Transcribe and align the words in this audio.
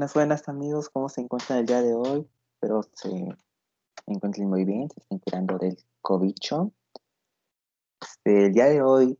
Buenas, 0.00 0.14
buenas 0.14 0.48
amigos, 0.48 0.88
¿cómo 0.88 1.10
se 1.10 1.20
encuentran 1.20 1.58
el 1.58 1.66
día 1.66 1.82
de 1.82 1.94
hoy? 1.94 2.26
Espero 2.54 2.80
se 2.94 3.36
encuentren 4.06 4.48
muy 4.48 4.64
bien, 4.64 4.88
se 4.88 4.98
estén 4.98 5.18
curando 5.18 5.58
del 5.58 5.76
cobicho. 6.00 6.72
Este, 8.00 8.46
el 8.46 8.54
día 8.54 8.64
de 8.64 8.80
hoy 8.80 9.18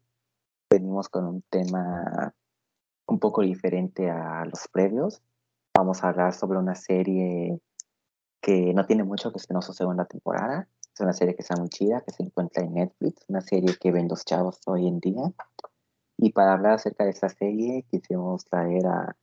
venimos 0.71 1.11
con 1.11 1.27
un 1.27 1.43
tema 1.51 2.35
un 3.07 3.19
poco 3.19 3.43
diferente 3.43 4.09
a 4.09 4.47
los 4.47 4.69
previos. 4.73 5.21
Vamos 5.77 6.03
a 6.03 6.09
hablar 6.09 6.33
sobre 6.33 6.59
una 6.59 6.75
serie 6.75 7.61
que 8.41 8.73
no 8.73 8.87
tiene 8.87 9.05
mucho 9.05 9.33
que 9.33 9.37
estrenó 9.37 9.61
su 9.61 9.75
segunda 9.75 10.07
temporada. 10.07 10.67
Es 10.95 11.01
una 11.03 11.13
serie 11.13 11.35
que 11.35 11.43
está 11.43 11.57
muy 11.57 11.69
chida, 11.69 12.01
que 12.01 12.13
se 12.15 12.23
encuentra 12.23 12.65
en 12.65 12.73
Netflix, 12.73 13.23
una 13.29 13.43
serie 13.43 13.77
que 13.79 13.93
ven 13.93 14.09
los 14.09 14.25
chavos 14.25 14.59
hoy 14.65 14.89
en 14.89 14.99
día. 14.99 15.31
Y 16.17 16.33
para 16.33 16.55
hablar 16.55 16.73
acerca 16.73 17.05
de 17.05 17.11
esta 17.11 17.29
serie, 17.29 17.85
quisimos 17.91 18.47
traer 18.47 18.87
a 18.87 19.15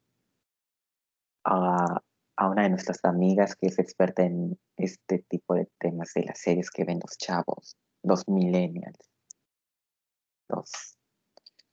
a, 1.48 2.04
una 2.50 2.64
de 2.64 2.70
nuestras 2.70 3.04
amigas 3.04 3.56
que 3.56 3.68
es 3.68 3.80
experta 3.80 4.24
en 4.24 4.60
este 4.76 5.20
tipo 5.30 5.56
de 5.56 5.68
temas 5.80 6.14
de 6.14 6.24
las 6.24 6.40
series 6.40 6.70
que 6.70 6.84
ven 6.84 7.00
los 7.02 7.18
chavos, 7.18 7.78
los 8.04 8.28
millennials. 8.28 8.98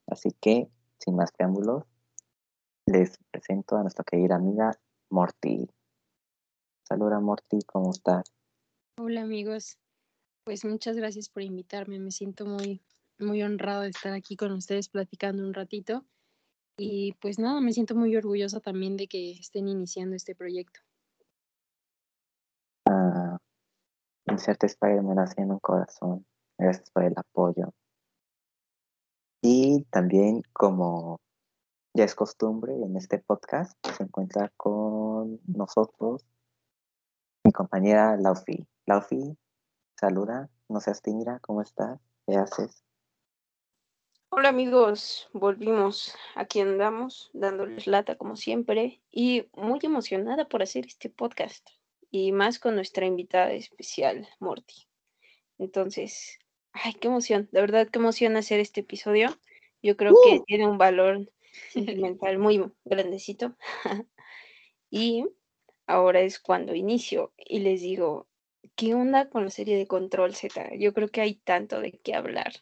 Así 0.07 0.29
que, 0.39 0.69
sin 0.99 1.15
más 1.15 1.31
preámbulos, 1.31 1.83
les 2.85 3.17
presento 3.31 3.77
a 3.77 3.81
nuestra 3.81 4.03
querida 4.03 4.35
amiga 4.35 4.71
Morty. 5.09 5.67
Saluda 6.87 7.19
Morty, 7.19 7.59
¿cómo 7.65 7.91
estás? 7.91 8.31
Hola 8.97 9.21
amigos, 9.21 9.77
pues 10.45 10.63
muchas 10.63 10.95
gracias 10.95 11.29
por 11.29 11.43
invitarme, 11.43 11.99
me 11.99 12.11
siento 12.11 12.45
muy, 12.45 12.81
muy 13.17 13.43
honrado 13.43 13.81
de 13.81 13.89
estar 13.89 14.13
aquí 14.13 14.35
con 14.35 14.51
ustedes 14.51 14.89
platicando 14.89 15.43
un 15.43 15.53
ratito 15.53 16.05
y 16.77 17.13
pues 17.21 17.39
nada, 17.39 17.61
me 17.61 17.73
siento 17.73 17.95
muy 17.95 18.15
orgullosa 18.15 18.59
también 18.59 18.97
de 18.97 19.07
que 19.07 19.31
estén 19.31 19.67
iniciando 19.67 20.15
este 20.15 20.35
proyecto. 20.35 20.81
Ah, 22.85 23.37
inserte 24.27 24.67
Spider-Man 24.67 25.19
haciendo 25.19 25.55
un 25.55 25.59
corazón. 25.59 26.25
Gracias 26.57 26.89
por 26.91 27.03
el 27.03 27.13
apoyo. 27.15 27.73
Y 29.41 29.83
también, 29.91 30.41
como 30.53 31.19
ya 31.93 32.03
es 32.03 32.15
costumbre 32.15 32.73
en 32.73 32.97
este 32.97 33.19
podcast, 33.19 33.73
se 33.95 34.03
encuentra 34.03 34.51
con 34.57 35.39
nosotros 35.45 36.25
mi 37.43 37.51
compañera 37.51 38.17
Laufi. 38.17 38.67
Laufi, 38.87 39.37
saluda, 39.99 40.49
no 40.67 40.79
seas 40.79 41.01
tímida, 41.01 41.39
¿cómo 41.39 41.61
estás? 41.61 41.99
¿Qué 42.25 42.35
haces? 42.35 42.84
Hola 44.29 44.49
amigos, 44.49 45.29
volvimos. 45.33 46.13
Aquí 46.33 46.59
andamos 46.59 47.29
dándoles 47.33 47.87
lata 47.87 48.15
como 48.15 48.35
siempre 48.35 49.01
y 49.11 49.45
muy 49.53 49.79
emocionada 49.83 50.47
por 50.47 50.61
hacer 50.61 50.85
este 50.87 51.09
podcast 51.09 51.69
y 52.11 52.31
más 52.31 52.59
con 52.59 52.75
nuestra 52.75 53.05
invitada 53.05 53.53
especial, 53.53 54.27
Morty. 54.39 54.87
Entonces, 55.57 56.39
ay, 56.73 56.93
qué 56.93 57.07
emoción, 57.07 57.47
de 57.51 57.61
verdad 57.61 57.87
qué 57.87 57.99
emoción 57.99 58.35
hacer 58.35 58.59
este 58.59 58.81
episodio. 58.81 59.37
Yo 59.81 59.95
creo 59.95 60.13
que 60.23 60.37
¡Uh! 60.37 60.43
tiene 60.45 60.67
un 60.67 60.77
valor 60.77 61.31
sentimental 61.71 62.37
muy 62.37 62.63
grandecito. 62.83 63.55
y 64.89 65.25
ahora 65.87 66.21
es 66.21 66.39
cuando 66.39 66.75
inicio 66.75 67.33
y 67.37 67.59
les 67.59 67.81
digo, 67.81 68.27
¿qué 68.75 68.95
onda 68.95 69.29
con 69.29 69.45
la 69.45 69.51
serie 69.51 69.77
de 69.77 69.87
Control 69.87 70.35
Z? 70.35 70.75
Yo 70.77 70.93
creo 70.93 71.09
que 71.09 71.21
hay 71.21 71.35
tanto 71.35 71.79
de 71.79 71.99
qué 71.99 72.15
hablar 72.15 72.53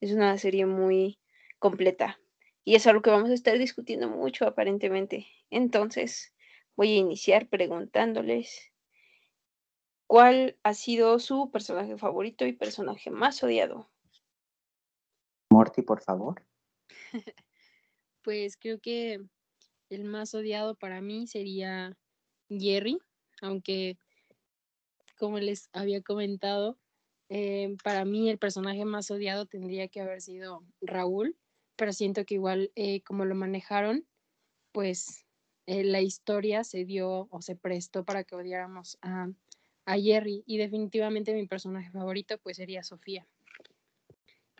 es 0.00 0.12
una 0.12 0.36
serie 0.38 0.66
muy 0.66 1.18
completa 1.58 2.20
y 2.64 2.74
es 2.74 2.86
algo 2.86 3.02
que 3.02 3.10
vamos 3.10 3.30
a 3.30 3.34
estar 3.34 3.58
discutiendo 3.58 4.08
mucho 4.08 4.46
aparentemente. 4.46 5.26
Entonces, 5.50 6.34
voy 6.76 6.92
a 6.92 6.96
iniciar 6.96 7.48
preguntándoles 7.48 8.72
cuál 10.06 10.56
ha 10.62 10.74
sido 10.74 11.18
su 11.18 11.50
personaje 11.50 11.96
favorito 11.98 12.46
y 12.46 12.52
personaje 12.52 13.10
más 13.10 13.42
odiado. 13.42 13.90
Morty, 15.50 15.82
por 15.82 16.00
favor. 16.02 16.44
pues 18.22 18.56
creo 18.56 18.80
que 18.80 19.20
el 19.90 20.04
más 20.04 20.34
odiado 20.34 20.74
para 20.74 21.00
mí 21.00 21.26
sería 21.26 21.96
Jerry, 22.48 22.98
aunque 23.42 23.98
como 25.18 25.38
les 25.38 25.68
había 25.72 26.02
comentado, 26.02 26.78
eh, 27.28 27.76
para 27.82 28.04
mí 28.04 28.28
el 28.28 28.38
personaje 28.38 28.84
más 28.84 29.10
odiado 29.10 29.46
tendría 29.46 29.88
que 29.88 30.00
haber 30.00 30.20
sido 30.20 30.64
Raúl, 30.80 31.36
pero 31.76 31.92
siento 31.92 32.24
que 32.24 32.34
igual 32.34 32.70
eh, 32.74 33.02
como 33.02 33.24
lo 33.24 33.34
manejaron, 33.34 34.06
pues 34.72 35.24
eh, 35.66 35.84
la 35.84 36.00
historia 36.00 36.64
se 36.64 36.84
dio 36.84 37.28
o 37.30 37.42
se 37.42 37.56
prestó 37.56 38.04
para 38.04 38.24
que 38.24 38.36
odiáramos 38.36 38.98
a, 39.02 39.28
a 39.86 39.98
Jerry 39.98 40.44
y 40.46 40.58
definitivamente 40.58 41.34
mi 41.34 41.46
personaje 41.46 41.90
favorito 41.90 42.38
pues 42.38 42.58
sería 42.58 42.82
Sofía. 42.82 43.26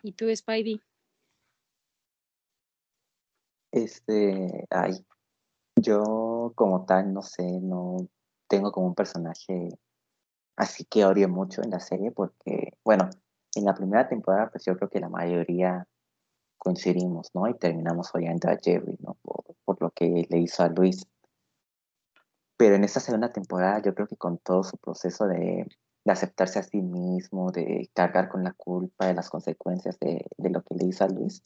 ¿Y 0.01 0.13
tú, 0.13 0.33
Spidey? 0.35 0.81
Este, 3.71 4.65
ay, 4.69 4.93
yo 5.75 6.53
como 6.55 6.85
tal 6.85 7.13
no 7.13 7.21
sé, 7.21 7.43
no 7.59 8.07
tengo 8.47 8.71
como 8.71 8.87
un 8.87 8.95
personaje 8.95 9.69
Así 10.55 10.85
que 10.85 11.05
odio 11.05 11.27
mucho 11.27 11.61
en 11.63 11.71
la 11.71 11.79
serie 11.79 12.11
porque, 12.11 12.73
bueno, 12.83 13.09
en 13.55 13.65
la 13.65 13.73
primera 13.73 14.07
temporada, 14.07 14.49
pues 14.49 14.65
yo 14.65 14.75
creo 14.77 14.89
que 14.89 14.99
la 14.99 15.09
mayoría 15.09 15.87
coincidimos, 16.57 17.29
¿no? 17.33 17.47
Y 17.47 17.53
terminamos 17.55 18.13
odiando 18.13 18.49
a 18.49 18.57
Jerry, 18.61 18.97
¿no? 18.99 19.17
Por, 19.21 19.81
lo 19.81 19.91
que 19.91 20.25
le 20.29 20.39
hizo 20.39 20.63
a 20.63 20.69
Luis. 20.69 21.05
Pero 22.57 22.75
en 22.75 22.83
esta 22.83 22.99
segunda 22.99 23.31
temporada, 23.31 23.81
yo 23.81 23.93
creo 23.93 24.07
que 24.07 24.15
con 24.15 24.37
todo 24.37 24.63
su 24.63 24.77
proceso 24.77 25.27
de, 25.27 25.67
aceptarse 26.05 26.59
a 26.59 26.63
sí 26.63 26.81
mismo, 26.81 27.51
de 27.51 27.89
cargar 27.93 28.29
con 28.29 28.43
la 28.43 28.53
culpa 28.53 29.07
de 29.07 29.15
las 29.15 29.29
consecuencias 29.29 29.99
de, 29.99 30.25
lo 30.37 30.61
que 30.61 30.75
le 30.75 30.85
hizo 30.85 31.03
a 31.03 31.07
Luis, 31.07 31.41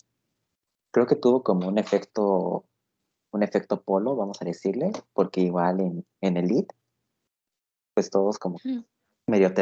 creo 0.91 1.07
que 1.07 1.15
tuvo 1.15 1.43
como 1.43 1.67
un 1.67 1.77
efecto, 1.77 2.65
un 3.31 3.43
efecto 3.43 3.81
polo, 3.81 4.15
vamos 4.15 4.41
a 4.41 4.45
decirle, 4.45 4.91
porque 5.13 5.41
igual 5.41 5.79
en, 5.79 6.05
en 6.21 6.37
Elite, 6.37 6.75
pues 7.93 8.09
todos 8.09 8.37
como 8.37 8.57
medio 9.29 9.53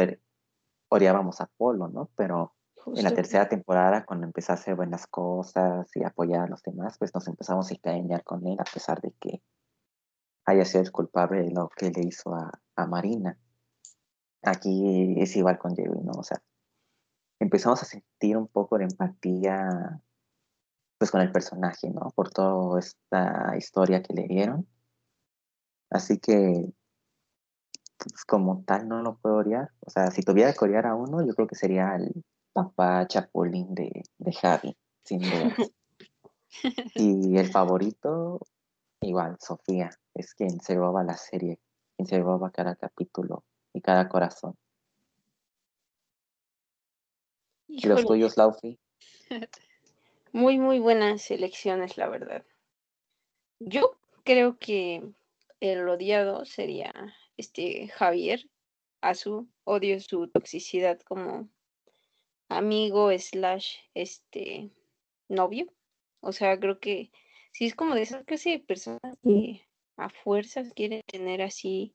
odiábamos 0.88 1.40
a 1.40 1.46
Polo, 1.56 1.88
¿no? 1.88 2.10
Pero 2.16 2.54
en 2.86 3.04
la 3.04 3.14
tercera 3.14 3.48
temporada, 3.48 4.04
cuando 4.04 4.26
empezó 4.26 4.52
a 4.52 4.54
hacer 4.54 4.74
buenas 4.74 5.06
cosas 5.06 5.90
y 5.94 6.04
apoyar 6.04 6.40
a 6.42 6.46
los 6.48 6.62
demás, 6.62 6.96
pues 6.98 7.14
nos 7.14 7.26
empezamos 7.28 7.70
a 7.70 7.74
encariñar 7.74 8.24
con 8.24 8.46
él, 8.46 8.56
a 8.58 8.64
pesar 8.64 9.00
de 9.00 9.12
que 9.20 9.42
haya 10.46 10.64
sido 10.64 10.82
el 10.82 10.92
culpable 10.92 11.42
de 11.42 11.50
lo 11.50 11.68
que 11.68 11.90
le 11.90 12.02
hizo 12.02 12.34
a, 12.34 12.50
Marina. 12.86 13.36
Aquí 14.42 15.20
es 15.20 15.34
igual 15.36 15.58
con 15.58 15.74
Jerry, 15.74 16.00
¿no? 16.00 16.12
O 16.16 16.22
sea, 16.22 16.40
empezamos 17.40 17.82
a 17.82 17.86
sentir 17.86 18.36
un 18.36 18.46
poco 18.46 18.78
de 18.78 18.84
empatía 18.84 20.00
pues 20.96 21.10
con 21.10 21.20
el 21.20 21.32
personaje, 21.32 21.90
¿no? 21.90 22.12
Por 22.14 22.30
toda 22.30 22.78
esta 22.78 23.56
historia 23.56 24.02
que 24.02 24.14
le 24.14 24.28
dieron. 24.28 24.68
Así 25.90 26.18
que 26.18 26.72
pues 27.98 28.24
como 28.24 28.62
tal 28.64 28.88
no 28.88 29.02
lo 29.02 29.16
puedo 29.16 29.38
odiar. 29.38 29.70
O 29.80 29.90
sea, 29.90 30.10
si 30.10 30.22
tuviera 30.22 30.52
que 30.52 30.64
odiar 30.64 30.86
a 30.86 30.94
uno, 30.94 31.26
yo 31.26 31.34
creo 31.34 31.46
que 31.46 31.56
sería 31.56 31.96
el 31.96 32.24
papá 32.52 33.06
chapulín 33.06 33.74
de, 33.74 34.02
de 34.18 34.32
Javi, 34.32 34.76
sin 35.04 35.20
duda. 35.20 35.56
y 36.94 37.36
el 37.36 37.50
favorito, 37.50 38.40
igual, 39.00 39.36
Sofía, 39.40 39.90
es 40.14 40.34
quien 40.34 40.60
se 40.60 40.74
roba 40.74 41.02
la 41.04 41.16
serie, 41.16 41.58
quien 41.96 42.06
se 42.06 42.18
roba 42.20 42.50
cada 42.50 42.76
capítulo 42.76 43.44
y 43.72 43.80
cada 43.80 44.08
corazón. 44.08 44.54
¿Y 47.68 47.86
los 47.86 48.04
tuyos, 48.04 48.36
Laufi? 48.36 48.78
Muy, 50.32 50.58
muy 50.58 50.78
buenas 50.78 51.30
elecciones, 51.30 51.96
la 51.96 52.06
verdad. 52.06 52.44
Yo 53.60 53.96
creo 54.24 54.58
que 54.58 55.10
el 55.60 55.88
odiado 55.88 56.44
sería 56.44 56.92
este 57.38 57.88
Javier, 57.88 58.46
a 59.00 59.14
su 59.14 59.48
odio 59.64 59.98
su 60.00 60.28
toxicidad 60.28 61.00
como 61.00 61.48
amigo 62.48 63.10
slash 63.16 63.76
este 63.94 64.70
novio. 65.28 65.66
O 66.20 66.32
sea, 66.32 66.58
creo 66.58 66.80
que 66.80 67.10
sí 67.52 67.66
es 67.66 67.74
como 67.74 67.94
de 67.94 68.02
esas 68.02 68.24
clase 68.24 68.50
de 68.50 68.58
personas 68.58 69.16
que 69.22 69.66
a 69.96 70.10
fuerzas 70.10 70.72
quieren 70.74 71.02
tener 71.06 71.42
así, 71.42 71.94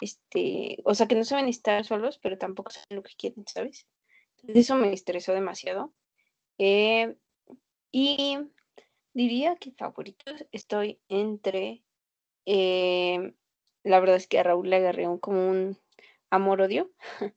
este, 0.00 0.78
o 0.84 0.94
sea, 0.94 1.06
que 1.08 1.14
no 1.14 1.24
saben 1.24 1.48
estar 1.48 1.84
solos, 1.84 2.18
pero 2.18 2.38
tampoco 2.38 2.70
saben 2.70 2.96
lo 2.96 3.02
que 3.02 3.14
quieren, 3.16 3.44
¿sabes? 3.46 3.86
Eso 4.46 4.76
me 4.76 4.92
estresó 4.92 5.32
demasiado. 5.32 5.92
Eh, 6.58 7.16
y 7.92 8.38
diría 9.12 9.56
que 9.56 9.72
favoritos 9.72 10.46
estoy 10.52 11.00
entre 11.08 11.82
eh, 12.46 13.34
la 13.84 14.00
verdad 14.00 14.16
es 14.16 14.26
que 14.28 14.38
a 14.38 14.42
Raúl 14.42 14.70
le 14.70 14.76
agarré 14.76 15.08
un, 15.08 15.18
como 15.18 15.48
un 15.48 15.78
amor-odio. 16.30 16.90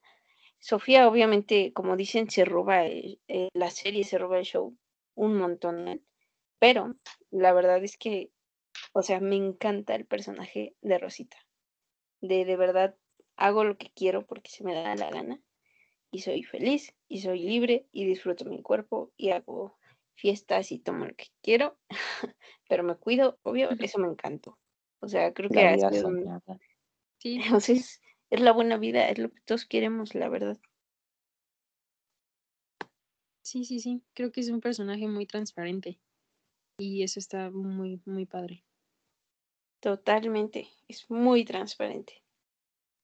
Sofía, 0.59 1.07
obviamente, 1.09 1.73
como 1.73 1.97
dicen, 1.97 2.29
se 2.29 2.45
roba 2.45 2.83
la 3.53 3.69
serie, 3.71 4.03
se 4.03 4.17
roba 4.17 4.39
el 4.39 4.45
show 4.45 4.77
un 5.15 5.37
montón, 5.37 6.03
pero 6.59 6.95
la 7.31 7.53
verdad 7.53 7.83
es 7.83 7.97
que 7.97 8.31
O 8.93 9.03
sea, 9.03 9.19
me 9.19 9.35
encanta 9.37 9.95
el 9.95 10.05
personaje 10.05 10.75
de 10.81 10.97
Rosita. 10.99 11.37
De 12.21 12.45
de 12.45 12.57
verdad 12.57 12.97
hago 13.35 13.63
lo 13.65 13.77
que 13.77 13.91
quiero 13.93 14.25
porque 14.25 14.49
se 14.51 14.63
me 14.63 14.73
da 14.73 14.95
la 14.95 15.11
gana 15.11 15.41
y 16.11 16.21
soy 16.21 16.43
feliz 16.43 16.95
y 17.09 17.21
soy 17.21 17.39
libre 17.41 17.87
y 17.91 18.05
disfruto 18.05 18.45
mi 18.45 18.61
cuerpo 18.63 19.11
y 19.17 19.31
hago 19.31 19.77
fiestas 20.15 20.71
y 20.71 20.79
tomo 20.79 21.05
lo 21.05 21.15
que 21.15 21.27
quiero, 21.43 21.79
pero 22.69 22.83
me 22.83 22.95
cuido, 22.97 23.39
obvio, 23.43 23.69
eso 23.79 23.99
me 23.99 24.07
encantó. 24.07 24.59
O 25.03 25.07
sea, 25.09 25.33
creo 25.33 25.50
que 25.50 25.61
La 25.61 25.75
vida 25.75 25.89
un- 25.89 26.01
soñada. 26.01 26.59
Sí, 27.17 27.35
entonces 27.44 28.01
es 28.29 28.39
la 28.39 28.53
buena 28.53 28.77
vida, 28.77 29.09
es 29.09 29.17
lo 29.17 29.29
que 29.29 29.41
todos 29.41 29.65
queremos, 29.65 30.15
la 30.15 30.29
verdad. 30.29 30.57
sí, 33.41 33.65
sí, 33.65 33.81
sí. 33.81 34.01
Creo 34.13 34.31
que 34.31 34.39
es 34.39 34.50
un 34.50 34.61
personaje 34.61 35.05
muy 35.09 35.25
transparente. 35.27 36.00
Y 36.79 37.03
eso 37.03 37.19
está 37.19 37.51
muy, 37.51 38.01
muy 38.05 38.25
padre. 38.25 38.63
Totalmente, 39.81 40.69
es 40.88 41.09
muy 41.09 41.44
transparente. 41.44 42.23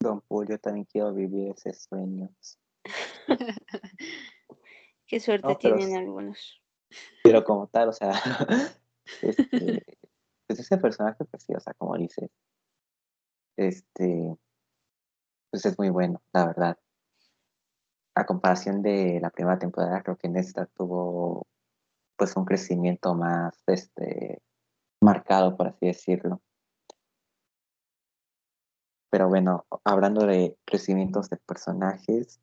Don 0.01 0.21
Paul, 0.21 0.47
yo 0.47 0.57
también 0.57 0.85
quiero 0.85 1.13
vivir 1.13 1.51
ese 1.51 1.73
sueño. 1.73 2.29
Qué 5.05 5.19
suerte 5.19 5.47
No, 5.49 5.57
tienen 5.57 5.97
algunos. 5.97 6.61
Pero 7.23 7.43
como 7.43 7.67
tal, 7.67 7.89
o 7.89 7.93
sea, 7.93 8.13
este, 9.21 9.83
pues 10.49 10.61
ese 10.61 10.79
personaje, 10.79 11.23
pues 11.25 11.43
sí, 11.43 11.53
o 11.53 11.59
sea, 11.59 11.75
como 11.75 11.95
dices, 11.95 12.31
este, 13.55 14.35
pues 15.51 15.63
es 15.63 15.77
muy 15.77 15.89
bueno, 15.89 16.23
la 16.33 16.47
verdad. 16.47 16.79
A 18.15 18.25
comparación 18.25 18.81
de 18.81 19.19
la 19.21 19.29
primera 19.29 19.59
temporada, 19.59 20.01
creo 20.01 20.17
que 20.17 20.25
en 20.25 20.37
esta 20.37 20.65
tuvo 20.65 21.45
pues 22.17 22.35
un 22.35 22.45
crecimiento 22.45 23.13
más, 23.13 23.61
este, 23.67 24.41
marcado, 25.01 25.55
por 25.55 25.67
así 25.67 25.85
decirlo. 25.85 26.41
Pero 29.11 29.27
bueno, 29.29 29.67
hablando 29.83 30.25
de 30.25 30.57
crecimientos 30.65 31.29
de 31.29 31.37
personajes, 31.37 32.41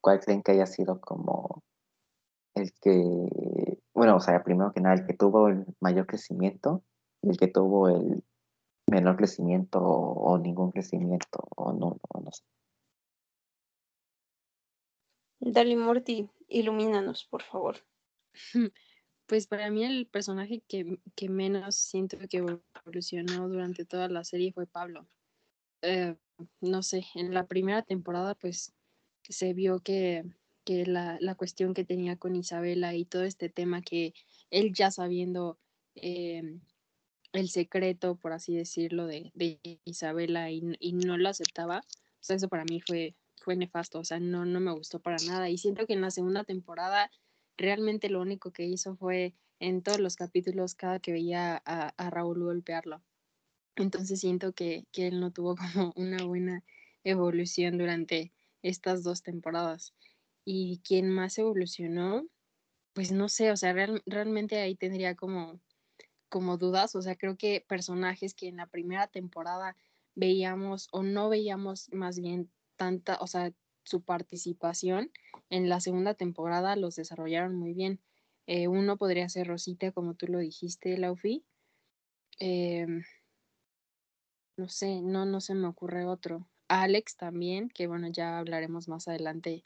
¿cuál 0.00 0.20
creen 0.20 0.42
que 0.42 0.52
haya 0.52 0.66
sido 0.66 1.02
como 1.02 1.62
el 2.54 2.72
que, 2.80 3.78
bueno, 3.94 4.16
o 4.16 4.20
sea, 4.20 4.42
primero 4.42 4.72
que 4.72 4.80
nada, 4.80 4.94
el 4.94 5.06
que 5.06 5.14
tuvo 5.14 5.48
el 5.48 5.66
mayor 5.80 6.06
crecimiento 6.06 6.82
y 7.22 7.30
el 7.30 7.36
que 7.36 7.48
tuvo 7.48 7.88
el 7.88 8.24
menor 8.86 9.16
crecimiento 9.16 9.80
o, 9.80 10.32
o 10.32 10.38
ningún 10.38 10.70
crecimiento 10.70 11.46
o 11.56 11.72
no, 11.72 11.98
o 12.08 12.20
no 12.20 12.32
sé. 12.32 12.44
Dale, 15.40 15.76
Morty, 15.76 16.30
ilumínanos, 16.48 17.26
por 17.26 17.42
favor. 17.42 17.76
Pues 19.26 19.46
para 19.46 19.70
mí 19.70 19.82
el 19.84 20.06
personaje 20.06 20.62
que, 20.68 20.98
que 21.16 21.30
menos 21.30 21.76
siento 21.76 22.18
que 22.28 22.44
evolucionó 22.84 23.48
durante 23.48 23.86
toda 23.86 24.06
la 24.08 24.22
serie 24.22 24.52
fue 24.52 24.66
Pablo. 24.66 25.06
Eh, 25.80 26.16
no 26.60 26.82
sé, 26.82 27.06
en 27.14 27.32
la 27.32 27.46
primera 27.46 27.80
temporada 27.80 28.34
pues 28.34 28.74
se 29.22 29.54
vio 29.54 29.80
que, 29.80 30.24
que 30.64 30.86
la, 30.86 31.18
la 31.20 31.34
cuestión 31.34 31.74
que 31.74 31.84
tenía 31.84 32.16
con 32.16 32.36
Isabela 32.36 32.94
y 32.94 33.04
todo 33.04 33.24
este 33.24 33.48
tema 33.48 33.82
que 33.82 34.14
él 34.50 34.72
ya 34.74 34.90
sabiendo 34.90 35.58
eh, 35.94 36.58
el 37.32 37.48
secreto, 37.50 38.16
por 38.16 38.32
así 38.32 38.56
decirlo, 38.56 39.06
de, 39.06 39.30
de 39.34 39.58
Isabela 39.84 40.50
y, 40.50 40.62
y 40.78 40.92
no 40.92 41.18
lo 41.18 41.28
aceptaba, 41.28 41.80
o 41.80 42.26
sea, 42.26 42.36
eso 42.36 42.48
para 42.48 42.64
mí 42.64 42.80
fue, 42.80 43.14
fue 43.36 43.56
nefasto, 43.56 43.98
o 43.98 44.04
sea, 44.04 44.20
no, 44.20 44.44
no 44.44 44.60
me 44.60 44.72
gustó 44.72 45.00
para 45.00 45.16
nada. 45.26 45.50
Y 45.50 45.58
siento 45.58 45.86
que 45.86 45.92
en 45.92 46.00
la 46.00 46.10
segunda 46.10 46.44
temporada 46.44 47.10
realmente 47.56 48.08
lo 48.08 48.20
único 48.20 48.52
que 48.52 48.64
hizo 48.64 48.96
fue 48.96 49.34
en 49.60 49.82
todos 49.82 50.00
los 50.00 50.16
capítulos, 50.16 50.74
cada 50.74 51.00
que 51.00 51.12
veía 51.12 51.62
a, 51.64 51.88
a 51.88 52.10
Raúl 52.10 52.42
golpearlo. 52.42 53.02
Entonces 53.76 54.20
siento 54.20 54.52
que, 54.52 54.86
que 54.92 55.08
él 55.08 55.20
no 55.20 55.32
tuvo 55.32 55.56
como 55.74 55.92
una 55.96 56.24
buena 56.24 56.64
evolución 57.02 57.78
durante 57.78 58.32
estas 58.62 59.02
dos 59.02 59.22
temporadas. 59.22 59.94
Y 60.44 60.80
quien 60.84 61.10
más 61.10 61.38
evolucionó, 61.38 62.26
pues 62.92 63.12
no 63.12 63.28
sé, 63.28 63.50
o 63.52 63.56
sea, 63.56 63.72
real- 63.72 64.02
realmente 64.06 64.58
ahí 64.60 64.76
tendría 64.76 65.14
como, 65.16 65.60
como 66.28 66.58
dudas, 66.58 66.94
o 66.96 67.02
sea, 67.02 67.16
creo 67.16 67.36
que 67.36 67.64
personajes 67.68 68.34
que 68.34 68.48
en 68.48 68.56
la 68.56 68.66
primera 68.66 69.08
temporada 69.08 69.76
veíamos 70.14 70.88
o 70.92 71.02
no 71.02 71.28
veíamos 71.28 71.90
más 71.92 72.18
bien 72.20 72.50
tanta, 72.76 73.18
o 73.20 73.26
sea, 73.26 73.52
su 73.84 74.02
participación, 74.02 75.10
en 75.50 75.68
la 75.68 75.80
segunda 75.80 76.14
temporada 76.14 76.76
los 76.76 76.96
desarrollaron 76.96 77.54
muy 77.54 77.74
bien. 77.74 78.00
Eh, 78.46 78.68
uno 78.68 78.96
podría 78.96 79.28
ser 79.28 79.46
Rosita, 79.46 79.92
como 79.92 80.14
tú 80.14 80.26
lo 80.26 80.38
dijiste, 80.38 80.96
Laufi. 80.98 81.44
Em, 82.38 83.04
no 84.56 84.68
sé, 84.68 85.02
no, 85.02 85.26
no 85.26 85.40
se 85.40 85.54
me 85.54 85.66
ocurre 85.66 86.06
otro. 86.06 86.48
Alex 86.68 87.16
también, 87.16 87.68
que 87.68 87.86
bueno, 87.86 88.08
ya 88.10 88.38
hablaremos 88.38 88.88
más 88.88 89.08
adelante 89.08 89.64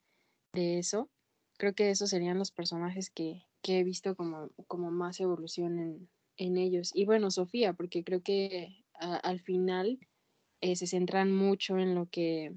de 0.53 0.79
eso. 0.79 1.11
Creo 1.59 1.75
que 1.75 1.91
esos 1.91 2.11
serían 2.11 2.39
los 2.39 2.53
personajes 2.53 3.11
que, 3.11 3.47
que 3.63 3.81
he 3.81 3.85
visto 3.85 4.17
como, 4.17 4.51
como 4.69 4.91
más 4.91 5.21
evolución 5.21 5.79
en, 5.79 6.11
en 6.37 6.57
ellos. 6.59 6.91
Y 6.95 7.05
bueno, 7.07 7.31
Sofía, 7.31 7.73
porque 7.75 8.05
creo 8.05 8.23
que 8.23 8.85
a- 8.95 9.17
al 9.17 9.41
final 9.41 9.99
eh, 10.61 10.77
se 10.77 10.87
centran 10.87 11.33
mucho 11.33 11.79
en 11.79 11.95
lo 11.95 12.07
que 12.11 12.55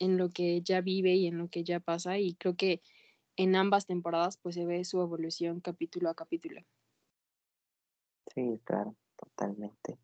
en 0.00 0.18
lo 0.18 0.30
que 0.30 0.54
ella 0.56 0.80
vive 0.82 1.14
y 1.14 1.26
en 1.28 1.38
lo 1.38 1.48
que 1.48 1.60
ella 1.60 1.80
pasa 1.80 2.18
y 2.18 2.34
creo 2.34 2.56
que 2.56 2.82
en 3.36 3.56
ambas 3.56 3.86
temporadas 3.86 4.36
pues 4.38 4.56
se 4.56 4.66
ve 4.66 4.84
su 4.84 5.00
evolución 5.00 5.60
capítulo 5.60 6.10
a 6.10 6.14
capítulo. 6.16 6.62
Sí, 8.34 8.60
claro, 8.64 8.96
totalmente. 9.16 9.98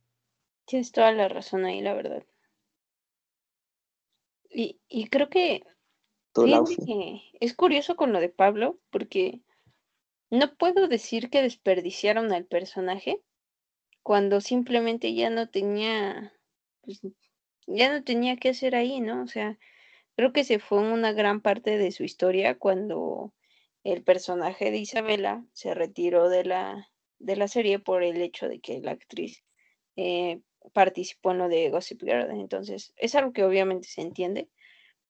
Tienes 0.67 0.93
toda 0.93 1.11
la 1.11 1.29
razón 1.29 1.65
ahí, 1.65 1.81
la 1.81 1.95
verdad. 1.95 2.25
Y, 4.51 4.81
y 4.89 5.09
creo 5.09 5.29
que, 5.31 5.63
Es 7.41 7.55
curioso 7.55 7.97
con 7.97 8.13
lo 8.13 8.21
de 8.21 8.29
Pablo, 8.29 8.79
porque 8.91 9.41
no 10.31 10.55
puedo 10.55 10.89
decir 10.89 11.31
que 11.31 11.43
desperdiciaron 11.43 12.33
al 12.33 12.45
personaje 12.45 13.21
cuando 14.03 14.41
simplemente 14.41 15.15
ya 15.15 15.31
no 15.31 15.49
tenía, 15.49 16.33
pues, 16.83 17.01
ya 17.67 17.93
no 17.93 18.05
tenía 18.05 18.37
que 18.37 18.51
hacer 18.51 18.75
ahí, 18.75 19.01
¿no? 19.01 19.23
O 19.23 19.27
sea, 19.27 19.59
creo 20.17 20.33
que 20.33 20.45
se 20.45 20.59
fue 20.59 20.79
una 20.79 21.13
gran 21.13 21.41
parte 21.41 21.79
de 21.79 21.93
su 21.93 22.05
historia 22.05 22.59
cuando 22.59 23.35
el 23.85 24.03
personaje 24.03 24.71
de 24.71 24.79
Isabela 24.79 25.45
se 25.53 25.75
retiró 25.75 26.29
de 26.29 26.45
la, 26.45 26.91
de 27.19 27.37
la 27.37 27.49
serie 27.49 27.79
por 27.79 28.03
el 28.03 28.21
hecho 28.21 28.49
de 28.49 28.61
que 28.61 28.81
la 28.81 28.93
actriz 28.93 29.45
eh, 29.97 30.41
participó 30.73 31.33
en 31.33 31.39
lo 31.39 31.49
de 31.49 31.71
Gossip 31.71 32.03
Girl. 32.03 32.31
Entonces, 32.31 32.93
es 32.97 33.15
algo 33.15 33.33
que 33.33 33.45
obviamente 33.45 33.89
se 33.89 34.03
entiende, 34.03 34.49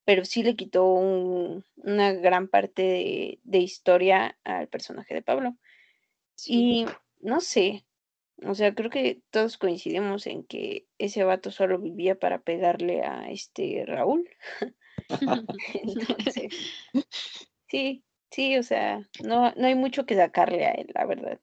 pero 0.08 0.24
sí 0.24 0.42
le 0.42 0.56
quitó 0.56 0.86
un- 0.86 1.66
una 1.76 2.14
gran 2.14 2.48
parte 2.48 2.80
de, 2.80 3.40
de 3.42 3.58
historia 3.58 4.38
al 4.42 4.66
personaje 4.66 5.12
de 5.12 5.20
Pablo. 5.20 5.54
Sí. 6.34 6.54
Y 6.54 6.86
no 7.20 7.42
sé, 7.42 7.84
o 8.42 8.54
sea, 8.54 8.74
creo 8.74 8.88
que 8.88 9.20
todos 9.30 9.58
coincidimos 9.58 10.26
en 10.26 10.44
que 10.44 10.86
ese 10.96 11.24
vato 11.24 11.50
solo 11.50 11.78
vivía 11.78 12.18
para 12.18 12.38
pegarle 12.40 13.02
a 13.02 13.30
este 13.30 13.84
Raúl. 13.86 14.26
Entonces, 15.74 16.54
sí, 17.68 18.02
sí, 18.30 18.56
o 18.56 18.62
sea, 18.62 19.06
no, 19.22 19.52
no 19.56 19.66
hay 19.66 19.74
mucho 19.74 20.06
que 20.06 20.16
sacarle 20.16 20.64
a 20.64 20.70
él, 20.70 20.86
la 20.94 21.04
verdad. 21.04 21.38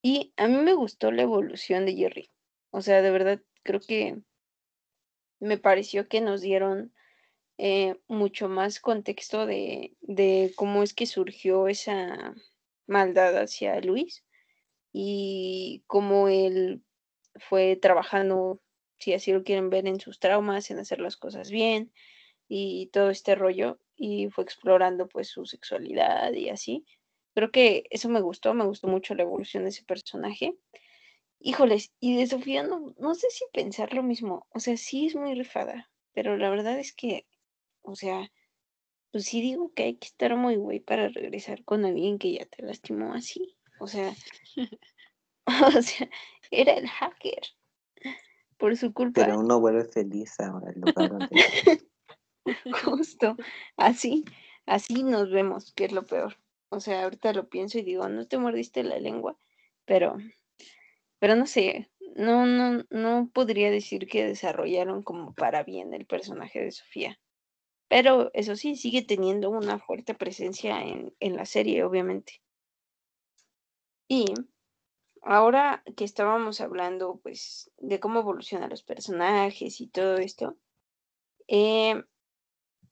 Y 0.00 0.32
a 0.38 0.48
mí 0.48 0.56
me 0.56 0.72
gustó 0.72 1.12
la 1.12 1.20
evolución 1.20 1.84
de 1.84 1.96
Jerry. 1.96 2.30
O 2.70 2.80
sea, 2.80 3.02
de 3.02 3.10
verdad, 3.10 3.42
creo 3.62 3.80
que 3.80 4.22
me 5.38 5.58
pareció 5.58 6.08
que 6.08 6.22
nos 6.22 6.40
dieron 6.40 6.94
eh, 7.58 7.96
mucho 8.08 8.48
más 8.48 8.80
contexto 8.80 9.46
de, 9.46 9.96
de 10.00 10.52
cómo 10.56 10.82
es 10.82 10.94
que 10.94 11.06
surgió 11.06 11.68
esa 11.68 12.34
maldad 12.86 13.36
hacia 13.38 13.80
Luis 13.80 14.24
y 14.92 15.84
cómo 15.86 16.28
él 16.28 16.82
fue 17.36 17.76
trabajando, 17.76 18.60
si 18.98 19.14
así 19.14 19.32
lo 19.32 19.44
quieren 19.44 19.70
ver, 19.70 19.86
en 19.86 20.00
sus 20.00 20.18
traumas, 20.20 20.70
en 20.70 20.78
hacer 20.78 21.00
las 21.00 21.16
cosas 21.16 21.50
bien 21.50 21.92
y 22.48 22.88
todo 22.92 23.10
este 23.10 23.34
rollo 23.34 23.78
y 23.96 24.28
fue 24.30 24.44
explorando 24.44 25.08
pues 25.08 25.28
su 25.28 25.46
sexualidad 25.46 26.32
y 26.32 26.50
así. 26.50 26.84
Creo 27.34 27.50
que 27.50 27.84
eso 27.90 28.08
me 28.08 28.20
gustó, 28.20 28.54
me 28.54 28.66
gustó 28.66 28.88
mucho 28.88 29.14
la 29.14 29.22
evolución 29.22 29.64
de 29.64 29.70
ese 29.70 29.84
personaje. 29.84 30.54
Híjoles, 31.40 31.92
y 32.00 32.16
de 32.16 32.26
Sofía 32.26 32.62
no, 32.62 32.94
no 32.98 33.14
sé 33.14 33.28
si 33.30 33.44
pensar 33.52 33.94
lo 33.94 34.02
mismo, 34.02 34.46
o 34.54 34.60
sea, 34.60 34.76
sí 34.76 35.06
es 35.06 35.16
muy 35.16 35.34
rifada, 35.34 35.90
pero 36.14 36.36
la 36.36 36.50
verdad 36.50 36.78
es 36.78 36.94
que, 36.94 37.26
o 37.82 37.94
sea, 37.96 38.30
pues 39.10 39.24
sí 39.26 39.40
digo 39.40 39.72
que 39.74 39.84
hay 39.84 39.94
que 39.96 40.06
estar 40.06 40.36
muy 40.36 40.56
güey 40.56 40.80
para 40.80 41.08
regresar 41.08 41.64
con 41.64 41.84
alguien 41.84 42.18
que 42.18 42.32
ya 42.32 42.46
te 42.46 42.62
lastimó 42.62 43.14
así, 43.14 43.56
o 43.78 43.86
sea, 43.86 44.14
o 45.76 45.82
sea, 45.82 46.08
era 46.50 46.74
el 46.74 46.88
hacker, 46.88 47.42
por 48.56 48.76
su 48.76 48.92
culpa, 48.92 49.22
pero 49.22 49.38
uno 49.38 49.60
vuelve 49.60 49.84
feliz 49.84 50.38
ahora 50.40 50.70
el 50.72 50.80
lugar 50.80 51.10
donde 51.10 51.28
justo, 52.84 53.36
así, 53.76 54.24
así 54.66 55.02
nos 55.02 55.30
vemos, 55.30 55.72
que 55.72 55.86
es 55.86 55.92
lo 55.92 56.04
peor. 56.04 56.36
O 56.68 56.80
sea, 56.80 57.04
ahorita 57.04 57.34
lo 57.34 57.50
pienso 57.50 57.78
y 57.78 57.82
digo, 57.82 58.08
no 58.08 58.26
te 58.26 58.38
mordiste 58.38 58.82
la 58.82 58.98
lengua, 58.98 59.36
pero 59.84 60.16
pero 61.22 61.36
no 61.36 61.46
sé, 61.46 61.88
no, 62.16 62.46
no, 62.46 62.84
no 62.90 63.30
podría 63.32 63.70
decir 63.70 64.08
que 64.08 64.26
desarrollaron 64.26 65.04
como 65.04 65.34
para 65.34 65.62
bien 65.62 65.94
el 65.94 66.04
personaje 66.04 66.60
de 66.60 66.72
Sofía. 66.72 67.20
Pero 67.92 68.30
eso 68.32 68.56
sí, 68.56 68.74
sigue 68.74 69.02
teniendo 69.02 69.50
una 69.50 69.78
fuerte 69.78 70.14
presencia 70.14 70.80
en, 70.80 71.14
en 71.20 71.36
la 71.36 71.44
serie, 71.44 71.84
obviamente. 71.84 72.42
Y 74.08 74.32
ahora 75.20 75.82
que 75.94 76.04
estábamos 76.04 76.62
hablando, 76.62 77.20
pues, 77.22 77.70
de 77.76 78.00
cómo 78.00 78.20
evolucionan 78.20 78.70
los 78.70 78.82
personajes 78.82 79.82
y 79.82 79.88
todo 79.88 80.16
esto, 80.16 80.56
eh, 81.48 82.02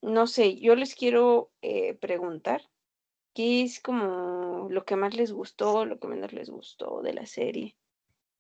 no 0.03 0.27
sé, 0.27 0.61
yo 0.61 0.75
les 0.75 0.95
quiero 0.95 1.51
eh, 1.63 1.95
preguntar 1.95 2.61
qué 3.35 3.63
es 3.63 3.81
como 3.81 4.69
lo 4.69 4.85
que 4.85 4.97
más 4.97 5.15
les 5.17 5.33
gustó, 5.33 5.87
lo 5.87 5.99
que 5.99 6.09
menos 6.09 6.35
les 6.35 6.51
gustó 6.51 7.01
de 7.01 7.15
la 7.15 7.25
serie. 7.25 7.79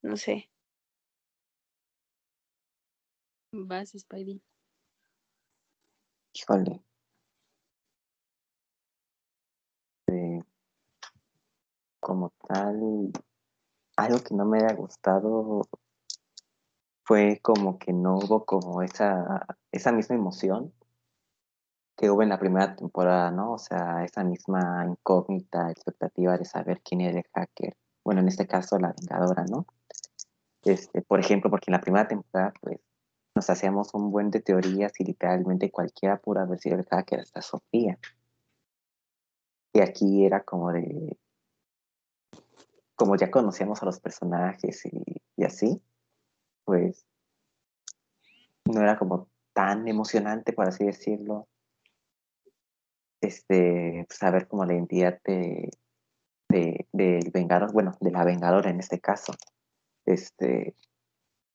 No 0.02 0.18
sé. 0.18 0.50
Vas, 3.52 3.92
Spidey. 3.96 4.42
Híjole. 6.32 6.82
Eh, 10.08 10.40
como 12.00 12.30
tal, 12.48 13.12
algo 13.96 14.18
que 14.22 14.34
no 14.34 14.44
me 14.44 14.58
haya 14.58 14.74
gustado 14.74 15.62
fue 17.04 17.40
como 17.42 17.78
que 17.78 17.92
no 17.92 18.16
hubo 18.16 18.44
como 18.44 18.82
esa, 18.82 19.46
esa 19.72 19.92
misma 19.92 20.16
emoción 20.16 20.72
que 21.96 22.10
hubo 22.10 22.22
en 22.22 22.30
la 22.30 22.38
primera 22.38 22.74
temporada, 22.76 23.30
¿no? 23.30 23.52
O 23.52 23.58
sea, 23.58 24.04
esa 24.04 24.24
misma 24.24 24.86
incógnita, 24.88 25.70
expectativa 25.70 26.38
de 26.38 26.44
saber 26.46 26.80
quién 26.82 27.02
era 27.02 27.18
el 27.18 27.26
hacker. 27.34 27.76
Bueno, 28.04 28.22
en 28.22 28.28
este 28.28 28.46
caso, 28.46 28.78
la 28.78 28.94
vengadora, 28.98 29.44
¿no? 29.44 29.66
Este, 30.64 31.02
por 31.02 31.20
ejemplo, 31.20 31.50
porque 31.50 31.66
en 31.68 31.72
la 31.72 31.80
primera 31.80 32.08
temporada, 32.08 32.54
pues, 32.62 32.78
nos 33.40 33.48
hacíamos 33.48 33.94
un 33.94 34.10
buen 34.10 34.30
de 34.30 34.42
teorías 34.42 34.92
y 35.00 35.04
literalmente 35.04 35.70
cualquiera 35.70 36.18
pudo 36.18 36.40
haber 36.40 36.58
sido 36.58 36.76
el 36.76 36.84
hacker, 36.84 37.20
hasta 37.20 37.40
Sofía. 37.40 37.98
Y 39.72 39.80
aquí 39.80 40.26
era 40.26 40.44
como 40.44 40.70
de, 40.70 41.16
como 42.94 43.16
ya 43.16 43.30
conocíamos 43.30 43.82
a 43.82 43.86
los 43.86 43.98
personajes 43.98 44.84
y, 44.84 45.42
así, 45.42 45.80
pues 46.66 47.06
no 48.66 48.82
era 48.82 48.98
como 48.98 49.26
tan 49.54 49.88
emocionante, 49.88 50.52
por 50.52 50.68
así 50.68 50.84
decirlo, 50.84 51.48
este, 53.22 54.06
saber 54.10 54.48
como 54.48 54.66
la 54.66 54.74
identidad 54.74 55.18
de, 55.24 55.70
de, 56.50 56.86
del 56.92 57.30
vengador, 57.30 57.72
bueno, 57.72 57.96
de 58.02 58.10
la 58.10 58.22
vengadora 58.22 58.68
en 58.68 58.80
este 58.80 59.00
caso. 59.00 59.32
Este, 60.04 60.74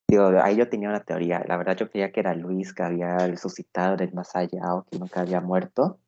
digo, 0.08 0.28
ahí 0.42 0.56
yo 0.56 0.70
tenía 0.70 0.90
una 0.90 1.04
teoría, 1.04 1.44
la 1.48 1.58
verdad 1.58 1.76
yo 1.76 1.90
creía 1.90 2.12
que 2.12 2.20
era 2.20 2.34
Luis 2.36 2.74
que 2.74 2.84
había 2.84 3.18
resucitado 3.18 3.98
del 3.98 4.14
más 4.14 4.36
allá 4.36 4.74
o 4.74 4.84
que 4.86 5.00
nunca 5.00 5.22
había 5.22 5.42
muerto 5.42 6.00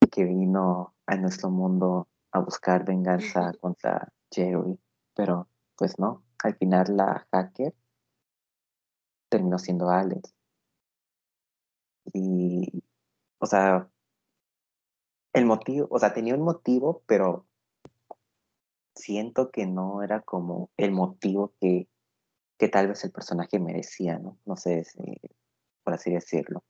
y 0.00 0.08
que 0.08 0.24
vino 0.24 0.94
a 1.06 1.16
nuestro 1.16 1.50
mundo 1.50 2.08
a 2.32 2.40
buscar 2.40 2.84
venganza 2.84 3.52
contra 3.60 4.12
Jerry, 4.30 4.78
pero 5.14 5.48
pues 5.76 5.98
no, 5.98 6.22
al 6.42 6.56
final 6.56 6.96
la 6.96 7.26
hacker 7.32 7.74
terminó 9.28 9.58
siendo 9.58 9.90
Alex. 9.90 10.34
Y, 12.12 12.82
o 13.38 13.46
sea, 13.46 13.88
el 15.34 15.44
motivo, 15.44 15.86
o 15.90 15.98
sea, 15.98 16.14
tenía 16.14 16.34
un 16.34 16.42
motivo, 16.42 17.02
pero 17.06 17.46
siento 18.94 19.50
que 19.50 19.66
no 19.66 20.02
era 20.02 20.22
como 20.22 20.70
el 20.76 20.92
motivo 20.92 21.52
que, 21.60 21.88
que 22.58 22.68
tal 22.68 22.88
vez 22.88 23.04
el 23.04 23.12
personaje 23.12 23.58
merecía, 23.60 24.18
¿no? 24.18 24.38
No 24.44 24.56
sé 24.56 24.84
si, 24.84 24.98
por 25.84 25.94
así 25.94 26.10
decirlo. 26.12 26.64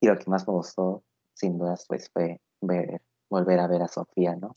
Y 0.00 0.08
lo 0.08 0.18
que 0.18 0.28
más 0.28 0.46
me 0.46 0.54
gustó, 0.54 1.04
sin 1.32 1.58
dudas, 1.58 1.84
pues 1.88 2.10
fue 2.10 2.40
ver, 2.60 3.00
volver 3.30 3.60
a 3.60 3.68
ver 3.68 3.82
a 3.82 3.88
Sofía, 3.88 4.34
¿no? 4.36 4.52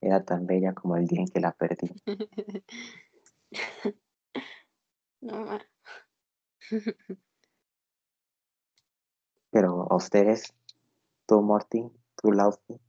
Era 0.00 0.24
tan 0.24 0.46
bella 0.46 0.74
como 0.74 0.96
el 0.96 1.06
día 1.06 1.20
en 1.20 1.28
que 1.28 1.40
la 1.40 1.52
perdí. 1.52 1.92
no, 5.20 5.58
Pero 9.50 9.86
a 9.90 9.96
ustedes, 9.96 10.54
tú, 11.26 11.42
Morty, 11.42 11.90
tú, 12.16 12.32
Laufey. 12.32 12.80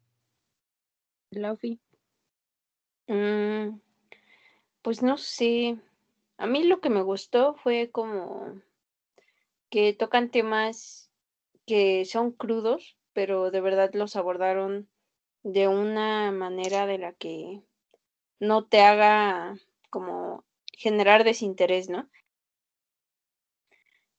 Laufey. 1.31 1.79
Mm, 3.07 3.81
pues 4.83 5.01
no 5.01 5.17
sé. 5.17 5.79
A 6.37 6.45
mí 6.45 6.63
lo 6.63 6.81
que 6.81 6.89
me 6.89 7.01
gustó 7.01 7.55
fue 7.55 7.89
como 7.91 8.61
que 9.69 9.93
tocan 9.93 10.29
temas 10.29 11.09
que 11.65 12.05
son 12.05 12.31
crudos, 12.31 12.97
pero 13.13 13.49
de 13.49 13.61
verdad 13.61 13.91
los 13.93 14.15
abordaron 14.15 14.89
de 15.41 15.67
una 15.67 16.31
manera 16.31 16.85
de 16.85 16.97
la 16.99 17.13
que 17.13 17.61
no 18.39 18.65
te 18.65 18.81
haga 18.81 19.57
como 19.89 20.43
generar 20.73 21.23
desinterés, 21.23 21.89
¿no? 21.89 22.09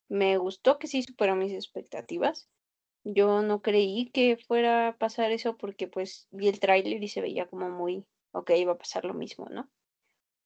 Me 0.08 0.38
gustó 0.38 0.78
que 0.78 0.86
sí 0.86 1.02
superó 1.02 1.36
mis 1.36 1.52
expectativas. 1.52 2.48
Yo 3.04 3.42
no 3.42 3.60
creí 3.60 4.10
que 4.10 4.38
fuera 4.38 4.88
a 4.88 4.96
pasar 4.96 5.30
eso 5.30 5.58
porque 5.58 5.88
pues 5.88 6.26
vi 6.30 6.48
el 6.48 6.60
tráiler 6.60 7.02
y 7.02 7.08
se 7.08 7.20
veía 7.20 7.46
como 7.46 7.68
muy, 7.68 8.06
ok, 8.32 8.50
iba 8.56 8.72
a 8.72 8.78
pasar 8.78 9.04
lo 9.04 9.12
mismo, 9.12 9.46
¿no? 9.50 9.68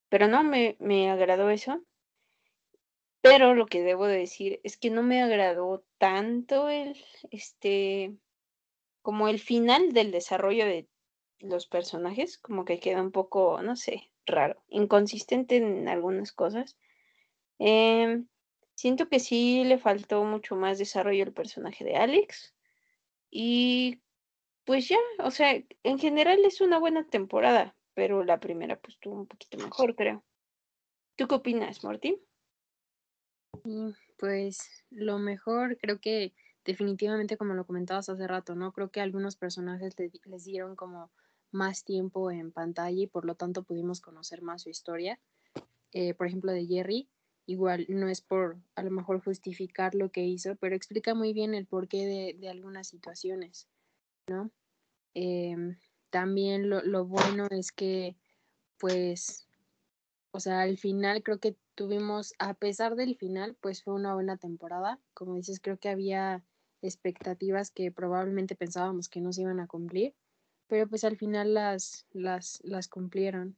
Pero 0.09 0.27
no, 0.27 0.43
me, 0.43 0.75
me 0.79 1.09
agradó 1.09 1.49
eso. 1.49 1.83
Pero 3.21 3.53
lo 3.53 3.65
que 3.65 3.81
debo 3.81 4.07
de 4.07 4.17
decir 4.17 4.59
es 4.63 4.77
que 4.77 4.89
no 4.89 5.03
me 5.03 5.21
agradó 5.21 5.83
tanto 5.97 6.69
el, 6.69 6.95
este, 7.31 8.15
como 9.01 9.27
el 9.27 9.39
final 9.39 9.91
del 9.93 10.11
desarrollo 10.11 10.65
de 10.65 10.87
los 11.39 11.67
personajes, 11.67 12.37
como 12.37 12.65
que 12.65 12.79
queda 12.79 13.01
un 13.01 13.11
poco, 13.11 13.61
no 13.61 13.75
sé, 13.75 14.11
raro, 14.25 14.63
inconsistente 14.69 15.57
en 15.57 15.87
algunas 15.87 16.31
cosas. 16.31 16.77
Em, 17.59 18.27
siento 18.75 19.09
que 19.09 19.19
sí 19.19 19.63
le 19.65 19.77
faltó 19.77 20.23
mucho 20.23 20.55
más 20.55 20.77
desarrollo 20.79 21.23
al 21.25 21.33
personaje 21.33 21.83
de 21.83 21.95
Alex. 21.97 22.55
Y 23.29 24.01
pues 24.63 24.87
ya, 24.87 24.97
o 25.23 25.31
sea, 25.31 25.61
en 25.83 25.99
general 25.99 26.43
es 26.45 26.61
una 26.61 26.79
buena 26.79 27.05
temporada, 27.07 27.75
pero 27.99 28.23
la 28.23 28.39
primera 28.39 28.79
pues 28.79 28.93
estuvo 28.93 29.15
un 29.15 29.27
poquito 29.27 29.57
mejor, 29.57 29.93
creo. 29.93 30.23
¿Tú 31.17 31.27
qué 31.27 31.35
opinas, 31.35 31.83
Morty? 31.83 32.17
Pues 34.17 34.85
lo 34.89 35.19
mejor, 35.19 35.77
creo 35.77 35.99
que 35.99 36.33
definitivamente 36.63 37.35
como 37.35 37.55
lo 37.55 37.65
comentabas 37.65 38.07
hace 38.07 38.25
rato, 38.25 38.55
¿no? 38.55 38.71
Creo 38.71 38.89
que 38.89 39.01
algunos 39.01 39.35
personajes 39.35 39.97
les 39.99 40.45
dieron 40.45 40.77
como 40.77 41.11
más 41.51 41.83
tiempo 41.83 42.31
en 42.31 42.53
pantalla 42.53 43.01
y 43.01 43.07
por 43.07 43.25
lo 43.25 43.35
tanto 43.35 43.63
pudimos 43.63 43.99
conocer 43.99 44.41
más 44.43 44.61
su 44.61 44.69
historia. 44.69 45.19
Eh, 45.91 46.13
por 46.13 46.27
ejemplo, 46.27 46.53
de 46.53 46.67
Jerry, 46.67 47.09
igual 47.47 47.85
no 47.89 48.07
es 48.07 48.21
por 48.21 48.61
a 48.75 48.83
lo 48.83 48.91
mejor 48.91 49.21
justificar 49.21 49.93
lo 49.93 50.09
que 50.09 50.23
hizo, 50.23 50.55
pero 50.55 50.73
explica 50.73 51.13
muy 51.13 51.33
bien 51.33 51.53
el 51.53 51.65
porqué 51.65 52.05
de, 52.05 52.37
de 52.39 52.47
algunas 52.47 52.87
situaciones, 52.87 53.67
¿no? 54.29 54.51
Em, 55.13 55.75
también 56.09 56.69
lo, 56.69 56.81
lo 56.83 57.05
bueno 57.05 57.47
es 57.51 57.71
que, 57.71 58.15
pues, 58.77 59.47
o 60.31 60.39
sea, 60.39 60.61
al 60.61 60.77
final 60.77 61.23
creo 61.23 61.39
que 61.39 61.55
tuvimos, 61.75 62.33
a 62.39 62.53
pesar 62.53 62.95
del 62.95 63.15
final, 63.15 63.55
pues 63.61 63.83
fue 63.83 63.93
una 63.93 64.13
buena 64.13 64.37
temporada. 64.37 64.99
Como 65.13 65.35
dices, 65.35 65.59
creo 65.59 65.77
que 65.77 65.89
había 65.89 66.43
expectativas 66.81 67.71
que 67.71 67.91
probablemente 67.91 68.55
pensábamos 68.55 69.09
que 69.09 69.21
no 69.21 69.33
se 69.33 69.41
iban 69.41 69.59
a 69.59 69.67
cumplir, 69.67 70.13
pero 70.67 70.87
pues 70.87 71.03
al 71.03 71.17
final 71.17 71.53
las, 71.53 72.05
las, 72.11 72.59
las 72.63 72.87
cumplieron. 72.87 73.57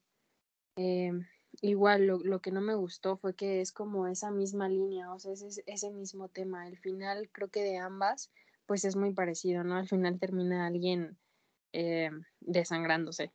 Em, 0.76 1.28
igual 1.62 2.08
lo, 2.08 2.20
lo, 2.20 2.42
que 2.42 2.52
no 2.52 2.62
me 2.62 2.76
gustó 2.76 3.18
fue 3.18 3.36
que 3.36 3.62
es 3.62 3.72
como 3.72 4.08
esa 4.08 4.32
misma 4.32 4.70
línea, 4.70 5.14
o 5.14 5.20
sea, 5.20 5.34
es 5.34 5.62
ese 5.66 5.92
mismo 5.92 6.30
tema. 6.30 6.68
El 6.68 6.78
final 6.78 7.30
creo 7.32 7.50
que 7.50 7.64
de 7.64 7.78
ambas, 7.78 8.32
pues 8.66 8.86
es 8.86 8.96
muy 8.96 9.14
parecido, 9.14 9.64
¿no? 9.64 9.76
Al 9.76 9.88
final 9.88 10.20
termina 10.20 10.68
alguien 10.68 11.18
eh, 11.74 12.12
desangrándose. 12.40 13.32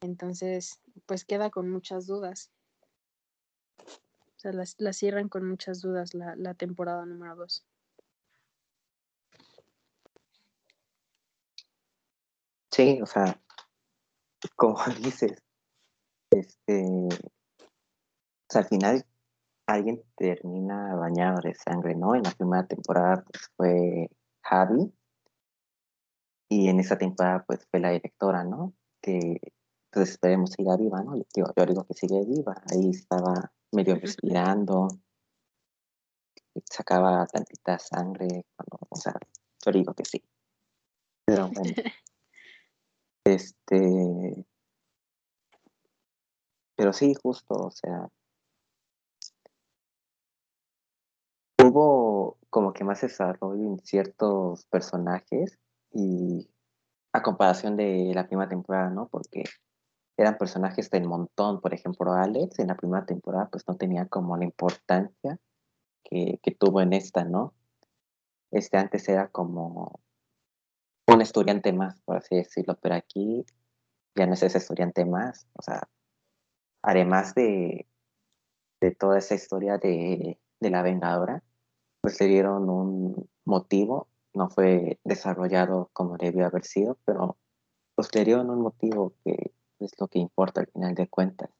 Entonces, 0.00 0.80
pues 1.06 1.24
queda 1.24 1.50
con 1.50 1.70
muchas 1.70 2.06
dudas. 2.06 2.50
O 3.78 4.40
sea, 4.40 4.52
las 4.52 4.96
cierran 4.96 5.28
con 5.28 5.48
muchas 5.48 5.80
dudas 5.80 6.14
la, 6.14 6.36
la 6.36 6.54
temporada 6.54 7.04
número 7.04 7.34
dos. 7.34 7.66
Sí, 12.70 13.00
o 13.02 13.06
sea, 13.06 13.40
como 14.54 14.78
dices, 15.02 15.42
este, 16.30 16.84
o 16.84 17.08
sea, 18.48 18.62
al 18.62 18.68
final 18.68 19.06
alguien 19.66 20.02
termina 20.16 20.94
bañado 20.94 21.40
de 21.42 21.54
sangre, 21.54 21.94
¿no? 21.94 22.14
En 22.14 22.22
la 22.22 22.30
primera 22.30 22.66
temporada 22.66 23.24
pues, 23.24 23.50
fue 23.56 24.10
Javi 24.42 24.92
y 26.48 26.68
en 26.68 26.80
esa 26.80 26.96
temporada 26.96 27.44
pues 27.46 27.66
fue 27.70 27.80
la 27.80 27.90
directora, 27.90 28.44
¿no? 28.44 28.72
Que 29.00 29.40
pues 29.90 30.10
esperemos 30.10 30.50
siga 30.50 30.76
viva, 30.76 31.02
¿no? 31.02 31.16
Yo, 31.16 31.44
yo 31.56 31.66
digo 31.66 31.84
que 31.84 31.94
sigue 31.94 32.24
viva, 32.24 32.54
ahí 32.70 32.90
estaba 32.90 33.52
medio 33.72 33.96
respirando, 33.96 34.88
sacaba 36.64 37.26
tantita 37.26 37.78
sangre, 37.78 38.44
o 38.88 38.96
sea, 38.96 39.14
yo 39.64 39.72
digo 39.72 39.94
que 39.94 40.04
sí. 40.04 40.22
Pero 41.26 41.48
bueno, 41.48 41.74
este, 43.24 44.46
pero 46.76 46.92
sí, 46.92 47.14
justo, 47.22 47.54
o 47.54 47.70
sea, 47.70 48.08
hubo 51.62 52.38
como 52.50 52.72
que 52.72 52.84
más 52.84 53.02
desarrollo 53.02 53.62
en 53.62 53.78
ciertos 53.80 54.64
personajes 54.66 55.58
y 55.92 56.50
a 57.12 57.22
comparación 57.22 57.76
de 57.76 58.12
la 58.14 58.26
primera 58.26 58.48
temporada, 58.48 58.90
¿no? 58.90 59.08
Porque 59.08 59.44
eran 60.16 60.36
personajes 60.36 60.90
del 60.90 61.04
montón, 61.06 61.60
por 61.60 61.74
ejemplo, 61.74 62.12
Alex 62.12 62.58
en 62.58 62.68
la 62.68 62.76
primera 62.76 63.06
temporada 63.06 63.48
pues 63.50 63.66
no 63.68 63.76
tenía 63.76 64.06
como 64.06 64.36
la 64.36 64.44
importancia 64.44 65.38
que, 66.04 66.40
que 66.42 66.50
tuvo 66.50 66.80
en 66.80 66.92
esta, 66.92 67.24
¿no? 67.24 67.54
Este 68.50 68.76
antes 68.78 69.08
era 69.08 69.28
como 69.28 70.00
un 71.06 71.22
estudiante 71.22 71.72
más, 71.72 72.00
por 72.02 72.16
así 72.16 72.36
decirlo, 72.36 72.76
pero 72.80 72.96
aquí 72.96 73.46
ya 74.16 74.26
no 74.26 74.34
es 74.34 74.42
ese 74.42 74.58
estudiante 74.58 75.04
más, 75.04 75.46
o 75.54 75.62
sea, 75.62 75.88
además 76.82 77.34
de, 77.34 77.86
de 78.80 78.90
toda 78.94 79.18
esa 79.18 79.34
historia 79.34 79.78
de, 79.78 80.38
de 80.60 80.70
la 80.70 80.82
Vengadora, 80.82 81.42
pues 82.00 82.20
le 82.20 82.26
dieron 82.26 82.68
un 82.68 83.28
motivo, 83.44 84.08
no 84.38 84.48
fue 84.48 84.98
desarrollado 85.04 85.90
como 85.92 86.16
debió 86.16 86.46
haber 86.46 86.64
sido, 86.64 86.96
pero 87.04 87.36
pues 87.94 88.14
le 88.14 88.24
dieron 88.24 88.48
un 88.48 88.62
motivo 88.62 89.12
que 89.24 89.52
es 89.80 89.92
lo 89.98 90.06
que 90.06 90.20
importa 90.20 90.60
al 90.60 90.68
final 90.68 90.94
de 90.94 91.08
cuentas. 91.08 91.50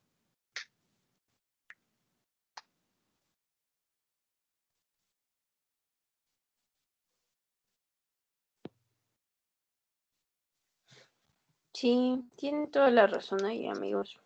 Sí, 11.75 12.25
tienen 12.37 12.71
toda 12.71 12.91
la 12.91 13.07
razón 13.07 13.45
ahí, 13.45 13.67
amigos. 13.67 14.19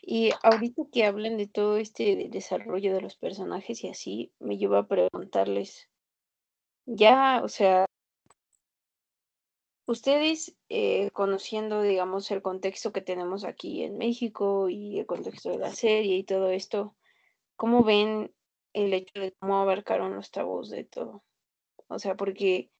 Y 0.00 0.30
ahorita 0.42 0.82
que 0.92 1.04
hablan 1.04 1.36
de 1.36 1.46
todo 1.46 1.76
este 1.76 2.28
desarrollo 2.30 2.94
de 2.94 3.00
los 3.00 3.16
personajes 3.16 3.84
y 3.84 3.88
así, 3.88 4.32
me 4.38 4.56
lleva 4.56 4.78
a 4.80 4.88
preguntarles, 4.88 5.89
ya, 6.86 7.40
o 7.42 7.48
sea, 7.48 7.86
ustedes 9.86 10.56
eh, 10.68 11.10
conociendo, 11.12 11.82
digamos, 11.82 12.30
el 12.30 12.42
contexto 12.42 12.92
que 12.92 13.00
tenemos 13.00 13.44
aquí 13.44 13.82
en 13.82 13.98
México 13.98 14.68
y 14.68 15.00
el 15.00 15.06
contexto 15.06 15.50
de 15.50 15.58
la 15.58 15.72
serie 15.72 16.16
y 16.16 16.24
todo 16.24 16.50
esto, 16.50 16.96
¿cómo 17.56 17.84
ven 17.84 18.32
el 18.72 18.94
hecho 18.94 19.20
de 19.20 19.32
cómo 19.40 19.60
abarcaron 19.60 20.14
los 20.14 20.30
tabús 20.30 20.70
de 20.70 20.84
todo? 20.84 21.24
O 21.88 21.98
sea, 21.98 22.16
porque 22.16 22.70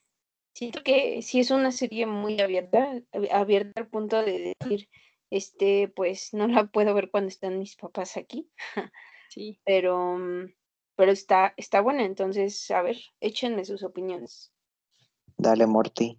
siento 0.55 0.83
que 0.83 1.23
sí 1.23 1.41
es 1.41 1.51
una 1.51 1.73
serie 1.73 2.07
muy 2.07 2.41
abierta, 2.41 3.03
abierta 3.33 3.81
al 3.81 3.89
punto 3.89 4.23
de 4.23 4.57
decir, 4.61 4.89
este, 5.31 5.89
pues 5.89 6.35
no 6.35 6.49
la 6.49 6.67
puedo 6.67 6.95
ver 6.95 7.11
cuando 7.11 7.29
están 7.29 7.59
mis 7.59 7.77
papás 7.77 8.17
aquí. 8.17 8.51
Sí. 9.33 9.61
Pero, 9.65 10.19
mm, 10.19 10.53
pero 10.97 11.13
está, 11.13 11.55
está 11.57 11.81
buena, 11.81 12.05
entonces, 12.05 12.71
a 12.71 12.83
ver, 12.83 12.99
échenme 13.21 13.65
sus 13.65 13.83
opiniones. 13.83 14.53
Dale, 15.37 15.67
Morty. 15.67 16.19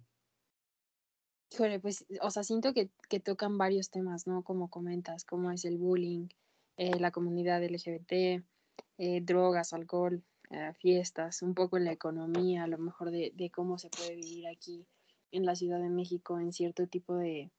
Híjole, 1.52 1.80
pues, 1.80 2.06
o 2.20 2.30
sea, 2.30 2.42
siento 2.42 2.72
que, 2.72 2.90
que 3.08 3.20
tocan 3.20 3.58
varios 3.58 3.90
temas, 3.90 4.26
¿no? 4.26 4.42
Como 4.42 4.70
comentas, 4.70 5.24
como 5.24 5.50
es 5.50 5.64
el 5.64 5.76
bullying, 5.76 6.28
eh, 6.76 6.98
la 6.98 7.10
comunidad 7.10 7.62
LGBT, 7.62 8.42
eh, 8.98 9.20
drogas, 9.22 9.72
alcohol, 9.72 10.22
eh, 10.50 10.72
fiestas, 10.78 11.42
un 11.42 11.54
poco 11.54 11.78
la 11.78 11.92
economía, 11.92 12.64
a 12.64 12.66
lo 12.66 12.78
mejor 12.78 13.10
de, 13.10 13.32
de, 13.34 13.50
cómo 13.50 13.78
se 13.78 13.90
puede 13.90 14.14
vivir 14.14 14.46
aquí 14.46 14.86
en 15.30 15.44
la 15.44 15.54
Ciudad 15.54 15.78
de 15.80 15.90
México 15.90 16.38
en 16.38 16.52
cierto 16.52 16.86
tipo 16.86 17.16
de, 17.16 17.50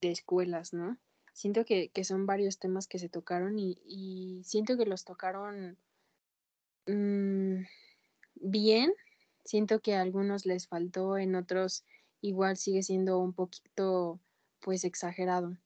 de 0.00 0.10
escuelas, 0.10 0.72
¿no? 0.72 0.96
Siento 1.32 1.64
que, 1.64 1.90
que, 1.90 2.04
son 2.04 2.26
varios 2.26 2.58
temas 2.58 2.86
que 2.86 2.98
se 2.98 3.08
tocaron 3.08 3.58
y, 3.58 3.78
y 3.84 4.42
siento 4.44 4.76
que 4.76 4.86
los 4.86 5.04
tocaron 5.04 5.76
mmm, 6.90 7.64
bien. 8.34 8.92
Siento 9.44 9.80
que 9.80 9.94
a 9.94 10.02
algunos 10.02 10.46
les 10.46 10.68
faltó, 10.68 11.18
en 11.18 11.34
otros 11.34 11.84
igual 12.20 12.56
sigue 12.56 12.82
siendo 12.82 13.18
un 13.18 13.32
poquito, 13.32 14.20
pues, 14.60 14.84
exagerado. 14.84 15.56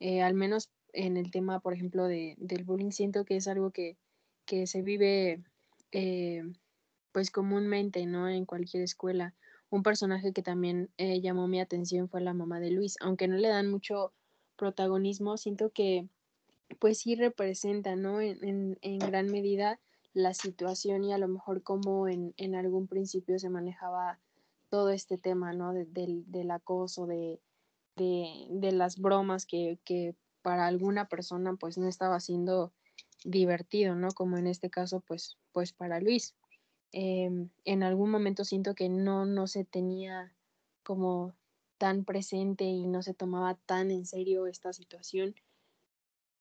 Eh, 0.00 0.22
al 0.22 0.34
menos 0.34 0.70
en 0.92 1.16
el 1.16 1.30
tema, 1.30 1.60
por 1.60 1.74
ejemplo, 1.74 2.06
de, 2.06 2.34
del 2.38 2.64
bullying, 2.64 2.90
siento 2.90 3.24
que 3.24 3.36
es 3.36 3.48
algo 3.48 3.70
que, 3.70 3.96
que 4.46 4.66
se 4.66 4.82
vive, 4.82 5.42
eh, 5.92 6.42
pues, 7.12 7.30
comúnmente, 7.30 8.06
¿no? 8.06 8.28
En 8.28 8.46
cualquier 8.46 8.82
escuela 8.82 9.34
un 9.70 9.82
personaje 9.84 10.32
que 10.32 10.42
también 10.42 10.90
eh, 10.98 11.20
llamó 11.20 11.46
mi 11.46 11.60
atención 11.60 12.08
fue 12.08 12.20
la 12.20 12.34
mamá 12.34 12.60
de 12.60 12.72
Luis, 12.72 12.96
aunque 13.00 13.28
no 13.28 13.36
le 13.36 13.48
dan 13.48 13.70
mucho 13.70 14.12
protagonismo, 14.56 15.36
siento 15.36 15.70
que 15.70 16.08
pues 16.78 16.98
sí 16.98 17.14
representa, 17.14 17.96
¿no? 17.96 18.20
En, 18.20 18.44
en, 18.44 18.78
en 18.82 18.98
gran 18.98 19.26
medida 19.26 19.80
la 20.12 20.34
situación 20.34 21.04
y 21.04 21.12
a 21.12 21.18
lo 21.18 21.28
mejor 21.28 21.62
como 21.62 22.08
en, 22.08 22.34
en, 22.36 22.54
algún 22.54 22.86
principio 22.86 23.38
se 23.38 23.48
manejaba 23.48 24.18
todo 24.68 24.90
este 24.90 25.18
tema, 25.18 25.52
¿no? 25.52 25.72
De, 25.72 25.84
del, 25.86 26.24
del 26.30 26.50
acoso, 26.50 27.06
de, 27.06 27.40
de, 27.96 28.72
las 28.72 28.98
bromas 28.98 29.46
que, 29.46 29.78
que 29.84 30.14
para 30.42 30.66
alguna 30.66 31.08
persona 31.08 31.54
pues 31.54 31.78
no 31.78 31.88
estaba 31.88 32.18
siendo 32.20 32.72
divertido, 33.24 33.94
¿no? 33.94 34.08
Como 34.12 34.38
en 34.38 34.46
este 34.46 34.70
caso 34.70 35.00
pues, 35.00 35.38
pues 35.52 35.72
para 35.72 36.00
Luis 36.00 36.34
eh, 36.92 37.30
en 37.64 37.82
algún 37.82 38.10
momento 38.10 38.44
siento 38.44 38.74
que 38.74 38.88
no, 38.88 39.24
no 39.24 39.46
se 39.46 39.64
tenía 39.64 40.32
como 40.82 41.34
tan 41.78 42.04
presente 42.04 42.64
y 42.64 42.86
no 42.86 43.02
se 43.02 43.14
tomaba 43.14 43.54
tan 43.54 43.90
en 43.90 44.06
serio 44.06 44.46
esta 44.46 44.72
situación. 44.72 45.34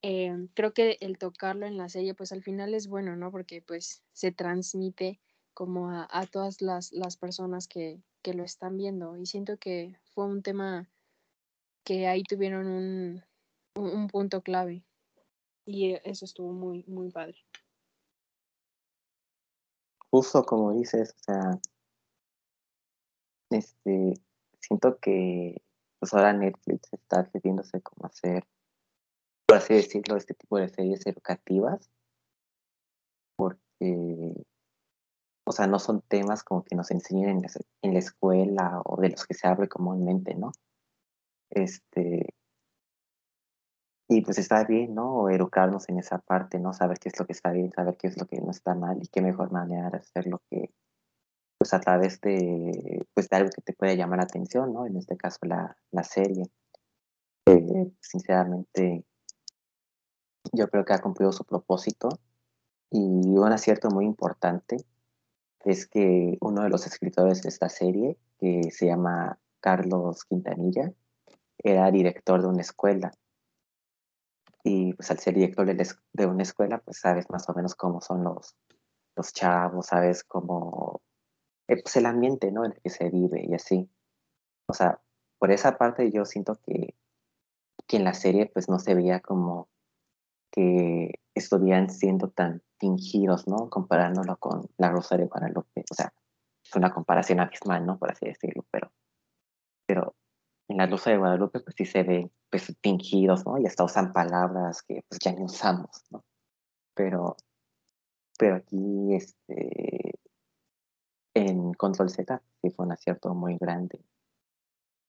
Eh, 0.01 0.47
creo 0.53 0.73
que 0.73 0.97
el 1.01 1.17
tocarlo 1.17 1.65
en 1.65 1.77
la 1.77 1.89
serie 1.89 2.13
pues 2.13 2.31
al 2.31 2.41
final 2.41 2.73
es 2.73 2.87
bueno, 2.87 3.15
¿no? 3.15 3.31
Porque 3.31 3.61
pues 3.61 4.03
se 4.13 4.31
transmite 4.31 5.19
como 5.53 5.89
a, 5.91 6.25
todas 6.31 6.61
las, 6.61 6.91
las 6.93 7.17
personas 7.17 7.67
que, 7.67 8.01
que, 8.21 8.33
lo 8.33 8.43
están 8.43 8.77
viendo 8.77 9.17
y 9.17 9.25
siento 9.25 9.57
que 9.57 9.97
fue 10.13 10.25
un 10.25 10.41
tema 10.41 10.89
que 11.83 12.07
ahí 12.07 12.23
tuvieron 12.23 12.67
un, 12.67 13.23
un, 13.75 13.89
un 13.89 14.07
punto 14.07 14.41
clave 14.41 14.85
y 15.65 15.95
eso 16.05 16.23
estuvo 16.23 16.53
muy, 16.53 16.85
muy 16.87 17.11
padre 17.11 17.39
justo 20.11 20.43
como 20.43 20.73
dices, 20.73 21.15
o 21.19 21.23
sea, 21.23 21.59
este, 23.49 24.13
siento 24.59 24.97
que 24.99 25.61
pues 25.99 26.13
ahora 26.13 26.33
Netflix 26.33 26.93
está 26.93 27.21
atreviéndose 27.21 27.81
como 27.81 28.05
a 28.05 28.09
hacer, 28.09 28.45
por 29.49 29.57
así 29.57 29.73
decirlo, 29.73 30.15
este 30.15 30.35
tipo 30.35 30.59
de 30.59 30.69
series 30.69 31.07
educativas, 31.07 31.89
porque, 33.35 34.35
o 35.43 35.51
sea, 35.51 35.65
no 35.65 35.79
son 35.79 36.01
temas 36.01 36.43
como 36.43 36.63
que 36.63 36.75
nos 36.75 36.91
enseñen 36.91 37.29
en 37.29 37.41
la, 37.41 37.49
en 37.81 37.93
la 37.93 37.99
escuela 37.99 38.79
o 38.85 39.01
de 39.01 39.09
los 39.09 39.25
que 39.25 39.33
se 39.33 39.47
abre 39.47 39.67
comúnmente, 39.67 40.35
¿no? 40.35 40.51
Este, 41.49 42.35
y 44.07 44.21
pues 44.21 44.37
está 44.37 44.63
bien, 44.65 44.93
¿no? 44.93 45.31
Educarnos 45.31 45.89
en 45.89 45.97
esa 45.97 46.19
parte, 46.19 46.59
¿no? 46.59 46.71
Saber 46.73 46.99
qué 46.99 47.09
es 47.09 47.19
lo 47.19 47.25
que 47.25 47.33
está 47.33 47.51
bien, 47.51 47.71
saber 47.71 47.97
qué 47.97 48.05
es 48.05 48.19
lo 48.19 48.27
que 48.27 48.39
no 48.39 48.51
está 48.51 48.75
mal 48.75 48.99
y 49.01 49.07
qué 49.07 49.23
mejor 49.23 49.51
manera 49.51 49.89
de 49.89 49.97
hacerlo 49.97 50.43
que, 50.51 50.69
pues 51.57 51.73
a 51.73 51.79
través 51.79 52.21
de, 52.21 53.03
pues 53.15 53.27
de 53.29 53.37
algo 53.37 53.49
que 53.49 53.63
te 53.63 53.73
pueda 53.73 53.95
llamar 53.95 54.19
la 54.19 54.25
atención, 54.25 54.73
¿no? 54.73 54.85
En 54.85 54.95
este 54.95 55.17
caso 55.17 55.39
la, 55.41 55.75
la 55.89 56.03
serie. 56.03 56.43
Eh, 57.47 57.91
sinceramente, 57.99 59.05
yo 60.51 60.69
creo 60.69 60.85
que 60.85 60.93
ha 60.93 61.01
cumplido 61.01 61.31
su 61.31 61.43
propósito 61.43 62.09
y 62.91 62.99
un 62.99 63.51
acierto 63.51 63.89
muy 63.89 64.05
importante 64.05 64.77
es 65.65 65.87
que 65.87 66.37
uno 66.41 66.63
de 66.63 66.69
los 66.69 66.87
escritores 66.87 67.41
de 67.41 67.49
esta 67.49 67.69
serie, 67.69 68.17
que 68.39 68.71
se 68.71 68.87
llama 68.87 69.39
Carlos 69.59 70.23
Quintanilla, 70.25 70.93
era 71.57 71.91
director 71.91 72.41
de 72.41 72.47
una 72.47 72.61
escuela 72.61 73.11
y 74.63 74.93
pues 74.93 75.09
al 75.11 75.19
ser 75.19 75.35
director 75.35 75.65
de 75.65 76.25
una 76.25 76.43
escuela, 76.43 76.79
pues 76.79 76.99
sabes 76.99 77.29
más 77.29 77.47
o 77.49 77.53
menos 77.53 77.75
cómo 77.75 78.01
son 78.01 78.23
los, 78.23 78.55
los 79.15 79.33
chavos, 79.33 79.87
sabes 79.87 80.23
cómo, 80.23 81.01
eh, 81.67 81.81
pues 81.81 81.95
el 81.95 82.05
ambiente, 82.05 82.51
¿no? 82.51 82.65
En 82.65 82.73
el 82.73 82.81
que 82.81 82.89
se 82.89 83.09
vive 83.09 83.45
y 83.47 83.53
así. 83.53 83.89
O 84.67 84.73
sea, 84.73 85.01
por 85.37 85.51
esa 85.51 85.77
parte 85.77 86.11
yo 86.11 86.25
siento 86.25 86.55
que, 86.65 86.95
que 87.87 87.97
en 87.97 88.03
la 88.03 88.13
serie 88.13 88.47
pues 88.47 88.69
no 88.69 88.79
se 88.79 88.95
veía 88.95 89.21
como 89.21 89.69
que 90.51 91.19
estuvieran 91.33 91.89
siendo 91.89 92.29
tan 92.29 92.61
fingidos, 92.79 93.47
¿no? 93.47 93.69
Comparándolo 93.69 94.37
con 94.37 94.69
la 94.77 94.89
Rosa 94.89 95.17
de 95.17 95.25
Guadalupe. 95.25 95.85
O 95.89 95.93
sea, 95.93 96.13
es 96.63 96.75
una 96.75 96.93
comparación 96.93 97.39
abismal, 97.39 97.85
¿no? 97.85 97.97
Por 97.97 98.11
así 98.11 98.25
decirlo, 98.25 98.65
pero, 98.71 98.91
pero 99.85 100.15
en 100.67 100.77
la 100.77 100.85
Luz 100.85 101.05
de 101.05 101.17
Guadalupe, 101.17 101.59
pues 101.59 101.75
sí 101.75 101.85
se 101.85 102.03
ve 102.03 102.31
pues, 102.49 102.75
fingidos, 102.81 103.45
¿no? 103.45 103.57
Y 103.57 103.65
hasta 103.65 103.83
usan 103.83 104.13
palabras 104.13 104.83
que 104.83 105.03
pues 105.07 105.19
ya 105.19 105.31
ni 105.33 105.43
usamos, 105.43 106.03
¿no? 106.11 106.23
Pero, 106.93 107.35
pero 108.37 108.55
aquí, 108.57 109.15
este, 109.15 110.19
en 111.33 111.73
Control 111.73 112.09
Z, 112.09 112.41
sí 112.61 112.69
fue 112.69 112.85
un 112.85 112.91
acierto 112.91 113.33
muy 113.33 113.57
grande. 113.57 114.03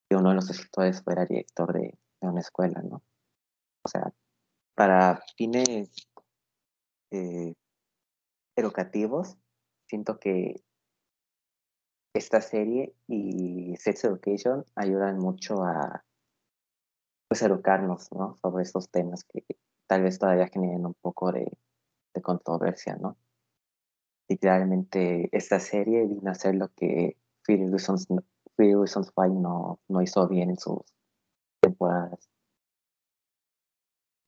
Que 0.09 0.15
uno 0.15 0.29
de 0.29 0.35
los 0.35 0.49
escritores 0.49 1.01
fuera 1.03 1.25
director 1.25 1.73
de 1.73 1.97
una 2.21 2.41
escuela, 2.41 2.81
¿no? 2.81 3.03
O 3.83 3.89
sea, 3.89 4.13
para 4.75 5.21
fines 5.37 5.89
eh, 7.11 7.53
educativos, 8.55 9.37
siento 9.87 10.19
que 10.19 10.63
esta 12.13 12.41
serie 12.41 12.93
y 13.07 13.75
Sex 13.77 14.03
Education 14.03 14.65
ayudan 14.75 15.17
mucho 15.17 15.63
a 15.63 16.03
pues 17.29 17.41
educarnos 17.41 18.11
¿no? 18.11 18.37
sobre 18.41 18.63
estos 18.63 18.89
temas 18.89 19.23
que 19.23 19.45
tal 19.87 20.03
vez 20.03 20.19
todavía 20.19 20.47
generen 20.47 20.85
un 20.85 20.93
poco 20.95 21.31
de, 21.31 21.49
controversia, 22.21 22.97
¿no? 22.97 23.17
Literalmente 24.29 25.29
esta 25.31 25.59
serie 25.59 26.05
vino 26.05 26.27
a 26.27 26.31
hacer 26.31 26.55
lo 26.55 26.67
que 26.75 27.17
Reasons, 27.47 28.07
Reasons 28.57 29.11
Why 29.15 29.29
no, 29.31 29.79
no 29.87 30.01
hizo 30.01 30.27
bien 30.27 30.49
en 30.49 30.57
sus 30.57 30.81
temporadas. 31.61 32.30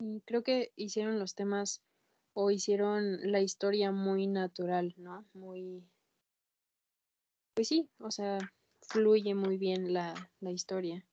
Y 0.05 0.19
creo 0.25 0.43
que 0.43 0.73
hicieron 0.75 1.17
los 1.17 1.33
temas 1.33 1.81
o 2.33 2.51
hicieron 2.51 3.31
la 3.31 3.39
historia 3.39 3.91
muy 3.91 4.27
natural, 4.27 4.93
¿no? 4.97 5.25
Muy 5.33 5.87
pues 7.53 7.69
sí, 7.69 7.87
o 7.99 8.11
sea, 8.11 8.39
fluye 8.81 9.33
muy 9.33 9.57
bien 9.57 9.93
la, 9.93 10.13
la 10.41 10.51
historia 10.51 11.05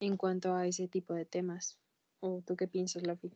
en 0.00 0.18
cuanto 0.18 0.54
a 0.54 0.66
ese 0.66 0.86
tipo 0.86 1.14
de 1.14 1.24
temas. 1.24 1.78
¿O 2.20 2.42
tú 2.44 2.56
qué 2.56 2.68
piensas, 2.68 3.06
Lafi? 3.06 3.32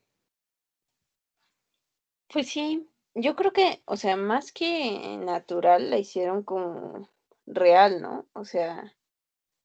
Pues 2.30 2.48
sí, 2.48 2.86
yo 3.14 3.36
creo 3.36 3.52
que, 3.52 3.82
o 3.86 3.96
sea, 3.96 4.16
más 4.16 4.52
que 4.52 5.16
natural, 5.18 5.88
la 5.88 5.98
hicieron 5.98 6.42
como 6.42 7.08
real, 7.46 8.02
¿no? 8.02 8.26
O 8.34 8.44
sea, 8.44 8.94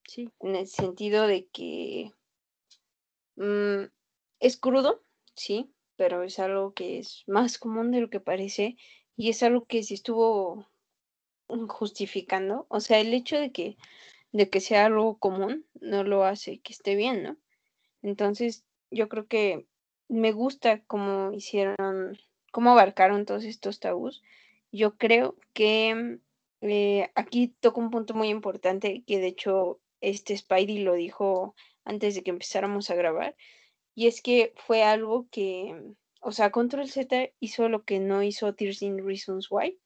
Sí, 0.07 0.29
en 0.39 0.55
el 0.55 0.67
sentido 0.67 1.27
de 1.27 1.47
que 1.47 2.13
mm, 3.35 3.85
es 4.43 4.57
crudo, 4.57 5.01
sí, 5.35 5.71
pero 5.95 6.23
es 6.23 6.37
algo 6.37 6.73
que 6.73 6.99
es 6.99 7.23
más 7.27 7.57
común 7.57 7.91
de 7.91 8.01
lo 8.01 8.09
que 8.09 8.19
parece 8.19 8.75
y 9.15 9.29
es 9.29 9.41
algo 9.41 9.65
que 9.65 9.83
sí 9.83 9.93
estuvo 9.93 10.67
justificando. 11.69 12.65
O 12.67 12.81
sea, 12.81 12.99
el 12.99 13.13
hecho 13.13 13.37
de 13.39 13.53
que, 13.53 13.77
de 14.33 14.49
que 14.49 14.59
sea 14.59 14.87
algo 14.87 15.17
común 15.17 15.65
no 15.79 16.03
lo 16.03 16.25
hace 16.25 16.59
que 16.59 16.73
esté 16.73 16.95
bien, 16.95 17.23
¿no? 17.23 17.37
Entonces, 18.01 18.65
yo 18.91 19.07
creo 19.07 19.27
que 19.27 19.65
me 20.09 20.33
gusta 20.33 20.83
cómo 20.87 21.31
hicieron, 21.31 22.17
cómo 22.51 22.71
abarcaron 22.71 23.25
todos 23.25 23.45
estos 23.45 23.79
tabús. 23.79 24.23
Yo 24.73 24.97
creo 24.97 25.37
que 25.53 26.19
eh, 26.59 27.11
aquí 27.15 27.55
toca 27.61 27.79
un 27.79 27.91
punto 27.91 28.13
muy 28.13 28.27
importante 28.27 29.03
que 29.07 29.19
de 29.19 29.27
hecho 29.27 29.79
este 30.01 30.35
Spidey 30.35 30.79
lo 30.79 30.95
dijo 30.95 31.55
antes 31.85 32.15
de 32.15 32.23
que 32.23 32.31
empezáramos 32.31 32.89
a 32.89 32.95
grabar, 32.95 33.37
y 33.95 34.07
es 34.07 34.21
que 34.21 34.53
fue 34.55 34.83
algo 34.83 35.27
que, 35.29 35.75
o 36.21 36.31
sea, 36.31 36.51
Control 36.51 36.87
Z 36.87 37.29
hizo 37.39 37.69
lo 37.69 37.83
que 37.83 37.99
no 37.99 38.23
hizo 38.23 38.53
13 38.55 38.97
Reasons 39.03 39.47
Why 39.51 39.79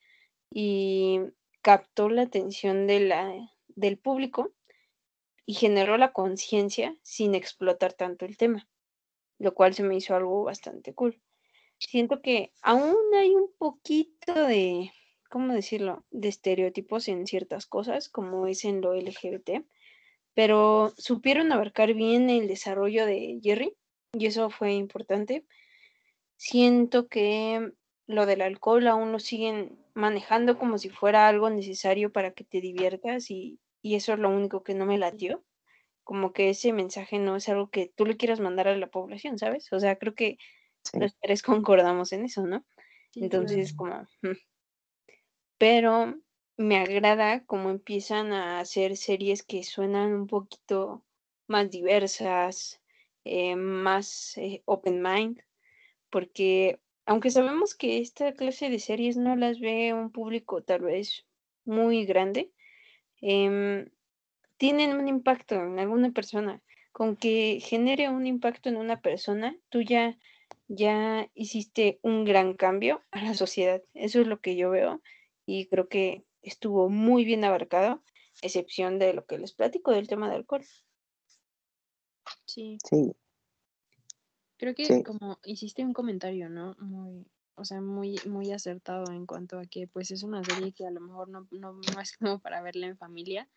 y 0.51 1.19
captó 1.61 2.09
la 2.09 2.23
atención 2.23 2.87
de 2.87 3.01
la, 3.01 3.33
del 3.67 3.97
público 3.97 4.53
y 5.45 5.53
generó 5.53 5.97
la 5.97 6.13
conciencia 6.13 6.95
sin 7.03 7.35
explotar 7.35 7.93
tanto 7.93 8.25
el 8.25 8.37
tema, 8.37 8.67
lo 9.39 9.53
cual 9.53 9.73
se 9.73 9.83
me 9.83 9.95
hizo 9.95 10.15
algo 10.15 10.43
bastante 10.43 10.93
cool. 10.93 11.21
Siento 11.79 12.21
que 12.21 12.53
aún 12.61 12.95
hay 13.13 13.35
un 13.35 13.51
poquito 13.57 14.33
de, 14.33 14.91
¿cómo 15.29 15.53
decirlo?, 15.53 16.05
de 16.11 16.29
estereotipos 16.29 17.07
en 17.07 17.27
ciertas 17.27 17.65
cosas, 17.65 18.09
como 18.09 18.47
es 18.47 18.65
en 18.65 18.81
lo 18.81 18.93
LGBT, 18.93 19.65
pero 20.33 20.93
supieron 20.97 21.51
abarcar 21.51 21.93
bien 21.93 22.29
el 22.29 22.47
desarrollo 22.47 23.05
de 23.05 23.39
Jerry 23.43 23.75
y 24.13 24.25
eso 24.27 24.49
fue 24.49 24.73
importante. 24.73 25.45
Siento 26.37 27.07
que 27.07 27.73
lo 28.07 28.25
del 28.25 28.41
alcohol 28.41 28.87
aún 28.87 29.11
lo 29.11 29.19
siguen 29.19 29.79
manejando 29.93 30.57
como 30.59 30.77
si 30.77 30.89
fuera 30.89 31.27
algo 31.27 31.49
necesario 31.49 32.11
para 32.11 32.31
que 32.33 32.43
te 32.43 32.61
diviertas 32.61 33.31
y, 33.31 33.59
y 33.81 33.95
eso 33.95 34.13
es 34.13 34.19
lo 34.19 34.29
único 34.29 34.63
que 34.63 34.75
no 34.75 34.85
me 34.85 34.97
latió. 34.97 35.43
Como 36.03 36.33
que 36.33 36.49
ese 36.51 36.73
mensaje 36.73 37.19
no 37.19 37.35
es 37.37 37.49
algo 37.49 37.69
que 37.69 37.91
tú 37.95 38.05
le 38.05 38.17
quieras 38.17 38.39
mandar 38.41 38.67
a 38.69 38.77
la 38.77 38.87
población, 38.91 39.39
¿sabes? 39.39 39.71
O 39.73 39.79
sea, 39.79 39.97
creo 39.97 40.15
que 40.15 40.37
Sí. 40.83 40.99
los 40.99 41.17
tres 41.21 41.43
concordamos 41.43 42.13
en 42.13 42.25
eso, 42.25 42.45
¿no? 42.47 42.65
sí, 43.11 43.21
Entonces, 43.21 43.73
como, 43.73 44.07
pero 45.57 46.15
me 46.57 46.77
agrada 46.77 47.45
cómo 47.45 47.69
empiezan 47.69 48.33
a 48.33 48.59
hacer 48.59 48.97
series 48.97 49.43
que 49.43 49.63
suenan 49.63 50.13
un 50.13 50.27
poquito 50.27 51.05
más 51.47 51.69
diversas, 51.69 52.81
eh, 53.27 53.55
más 53.55 54.37
eh, 54.37 54.61
open 54.65 55.01
mind, 55.01 55.41
porque 56.09 56.79
aunque 57.05 57.31
sabemos 57.31 57.75
que 57.75 57.99
esta 57.99 58.33
clase 58.33 58.69
de 58.69 58.79
series 58.79 59.17
no 59.17 59.35
las 59.35 59.59
ve 59.59 59.93
un 59.93 60.11
público 60.11 60.61
tal 60.61 60.81
vez 60.81 61.25
muy 61.65 62.05
grande, 62.05 62.51
em, 63.21 63.89
tienen 64.57 64.95
un 64.97 65.07
impacto 65.07 65.55
en 65.55 65.79
alguna 65.79 66.11
persona. 66.11 66.61
Con 66.91 67.15
que 67.15 67.59
genere 67.61 68.09
un 68.09 68.25
impacto 68.25 68.69
en 68.69 68.77
una 68.77 69.01
persona, 69.01 69.55
tú 69.69 69.81
ya, 69.81 70.17
ya 70.67 71.29
hiciste 71.35 71.99
un 72.01 72.25
gran 72.25 72.55
cambio 72.55 73.03
a 73.11 73.21
la 73.23 73.33
sociedad. 73.35 73.81
Eso 73.93 74.19
es 74.21 74.27
lo 74.27 74.41
que 74.41 74.55
yo 74.55 74.71
veo 74.71 75.01
y 75.45 75.67
creo 75.67 75.87
que 75.87 76.25
estuvo 76.41 76.89
muy 76.89 77.23
bien 77.23 77.43
abarcado, 77.45 78.03
excepción 78.41 78.99
de 78.99 79.13
lo 79.13 79.25
que 79.25 79.37
les 79.37 79.53
platico 79.53 79.91
del 79.91 80.07
tema 80.07 80.29
de 80.29 80.35
alcohol. 80.35 80.65
Sí. 82.57 82.81
Sí, 82.83 83.13
Creo 84.57 84.75
que 84.75 84.85
Sí. 84.85 85.03
como 85.03 85.39
hiciste 85.45 85.83
un 85.83 85.93
comentario, 85.93 86.47
¿no? 86.49 86.75
Muy, 86.79 87.25
o 87.55 87.65
sea, 87.65 87.81
muy, 87.81 88.19
muy 88.27 88.51
acertado 88.51 89.11
en 89.11 89.25
cuanto 89.25 89.57
a 89.59 89.65
que 89.65 89.87
pues 89.87 90.11
es 90.11 90.21
una 90.23 90.43
serie 90.43 90.73
que 90.73 90.85
a 90.85 90.91
lo 90.91 91.01
mejor 91.01 91.29
no, 91.29 91.47
no, 91.51 91.73
no 91.73 92.01
es 92.01 92.17
como 92.19 92.39
para 92.39 92.61
verla 92.61 92.85
en 92.87 92.97
familia, 92.97 93.49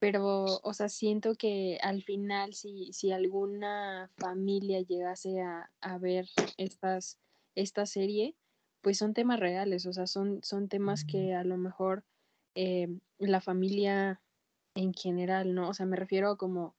pero, 0.00 0.60
o 0.62 0.74
sea, 0.74 0.88
siento 0.88 1.34
que 1.34 1.78
al 1.82 2.02
final 2.02 2.54
si, 2.54 2.92
si 2.92 3.10
alguna 3.10 4.10
familia 4.16 4.80
llegase 4.80 5.40
a, 5.40 5.72
a 5.80 5.98
ver 5.98 6.28
estas, 6.56 7.18
esta 7.56 7.84
serie, 7.84 8.36
pues 8.80 8.98
son 8.98 9.12
temas 9.12 9.40
reales, 9.40 9.86
o 9.86 9.92
sea, 9.92 10.06
son, 10.06 10.40
son 10.44 10.68
temas 10.68 11.04
que 11.04 11.34
a 11.34 11.42
lo 11.42 11.56
mejor 11.56 12.04
eh, 12.54 12.88
la 13.18 13.40
familia 13.40 14.22
en 14.74 14.94
general, 14.94 15.54
¿no? 15.54 15.68
O 15.68 15.74
sea, 15.74 15.86
me 15.86 15.96
refiero 15.96 16.36
como 16.36 16.76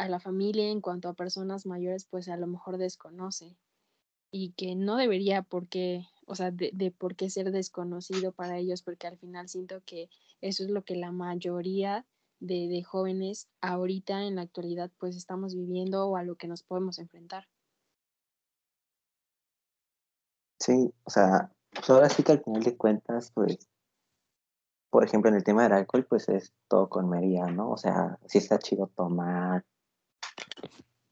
a 0.00 0.08
la 0.08 0.20
familia 0.20 0.68
en 0.68 0.80
cuanto 0.80 1.08
a 1.08 1.14
personas 1.14 1.66
mayores, 1.66 2.06
pues 2.06 2.28
a 2.28 2.36
lo 2.36 2.46
mejor 2.46 2.78
desconoce 2.78 3.56
y 4.32 4.52
que 4.52 4.74
no 4.76 4.96
debería 4.96 5.42
por 5.42 5.68
qué, 5.68 6.06
o 6.26 6.34
sea, 6.34 6.50
de, 6.50 6.70
de 6.72 6.90
por 6.90 7.16
qué 7.16 7.30
ser 7.30 7.52
desconocido 7.52 8.32
para 8.32 8.58
ellos, 8.58 8.82
porque 8.82 9.06
al 9.06 9.18
final 9.18 9.48
siento 9.48 9.82
que 9.84 10.08
eso 10.40 10.64
es 10.64 10.70
lo 10.70 10.82
que 10.82 10.96
la 10.96 11.12
mayoría 11.12 12.06
de, 12.40 12.68
de 12.68 12.82
jóvenes 12.82 13.48
ahorita 13.60 14.24
en 14.24 14.36
la 14.36 14.42
actualidad 14.42 14.90
pues 14.98 15.16
estamos 15.16 15.54
viviendo 15.54 16.08
o 16.08 16.16
a 16.16 16.24
lo 16.24 16.36
que 16.36 16.48
nos 16.48 16.62
podemos 16.62 16.98
enfrentar. 16.98 17.46
sí, 20.60 20.94
o 21.04 21.10
sea, 21.10 21.52
pues 21.72 21.90
ahora 21.90 22.08
sí 22.08 22.22
que 22.22 22.32
al 22.32 22.44
final 22.44 22.62
de 22.62 22.76
cuentas, 22.76 23.32
pues, 23.34 23.68
por 24.90 25.04
ejemplo, 25.04 25.30
en 25.30 25.36
el 25.36 25.44
tema 25.44 25.62
del 25.64 25.72
alcohol, 25.72 26.06
pues 26.08 26.28
es 26.28 26.52
todo 26.68 26.88
con 26.88 27.08
medida, 27.08 27.46
¿no? 27.50 27.70
O 27.70 27.76
sea, 27.76 28.18
sí 28.26 28.38
está 28.38 28.58
chido 28.58 28.88
tomar 28.88 29.64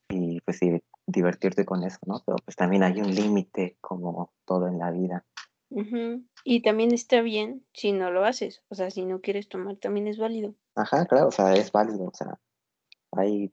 y 0.08 0.40
pues 0.40 0.60
divertirte 1.06 1.64
con 1.64 1.84
eso, 1.84 1.98
¿no? 2.06 2.22
Pero 2.24 2.36
pues 2.44 2.56
también 2.56 2.82
hay 2.82 3.00
un 3.00 3.14
límite 3.14 3.76
como 3.80 4.32
todo 4.44 4.68
en 4.68 4.78
la 4.78 4.90
vida. 4.90 5.24
Y 6.44 6.62
también 6.62 6.92
está 6.92 7.20
bien 7.20 7.66
si 7.74 7.92
no 7.92 8.10
lo 8.10 8.24
haces, 8.24 8.62
o 8.68 8.74
sea, 8.74 8.90
si 8.90 9.04
no 9.04 9.20
quieres 9.20 9.48
tomar, 9.48 9.76
también 9.76 10.06
es 10.06 10.16
válido. 10.16 10.54
Ajá, 10.74 11.04
claro, 11.06 11.28
o 11.28 11.30
sea, 11.30 11.52
es 11.54 11.70
válido, 11.72 12.06
o 12.06 12.14
sea, 12.14 12.40
hay 13.12 13.52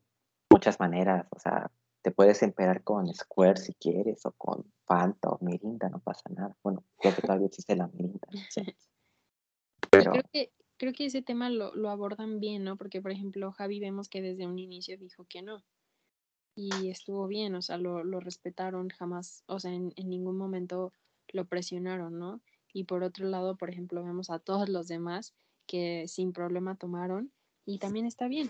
muchas 0.50 0.80
maneras, 0.80 1.28
o 1.32 1.40
sea, 1.40 1.70
te 2.02 2.12
puedes 2.12 2.42
emperar 2.42 2.84
con 2.84 3.14
Square 3.14 3.58
si 3.58 3.74
quieres, 3.74 4.26
o 4.26 4.32
con 4.32 4.64
Fanta 4.86 5.30
o 5.30 5.40
Mirinda, 5.42 5.90
no 5.90 6.00
pasa 6.00 6.30
nada. 6.30 6.56
Bueno, 6.64 6.84
creo 6.98 7.16
que 7.16 7.22
todavía 7.22 7.48
existe 7.48 7.76
la 7.76 7.88
Mirinda, 7.88 8.28
no 8.32 8.40
sé. 8.50 8.78
Pero, 9.92 10.12
creo 10.12 10.24
que, 10.32 10.52
creo 10.78 10.94
que 10.94 11.06
ese 11.06 11.22
tema 11.22 11.50
lo, 11.50 11.74
lo 11.76 11.90
abordan 11.90 12.40
bien, 12.40 12.64
¿no? 12.64 12.78
Porque, 12.78 13.02
por 13.02 13.12
ejemplo, 13.12 13.52
Javi 13.52 13.80
vemos 13.80 14.08
que 14.08 14.22
desde 14.22 14.46
un 14.46 14.60
inicio 14.60 14.98
dijo 14.98 15.26
que 15.26 15.42
no. 15.42 15.64
Y 16.56 16.90
estuvo 16.90 17.28
bien, 17.28 17.56
o 17.56 17.62
sea, 17.62 17.78
lo, 17.78 18.20
respetaron 18.20 18.90
jamás, 18.90 19.44
o 19.48 19.60
sea, 19.60 19.74
en, 19.74 19.92
en 19.98 20.10
ningún 20.10 20.38
momento 20.38 20.94
lo 21.34 21.46
presionaron, 21.46 22.18
¿no? 22.18 22.42
Y 22.74 22.86
por 22.86 23.04
otro 23.04 23.26
lado, 23.28 23.58
por 23.58 23.70
ejemplo, 23.70 24.04
vemos 24.04 24.30
a 24.30 24.40
todos 24.40 24.70
los 24.70 24.88
demás 24.88 25.34
que 25.68 26.08
sin 26.08 26.34
problema 26.34 26.76
tomaron 26.76 27.32
y 27.66 27.80
también 27.80 28.06
está 28.06 28.28
bien. 28.28 28.50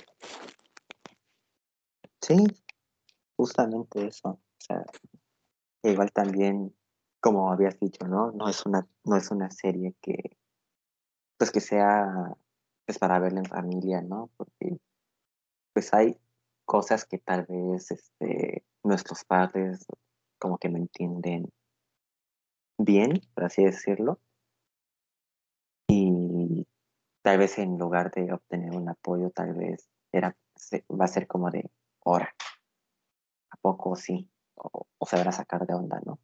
Sí, 2.21 2.43
justamente 3.37 4.07
eso. 4.07 4.29
O 4.29 4.41
sea, 4.57 4.83
igual 5.83 6.11
también, 6.11 6.75
como 7.19 7.51
habías 7.51 7.79
dicho, 7.79 8.07
¿no? 8.07 8.31
No 8.31 8.49
es 8.49 8.65
una, 8.65 8.87
no 9.03 9.15
es 9.15 9.31
una 9.31 9.49
serie 9.51 9.95
que, 10.01 10.37
pues 11.37 11.51
que 11.51 11.61
sea, 11.61 12.35
pues 12.85 12.97
para 12.97 13.19
verla 13.19 13.39
en 13.39 13.45
familia, 13.45 14.01
¿no? 14.01 14.29
Porque, 14.37 14.79
pues 15.73 15.93
hay 15.93 16.17
cosas 16.65 17.06
que 17.06 17.17
tal 17.17 17.45
vez, 17.47 17.91
este, 17.91 18.63
nuestros 18.84 19.23
padres 19.23 19.86
como 20.39 20.58
que 20.58 20.69
no 20.69 20.78
entienden 20.78 21.49
bien, 22.78 23.21
por 23.34 23.45
así 23.45 23.63
decirlo. 23.63 24.19
Y 25.88 26.67
tal 27.21 27.38
vez 27.38 27.58
en 27.58 27.78
lugar 27.78 28.12
de 28.12 28.34
obtener 28.34 28.75
un 28.75 28.89
apoyo, 28.89 29.30
tal 29.32 29.54
vez 29.54 29.88
era, 30.12 30.36
va 30.89 31.06
a 31.06 31.08
ser 31.08 31.28
como 31.28 31.49
de, 31.49 31.69
hora, 32.04 32.34
¿a 33.51 33.58
poco 33.58 33.95
sí? 33.95 34.30
O, 34.56 34.88
o 34.97 35.06
se 35.06 35.17
van 35.17 35.28
a 35.28 35.32
sacar 35.32 35.65
de 35.65 35.73
onda, 35.73 36.01
¿no? 36.06 36.19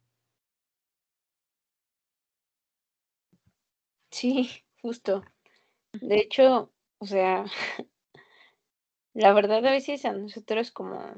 Sí, 4.10 4.48
justo. 4.82 5.22
De 5.92 6.16
hecho, 6.20 6.72
o 6.98 7.06
sea, 7.06 7.44
la 9.14 9.32
verdad 9.32 9.64
a 9.64 9.70
veces 9.70 10.04
a 10.04 10.12
nosotros 10.12 10.70
como 10.70 11.14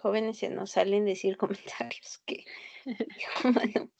jóvenes 0.00 0.38
se 0.38 0.50
nos 0.50 0.72
salen 0.72 1.04
decir 1.04 1.36
comentarios 1.38 2.22
que, 2.26 2.44
bueno, 3.42 3.90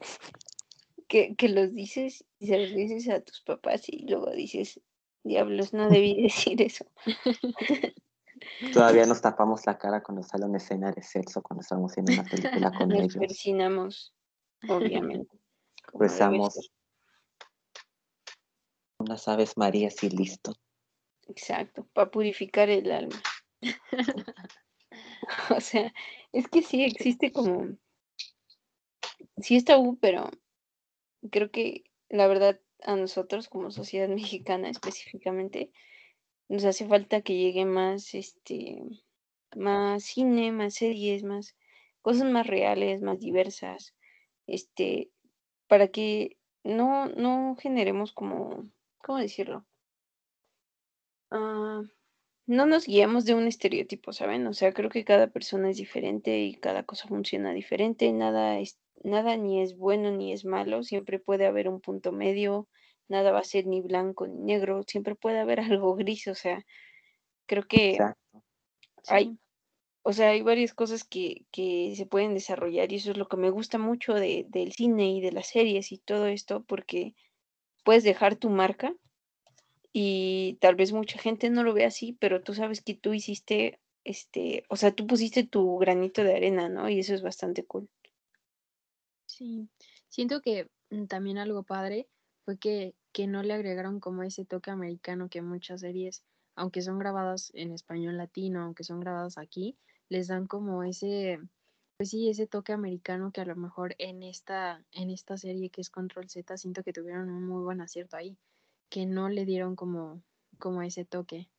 que, 1.08 1.34
que 1.36 1.48
los 1.48 1.74
dices 1.74 2.24
y 2.38 2.46
se 2.46 2.58
los 2.58 2.74
dices 2.74 3.08
a 3.08 3.20
tus 3.20 3.40
papás 3.42 3.88
y 3.88 4.06
luego 4.06 4.30
dices, 4.30 4.80
diablos, 5.22 5.72
no 5.72 5.88
debí 5.88 6.14
decir 6.22 6.60
eso. 6.62 6.86
Todavía 8.72 9.06
nos 9.06 9.20
tapamos 9.20 9.64
la 9.66 9.78
cara 9.78 10.02
cuando 10.02 10.22
sale 10.22 10.44
una 10.44 10.58
escena 10.58 10.92
de 10.92 11.02
sexo, 11.02 11.42
cuando 11.42 11.62
estamos 11.62 11.96
en 11.96 12.04
una 12.12 12.24
película 12.24 12.72
con 12.72 12.88
Nos 12.88 12.98
ellos. 12.98 13.16
persinamos, 13.16 14.14
obviamente. 14.68 15.38
Rezamos 15.92 16.70
unas 18.98 19.28
aves 19.28 19.56
marías 19.56 20.02
y 20.02 20.10
listo. 20.10 20.54
Exacto, 21.28 21.86
para 21.92 22.10
purificar 22.10 22.68
el 22.70 22.90
alma. 22.90 23.22
O 25.50 25.60
sea, 25.60 25.92
es 26.32 26.48
que 26.48 26.62
sí 26.62 26.84
existe 26.84 27.32
como, 27.32 27.76
sí 29.38 29.56
es 29.56 29.64
tabú, 29.64 29.98
pero 30.00 30.30
creo 31.30 31.50
que 31.50 31.84
la 32.08 32.26
verdad 32.26 32.60
a 32.82 32.96
nosotros 32.96 33.48
como 33.48 33.70
sociedad 33.70 34.08
mexicana 34.48 34.70
específicamente 34.70 35.70
nos 36.48 36.64
hace 36.64 36.86
falta 36.86 37.22
que 37.22 37.36
llegue 37.36 37.64
más, 37.64 38.14
este, 38.14 38.82
más 39.56 40.04
cine, 40.04 40.52
más 40.52 40.74
series, 40.74 41.24
más 41.24 41.56
cosas 42.02 42.30
más 42.30 42.46
reales, 42.46 43.02
más 43.02 43.20
diversas, 43.20 43.94
este, 44.46 45.10
para 45.68 45.88
que 45.88 46.38
no, 46.64 47.08
no 47.08 47.56
generemos 47.58 48.12
como, 48.12 48.70
¿cómo 49.02 49.18
decirlo? 49.18 49.66
Ah, 51.36 51.82
no 52.46 52.66
nos 52.66 52.86
guiamos 52.86 53.24
de 53.26 53.34
un 53.34 53.46
estereotipo, 53.46 54.12
¿saben? 54.12 54.46
O 54.46 54.54
sea, 54.54 54.72
creo 54.72 54.90
que 54.90 55.04
cada 55.04 55.28
persona 55.28 55.70
es 55.70 55.76
diferente 55.78 56.40
y 56.40 56.54
cada 56.56 56.84
cosa 56.84 57.08
funciona 57.08 57.52
diferente, 57.52 58.12
nada 58.12 58.58
es, 58.60 58.80
nada 59.02 59.36
ni 59.36 59.62
es 59.62 59.76
bueno 59.76 60.10
ni 60.12 60.32
es 60.32 60.44
malo, 60.44 60.82
siempre 60.82 61.18
puede 61.18 61.46
haber 61.46 61.68
un 61.68 61.80
punto 61.80 62.12
medio, 62.12 62.68
nada 63.08 63.32
va 63.32 63.40
a 63.40 63.44
ser 63.44 63.66
ni 63.66 63.80
blanco 63.82 64.26
ni 64.26 64.38
negro, 64.40 64.82
siempre 64.86 65.14
puede 65.16 65.40
haber 65.40 65.60
algo 65.78 65.94
gris, 65.96 66.26
o 66.28 66.34
sea, 66.34 66.64
creo 67.46 67.64
que 67.68 68.04
Exacto. 68.04 68.42
hay, 69.06 69.32
Sí, 69.32 69.38
o 70.02 70.12
sea, 70.12 70.30
hay 70.30 70.42
varias 70.42 70.74
cosas 70.74 71.04
que, 71.04 71.46
que 71.52 71.94
se 71.96 72.06
pueden 72.06 72.34
desarrollar 72.34 72.92
y 72.92 72.96
eso 72.96 73.12
es 73.12 73.16
lo 73.18 73.28
que 73.28 73.36
me 73.38 73.50
gusta 73.50 73.78
mucho 73.78 74.14
de, 74.14 74.46
del 74.48 74.72
cine 74.72 75.12
y 75.12 75.20
de 75.22 75.32
las 75.32 75.48
series 75.48 75.92
y 75.92 75.98
todo 75.98 76.26
esto, 76.28 76.64
porque 76.64 77.14
puedes 77.84 78.04
dejar 78.04 78.36
tu 78.36 78.50
marca 78.50 78.94
y 79.94 80.58
tal 80.60 80.76
vez 80.76 80.92
mucha 80.92 81.18
gente 81.20 81.50
no 81.50 81.64
lo 81.64 81.74
ve 81.74 81.86
así, 81.86 82.14
pero 82.20 82.42
tú 82.42 82.54
sabes 82.54 82.82
que 82.82 82.94
tú 82.94 83.14
hiciste, 83.14 83.80
este, 84.04 84.64
o 84.70 84.76
sea, 84.76 84.92
tú 84.94 85.06
pusiste 85.08 85.44
tu 85.44 85.78
granito 85.78 86.24
de 86.24 86.36
arena, 86.36 86.68
¿no? 86.70 86.90
Y 86.90 87.00
eso 87.00 87.14
es 87.14 87.22
bastante 87.22 87.64
cool. 87.66 87.88
sí. 89.26 89.68
Siento 90.08 90.40
que 90.40 90.70
mm, 90.90 91.06
también 91.06 91.38
algo 91.38 91.62
padre 91.64 92.08
fue 92.44 92.58
que, 92.58 92.94
que 93.12 93.26
no 93.26 93.42
le 93.42 93.54
agregaron 93.54 94.00
como 94.00 94.22
ese 94.22 94.44
toque 94.44 94.70
americano 94.70 95.28
que 95.28 95.42
muchas 95.42 95.80
series, 95.80 96.24
aunque 96.56 96.82
son 96.82 96.98
grabadas 96.98 97.50
en 97.54 97.72
español 97.72 98.16
latino, 98.18 98.62
aunque 98.62 98.84
son 98.84 99.00
grabadas 99.00 99.38
aquí, 99.38 99.76
les 100.08 100.28
dan 100.28 100.46
como 100.46 100.84
ese, 100.84 101.40
pues 101.96 102.10
sí, 102.10 102.28
ese 102.28 102.46
toque 102.46 102.72
americano 102.72 103.32
que 103.32 103.40
a 103.40 103.46
lo 103.46 103.56
mejor 103.56 103.94
en 103.98 104.22
esta, 104.22 104.84
en 104.92 105.10
esta 105.10 105.36
serie 105.36 105.70
que 105.70 105.80
es 105.80 105.90
Control 105.90 106.28
Z, 106.28 106.56
siento 106.58 106.82
que 106.84 106.92
tuvieron 106.92 107.30
un 107.30 107.46
muy 107.46 107.62
buen 107.64 107.80
acierto 107.80 108.16
ahí, 108.16 108.38
que 108.88 109.06
no 109.06 109.28
le 109.28 109.44
dieron 109.44 109.76
como, 109.76 110.22
como 110.58 110.82
ese 110.82 111.04
toque. 111.04 111.50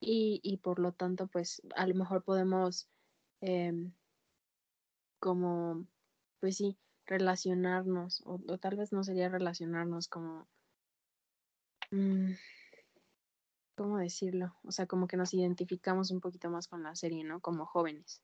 Y, 0.00 0.40
y 0.42 0.58
por 0.58 0.78
lo 0.78 0.92
tanto, 0.92 1.28
pues 1.28 1.62
a 1.76 1.86
lo 1.86 1.94
mejor 1.94 2.24
podemos 2.24 2.88
em, 3.40 3.92
como, 5.20 5.86
pues 6.40 6.56
sí, 6.56 6.76
relacionarnos, 7.06 8.22
o, 8.26 8.40
o 8.48 8.58
tal 8.58 8.76
vez 8.76 8.92
no 8.92 9.04
sería 9.04 9.28
relacionarnos 9.28 10.08
como, 10.08 10.48
mm, 11.92 12.32
¿cómo 13.76 13.98
decirlo? 13.98 14.56
O 14.64 14.72
sea, 14.72 14.86
como 14.86 15.06
que 15.06 15.16
nos 15.16 15.32
identificamos 15.34 16.10
un 16.10 16.20
poquito 16.20 16.50
más 16.50 16.68
con 16.68 16.82
la 16.82 16.94
serie, 16.96 17.24
¿no? 17.24 17.40
Como 17.40 17.66
jóvenes. 17.66 18.20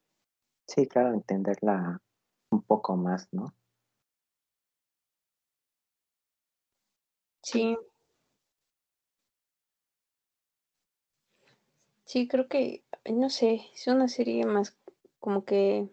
Sí, 0.66 0.86
claro, 0.86 1.14
entenderla 1.14 2.02
un 2.50 2.62
poco 2.62 2.96
más, 2.96 3.28
¿no? 3.32 3.54
Sí, 7.42 7.76
sí, 12.08 12.26
creo 12.26 12.48
que, 12.48 12.84
no 13.04 13.28
sé, 13.28 13.60
es 13.74 13.86
una 13.86 14.08
serie 14.08 14.46
más 14.46 14.76
como 15.18 15.44
que 15.44 15.92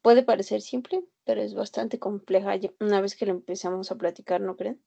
puede 0.00 0.22
parecer 0.22 0.62
simple, 0.62 1.04
pero 1.24 1.42
es 1.42 1.54
bastante 1.54 1.98
compleja 1.98 2.54
una 2.78 3.00
vez 3.00 3.16
que 3.16 3.26
la 3.26 3.32
empezamos 3.32 3.90
a 3.90 3.96
platicar, 3.96 4.40
¿no 4.40 4.56
creen? 4.56 4.82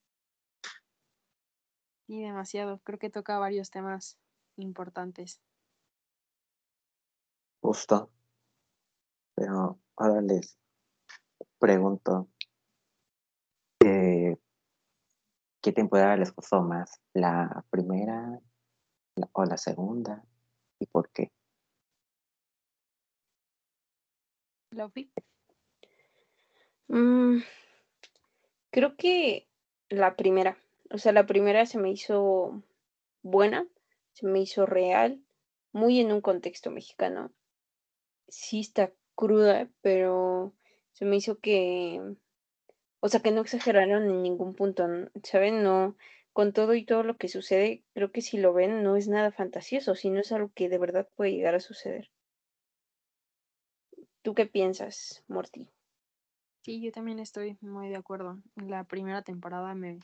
Y 2.07 2.21
demasiado, 2.21 2.79
creo 2.79 2.97
que 2.97 3.09
toca 3.09 3.37
varios 3.39 3.71
temas 3.71 4.17
importantes. 4.55 5.41
Justo. 7.61 8.09
Pero 9.35 9.79
ahora 9.97 10.21
les 10.21 10.57
pregunto, 11.59 12.29
eh, 13.83 14.37
¿qué 15.61 15.71
temporada 15.73 16.15
les 16.17 16.33
gustó 16.33 16.61
más? 16.61 17.01
¿La 17.13 17.65
primera 17.69 18.39
o 19.33 19.45
la 19.45 19.57
segunda? 19.57 20.23
¿Y 20.79 20.85
por 20.87 21.09
qué? 21.09 21.31
Luffy. 24.71 25.11
Mm, 26.87 27.39
creo 28.71 28.95
que 28.95 29.47
la 29.89 30.15
primera, 30.15 30.57
o 30.91 30.97
sea, 30.97 31.11
la 31.11 31.25
primera 31.25 31.65
se 31.65 31.77
me 31.77 31.91
hizo 31.91 32.63
buena, 33.21 33.67
se 34.13 34.25
me 34.27 34.41
hizo 34.41 34.65
real, 34.65 35.21
muy 35.71 35.99
en 35.99 36.11
un 36.11 36.21
contexto 36.21 36.71
mexicano. 36.71 37.31
Sí 38.27 38.59
está 38.61 38.91
cruda, 39.15 39.69
pero 39.81 40.53
se 40.91 41.05
me 41.05 41.15
hizo 41.15 41.39
que, 41.39 42.01
o 42.99 43.09
sea, 43.09 43.21
que 43.21 43.31
no 43.31 43.41
exageraron 43.41 44.03
en 44.03 44.23
ningún 44.23 44.55
punto, 44.55 44.87
¿saben? 45.23 45.63
No, 45.63 45.95
con 46.33 46.51
todo 46.51 46.73
y 46.73 46.83
todo 46.83 47.03
lo 47.03 47.15
que 47.17 47.27
sucede, 47.27 47.83
creo 47.93 48.11
que 48.11 48.21
si 48.21 48.37
lo 48.37 48.53
ven 48.53 48.83
no 48.83 48.95
es 48.97 49.07
nada 49.07 49.31
fantasioso, 49.31 49.95
sino 49.95 50.19
es 50.19 50.31
algo 50.31 50.51
que 50.53 50.67
de 50.67 50.79
verdad 50.79 51.07
puede 51.15 51.31
llegar 51.31 51.55
a 51.55 51.59
suceder. 51.59 52.09
¿Tú 54.23 54.33
qué 54.33 54.45
piensas, 54.47 55.23
Morty? 55.27 55.69
Sí, 56.63 56.81
yo 56.81 56.91
también 56.91 57.19
estoy 57.19 57.57
muy 57.61 57.89
de 57.89 57.97
acuerdo. 57.97 58.41
La 58.55 58.85
primera 58.85 59.21
temporada 59.21 59.75
me, 59.75 59.99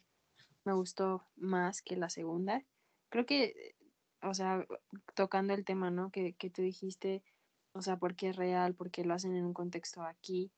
me 0.65 0.73
gustó 0.73 1.23
más 1.35 1.81
que 1.81 1.95
la 1.95 2.09
segunda. 2.09 2.63
Creo 3.09 3.25
que, 3.25 3.75
o 4.21 4.33
sea, 4.33 4.67
tocando 5.15 5.53
el 5.53 5.65
tema, 5.65 5.89
¿no? 5.89 6.11
Que, 6.11 6.33
que 6.33 6.49
tú 6.49 6.61
dijiste, 6.61 7.23
o 7.71 7.81
sea, 7.81 7.97
porque 7.97 8.29
es 8.29 8.35
real, 8.35 8.75
porque 8.75 9.05
lo 9.05 9.13
hacen 9.13 9.35
en 9.35 9.45
un 9.45 9.53
contexto 9.53 10.03
aquí. 10.03 10.51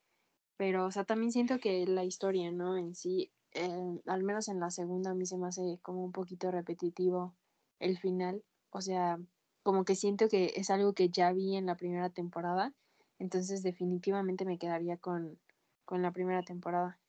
Pero, 0.57 0.86
o 0.86 0.91
sea, 0.91 1.05
también 1.05 1.31
siento 1.31 1.60
que 1.60 1.86
la 1.86 2.03
historia, 2.03 2.51
¿no? 2.51 2.77
En 2.77 2.95
sí, 2.95 3.31
al 3.54 4.24
menos 4.24 4.48
en 4.48 4.60
la 4.60 4.70
segunda, 4.70 5.12
a 5.12 5.14
mí 5.14 5.26
se 5.26 5.38
me 5.38 5.48
hace 5.48 5.80
como 5.82 6.04
un 6.04 6.12
poquito 6.12 6.52
repetitivo 6.52 7.36
el 7.80 7.98
final. 7.98 8.44
O 8.70 8.82
sea, 8.82 9.20
como 9.64 9.86
que 9.86 9.96
siento 9.96 10.28
que 10.30 10.54
es 10.56 10.70
algo 10.70 10.94
que 10.94 11.10
ya 11.10 11.32
vi 11.34 11.56
en 11.56 11.66
la 11.66 11.76
primera 11.76 12.10
temporada. 12.10 12.74
Entonces, 13.20 13.64
definitivamente 13.64 14.46
me 14.46 14.58
quedaría 14.58 14.98
con, 14.98 15.40
con 15.86 16.02
la 16.02 16.12
primera 16.12 16.42
temporada. 16.44 17.00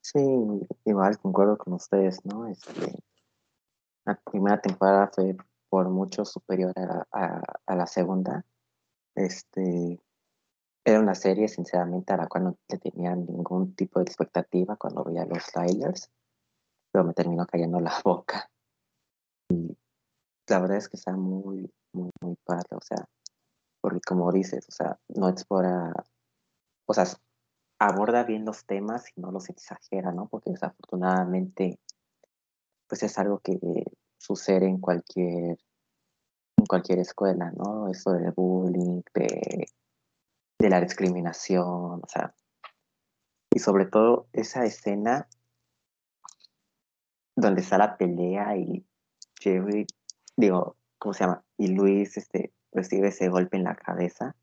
Sí, 0.00 0.18
igual 0.86 1.18
concuerdo 1.18 1.56
con 1.56 1.74
ustedes, 1.74 2.24
¿no? 2.24 2.46
Este, 2.46 2.98
La 4.04 4.16
primera 4.16 4.60
temporada 4.60 5.10
fue 5.14 5.36
por 5.68 5.88
mucho 5.88 6.24
superior 6.24 6.72
a, 6.76 7.42
a 7.66 7.76
la 7.76 7.86
segunda. 7.86 8.44
Este, 9.14 10.00
era 10.84 11.00
una 11.00 11.14
serie, 11.14 11.48
sinceramente, 11.48 12.12
a 12.12 12.16
la 12.16 12.26
cual 12.26 12.44
no 12.44 12.58
le 12.68 12.78
tenía 12.78 13.14
ningún 13.14 13.74
tipo 13.74 13.98
de 14.00 14.04
expectativa 14.04 14.76
cuando 14.76 15.04
veía 15.04 15.24
los 15.26 15.44
trailers, 15.46 16.10
pero 16.90 17.04
me 17.04 17.14
terminó 17.14 17.46
cayendo 17.46 17.80
la 17.80 17.92
boca. 18.04 18.50
Y 19.50 19.76
la 20.48 20.60
verdad 20.60 20.78
es 20.78 20.88
que 20.88 20.96
está 20.96 21.12
muy, 21.12 21.70
muy, 21.92 22.10
muy 22.22 22.36
padre, 22.44 22.68
o 22.70 22.80
sea, 22.80 23.04
porque 23.80 24.00
como 24.06 24.32
dices, 24.32 24.66
o 24.68 24.72
sea, 24.72 24.98
no 25.08 25.28
explora, 25.28 25.92
o 26.86 26.94
sea, 26.94 27.04
aborda 27.78 28.24
bien 28.24 28.44
los 28.44 28.64
temas 28.64 29.06
y 29.16 29.20
no 29.20 29.30
los 29.32 29.48
exagera, 29.48 30.12
¿no? 30.12 30.28
Porque 30.28 30.50
desafortunadamente, 30.50 31.78
pues 32.88 33.02
es 33.02 33.18
algo 33.18 33.38
que 33.38 33.58
sucede 34.18 34.66
en 34.66 34.78
cualquier, 34.78 35.58
en 36.56 36.66
cualquier 36.68 36.98
escuela, 36.98 37.52
¿no? 37.52 37.88
Eso 37.88 38.12
del 38.12 38.32
bullying, 38.32 39.02
de 39.14 39.66
de 40.60 40.68
la 40.68 40.80
discriminación, 40.80 41.64
o 41.64 42.06
sea, 42.06 42.34
y 43.50 43.58
sobre 43.58 43.86
todo 43.86 44.28
esa 44.34 44.64
escena 44.64 45.26
donde 47.34 47.62
está 47.62 47.78
la 47.78 47.96
pelea 47.96 48.56
y 48.58 48.86
Jerry, 49.40 49.86
digo, 50.36 50.76
¿cómo 50.98 51.14
se 51.14 51.24
llama? 51.24 51.42
Y 51.56 51.68
Luis 51.68 52.18
este, 52.18 52.52
recibe 52.72 53.08
ese 53.08 53.30
golpe 53.30 53.56
en 53.56 53.64
la 53.64 53.74
cabeza, 53.74 54.36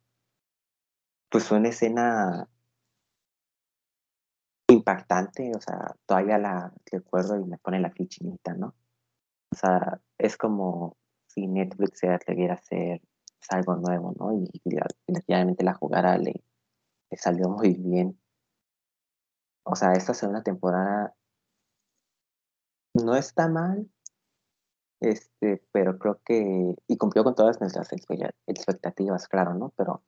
pues 1.30 1.47
fue 1.47 1.60
una 1.60 1.69
escena 1.69 2.49
impactante, 4.69 5.51
o 5.56 5.62
sea, 5.62 5.95
todavía 6.08 6.39
la 6.39 6.73
recuerdo 6.91 7.39
y 7.39 7.45
me 7.45 7.60
pone 7.60 7.80
la 7.80 7.91
fichinita, 7.91 8.56
¿no? 8.56 8.73
O 9.51 9.56
sea, 9.56 10.01
es 10.17 10.36
como 10.36 10.97
si 11.27 11.45
Netflix 11.45 11.99
se 11.99 12.10
atreviera 12.10 12.56
a 12.56 12.58
hacer 12.58 13.01
algo 13.50 13.76
nuevo, 13.76 14.13
¿no? 14.19 14.34
Y, 14.34 14.62
definitivamente 14.63 15.63
la 15.63 15.73
jugada 15.73 16.17
le, 16.17 16.43
le, 17.10 17.17
salió 17.17 17.50
muy 17.50 17.73
bien. 17.76 18.19
O 19.63 19.76
sea, 19.76 19.93
esta 19.93 20.13
segunda 20.13 20.43
temporada 20.43 21.15
no 22.93 23.15
está 23.15 23.47
mal, 23.47 23.89
este, 25.00 25.63
pero 25.71 25.97
creo 26.00 26.19
que, 26.26 26.76
y 26.88 26.97
cumplió 26.97 27.23
con 27.23 27.36
todas 27.36 27.60
nuestras 27.60 27.91
expectativas, 27.91 29.28
claro, 29.28 29.54
¿no? 29.54 29.71
Pero 29.76 30.04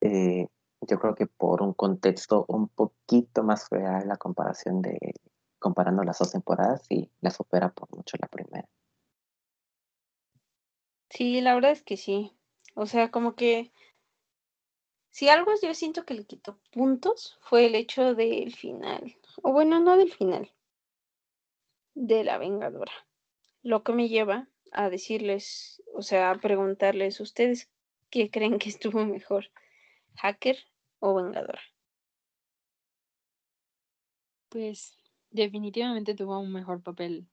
eh, 0.00 0.48
yo 0.82 0.98
creo 0.98 1.14
que 1.14 1.26
por 1.26 1.62
un 1.62 1.74
contexto 1.74 2.44
un 2.48 2.68
poquito 2.68 3.42
más 3.42 3.68
real 3.70 4.08
la 4.08 4.16
comparación 4.16 4.82
de, 4.82 5.14
comparando 5.58 6.02
las 6.02 6.18
dos 6.18 6.32
temporadas, 6.32 6.86
y 6.90 7.10
la 7.20 7.30
supera 7.30 7.70
por 7.70 7.94
mucho 7.94 8.16
la 8.20 8.28
primera. 8.28 8.68
Sí, 11.14 11.40
la 11.40 11.54
verdad 11.54 11.70
es 11.70 11.82
que 11.82 11.96
sí. 11.96 12.32
O 12.74 12.86
sea, 12.86 13.12
como 13.12 13.36
que 13.36 13.70
si 15.10 15.28
algo 15.28 15.52
yo 15.62 15.72
siento 15.72 16.04
que 16.04 16.14
le 16.14 16.24
quitó 16.24 16.58
puntos 16.72 17.38
fue 17.40 17.66
el 17.66 17.76
hecho 17.76 18.16
del 18.16 18.52
final. 18.52 19.16
O 19.42 19.52
bueno, 19.52 19.78
no 19.78 19.96
del 19.96 20.12
final. 20.12 20.50
De 21.94 22.24
la 22.24 22.38
Vengadora. 22.38 22.92
Lo 23.62 23.84
que 23.84 23.92
me 23.92 24.08
lleva 24.08 24.48
a 24.72 24.90
decirles, 24.90 25.80
o 25.94 26.02
sea, 26.02 26.32
a 26.32 26.40
preguntarles, 26.40 27.20
¿ustedes 27.20 27.70
qué 28.10 28.28
creen 28.28 28.58
que 28.58 28.68
estuvo 28.68 29.04
mejor? 29.04 29.52
¿Hacker 30.16 30.58
o 30.98 31.14
Vengadora? 31.14 31.62
Pues 34.48 34.96
definitivamente 35.30 36.16
tuvo 36.16 36.40
un 36.40 36.52
mejor 36.52 36.82
papel 36.82 37.28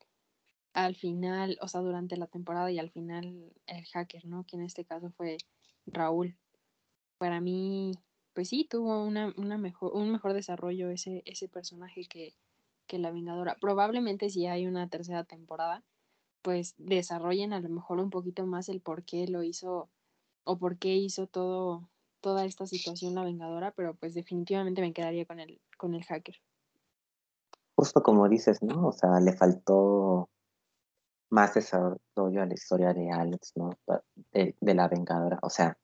al 0.73 0.95
final, 0.95 1.57
o 1.61 1.67
sea, 1.67 1.81
durante 1.81 2.17
la 2.17 2.27
temporada 2.27 2.71
y 2.71 2.79
al 2.79 2.91
final 2.91 3.51
el 3.67 3.85
hacker, 3.85 4.25
¿no? 4.25 4.45
Que 4.45 4.55
en 4.55 4.63
este 4.63 4.85
caso 4.85 5.11
fue 5.11 5.37
Raúl. 5.85 6.37
Para 7.17 7.41
mí, 7.41 7.91
pues 8.33 8.49
sí, 8.49 8.65
tuvo 8.69 9.03
una, 9.03 9.33
una 9.37 9.57
mejor, 9.57 9.93
un 9.93 10.11
mejor 10.11 10.33
desarrollo 10.33 10.89
ese, 10.89 11.23
ese 11.25 11.47
personaje 11.47 12.05
que, 12.09 12.35
que 12.87 12.99
la 12.99 13.11
Vengadora. 13.11 13.57
Probablemente 13.59 14.29
si 14.29 14.47
hay 14.47 14.65
una 14.65 14.87
tercera 14.89 15.23
temporada, 15.23 15.83
pues 16.41 16.73
desarrollen 16.77 17.53
a 17.53 17.59
lo 17.59 17.69
mejor 17.69 17.99
un 17.99 18.09
poquito 18.09 18.45
más 18.45 18.69
el 18.69 18.81
por 18.81 19.03
qué 19.03 19.27
lo 19.27 19.43
hizo 19.43 19.89
o 20.43 20.57
por 20.57 20.77
qué 20.77 20.95
hizo 20.95 21.27
todo, 21.27 21.89
toda 22.21 22.45
esta 22.45 22.65
situación 22.65 23.13
la 23.13 23.23
Vengadora, 23.23 23.71
pero 23.71 23.93
pues 23.95 24.13
definitivamente 24.13 24.81
me 24.81 24.93
quedaría 24.93 25.25
con 25.25 25.39
el, 25.39 25.61
con 25.77 25.93
el 25.93 26.03
hacker. 26.03 26.35
Justo 27.75 28.01
como 28.01 28.27
dices, 28.29 28.63
¿no? 28.63 28.87
O 28.87 28.91
sea, 28.91 29.19
le 29.19 29.33
faltó 29.33 30.29
más 31.31 31.53
desarrollo 31.53 32.41
a 32.41 32.45
la 32.45 32.53
historia 32.53 32.93
de 32.93 33.09
Alex, 33.09 33.53
¿no? 33.55 33.71
De, 34.31 34.55
la 34.61 34.87
vengadora. 34.87 35.39
O 35.41 35.49
sea, 35.49 35.77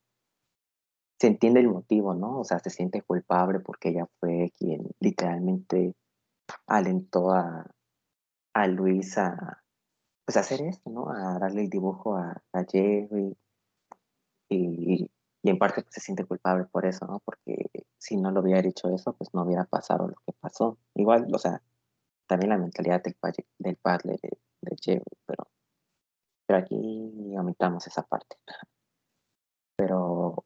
se 1.19 1.27
entiende 1.27 1.61
el 1.61 1.69
motivo, 1.69 2.13
¿no? 2.13 2.39
O 2.39 2.43
sea, 2.43 2.59
se 2.59 2.69
siente 2.69 3.01
culpable 3.01 3.59
porque 3.61 3.89
ella 3.89 4.05
fue 4.19 4.51
quien 4.57 4.89
literalmente 4.99 5.95
alentó 6.67 7.31
a, 7.31 7.65
a 8.53 8.67
Luis 8.67 9.17
a, 9.17 9.63
pues, 10.25 10.37
hacer 10.37 10.61
esto, 10.61 10.89
¿no? 10.89 11.09
A 11.09 11.39
darle 11.39 11.61
el 11.63 11.69
dibujo 11.69 12.17
a, 12.17 12.41
a 12.53 12.65
Jerry. 12.69 13.35
Y, 14.49 15.09
y, 15.43 15.49
en 15.49 15.57
parte 15.57 15.81
pues, 15.81 15.95
se 15.95 16.01
siente 16.01 16.25
culpable 16.25 16.65
por 16.65 16.85
eso, 16.85 17.05
¿no? 17.05 17.19
Porque 17.23 17.69
si 17.97 18.17
no 18.17 18.31
lo 18.31 18.41
hubiera 18.41 18.61
dicho 18.61 18.89
eso, 18.93 19.13
pues 19.13 19.33
no 19.33 19.43
hubiera 19.43 19.63
pasado 19.63 20.09
lo 20.09 20.15
que 20.25 20.33
pasó. 20.33 20.77
Igual, 20.93 21.27
o 21.33 21.39
sea, 21.39 21.61
también 22.27 22.49
la 22.49 22.57
mentalidad 22.57 23.01
del 23.01 23.15
del 23.59 23.75
padre 23.77 24.19
de, 24.21 24.37
de 24.61 25.01
pero, 25.25 25.47
pero 26.45 26.59
aquí 26.59 26.75
omitamos 27.37 27.85
esa 27.87 28.03
parte. 28.03 28.37
Pero 29.75 30.45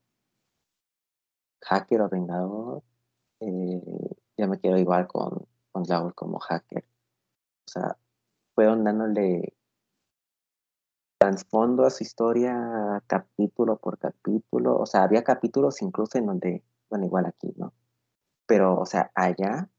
hacker 1.63 2.02
o 2.02 2.10
vengador, 2.10 2.84
eh, 3.39 4.15
yo 4.38 4.47
me 4.47 4.60
quedo 4.60 4.78
igual 4.78 5.08
con, 5.08 5.47
con 5.71 5.86
Raúl 5.86 6.13
como 6.15 6.39
hacker. 6.39 6.84
O 7.67 7.71
sea, 7.71 7.97
fueron 8.56 8.84
dándole 8.84 9.54
trasfondo 11.19 11.86
a 11.86 11.91
su 11.91 12.04
historia 12.04 13.04
capítulo 13.08 13.78
por 13.78 14.00
capítulo. 14.00 14.78
O 14.78 14.86
sea, 14.86 15.04
había 15.04 15.24
capítulos 15.24 15.82
incluso 15.82 16.17
en 16.17 16.26
donde, 16.26 16.63
bueno, 16.89 17.06
igual 17.06 17.26
aquí, 17.28 17.54
¿no? 17.58 17.74
Pero, 18.47 18.80
o 18.80 18.86
sea, 18.86 19.12
allá 19.15 19.69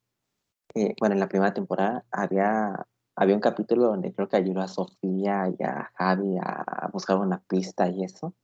eh, 0.74 0.94
bueno, 1.00 1.14
en 1.14 1.20
la 1.20 1.28
primera 1.28 1.52
temporada 1.52 2.04
había, 2.10 2.86
había 3.16 3.34
un 3.34 3.40
capítulo 3.40 3.84
donde 3.84 4.12
creo 4.12 4.28
que 4.28 4.36
ayudó 4.36 4.60
a 4.60 4.68
Sofía 4.68 5.48
y 5.58 5.62
a 5.62 5.90
Javi 5.94 6.38
a 6.38 6.88
buscar 6.92 7.18
una 7.18 7.42
pista 7.42 7.88
y 7.88 8.04
eso. 8.04 8.34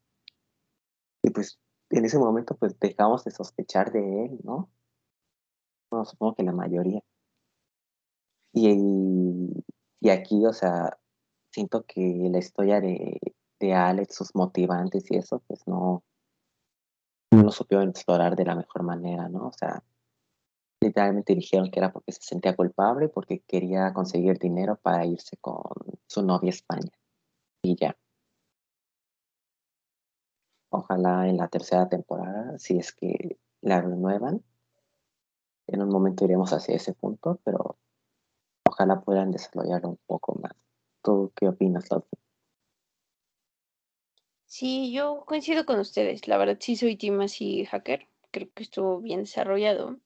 Y 1.22 1.30
pues 1.30 1.58
en 1.90 2.04
ese 2.04 2.18
momento 2.18 2.56
pues 2.56 2.78
dejamos 2.78 3.24
de 3.24 3.30
sospechar 3.30 3.92
de 3.92 4.26
él, 4.26 4.40
¿no? 4.44 4.70
Bueno, 5.90 6.04
supongo 6.04 6.34
que 6.34 6.42
la 6.42 6.52
mayoría. 6.52 7.02
Y, 8.52 9.64
y 10.00 10.10
aquí, 10.10 10.44
o 10.46 10.52
sea, 10.52 10.98
siento 11.52 11.84
que 11.86 12.28
la 12.30 12.38
historia 12.38 12.80
de, 12.80 13.18
de 13.60 13.74
Alex, 13.74 14.14
sus 14.14 14.34
motivantes 14.34 15.10
y 15.10 15.16
eso, 15.16 15.40
pues 15.46 15.66
no, 15.66 16.02
no 17.30 17.42
lo 17.42 17.50
supieron 17.50 17.90
explorar 17.90 18.36
de 18.36 18.44
la 18.44 18.54
mejor 18.54 18.82
manera, 18.82 19.28
¿no? 19.28 19.48
O 19.48 19.52
sea, 19.52 19.82
literalmente 20.80 21.34
dijeron 21.34 21.70
que 21.70 21.80
era 21.80 21.92
porque 21.92 22.12
se 22.12 22.22
sentía 22.22 22.56
culpable, 22.56 23.08
porque 23.08 23.40
quería 23.40 23.92
conseguir 23.92 24.38
dinero 24.38 24.76
para 24.76 25.04
irse 25.04 25.36
con 25.38 25.62
su 26.06 26.24
novia 26.24 26.50
a 26.50 26.54
España. 26.54 26.92
Y 27.62 27.76
ya. 27.76 27.96
Ojalá 30.70 31.28
en 31.28 31.38
la 31.38 31.48
tercera 31.48 31.88
temporada, 31.88 32.58
si 32.58 32.78
es 32.78 32.92
que 32.92 33.38
la 33.62 33.80
renuevan, 33.80 34.42
en 35.66 35.82
un 35.82 35.88
momento 35.88 36.24
iremos 36.24 36.52
hacia 36.52 36.76
ese 36.76 36.94
punto, 36.94 37.40
pero 37.44 37.78
ojalá 38.66 39.00
puedan 39.00 39.30
desarrollarlo 39.30 39.90
un 39.90 39.98
poco 40.06 40.38
más. 40.40 40.52
¿Tú 41.02 41.32
qué 41.34 41.48
opinas, 41.48 41.90
Lofi? 41.90 42.16
Sí, 44.46 44.92
yo 44.92 45.24
coincido 45.26 45.66
con 45.66 45.78
ustedes. 45.78 46.26
La 46.26 46.38
verdad 46.38 46.56
sí 46.58 46.74
soy 46.74 46.96
team 46.96 47.20
así 47.20 47.66
hacker. 47.66 48.08
Creo 48.30 48.48
que 48.54 48.62
estuvo 48.62 49.00
bien 49.00 49.20
desarrollado. 49.20 49.98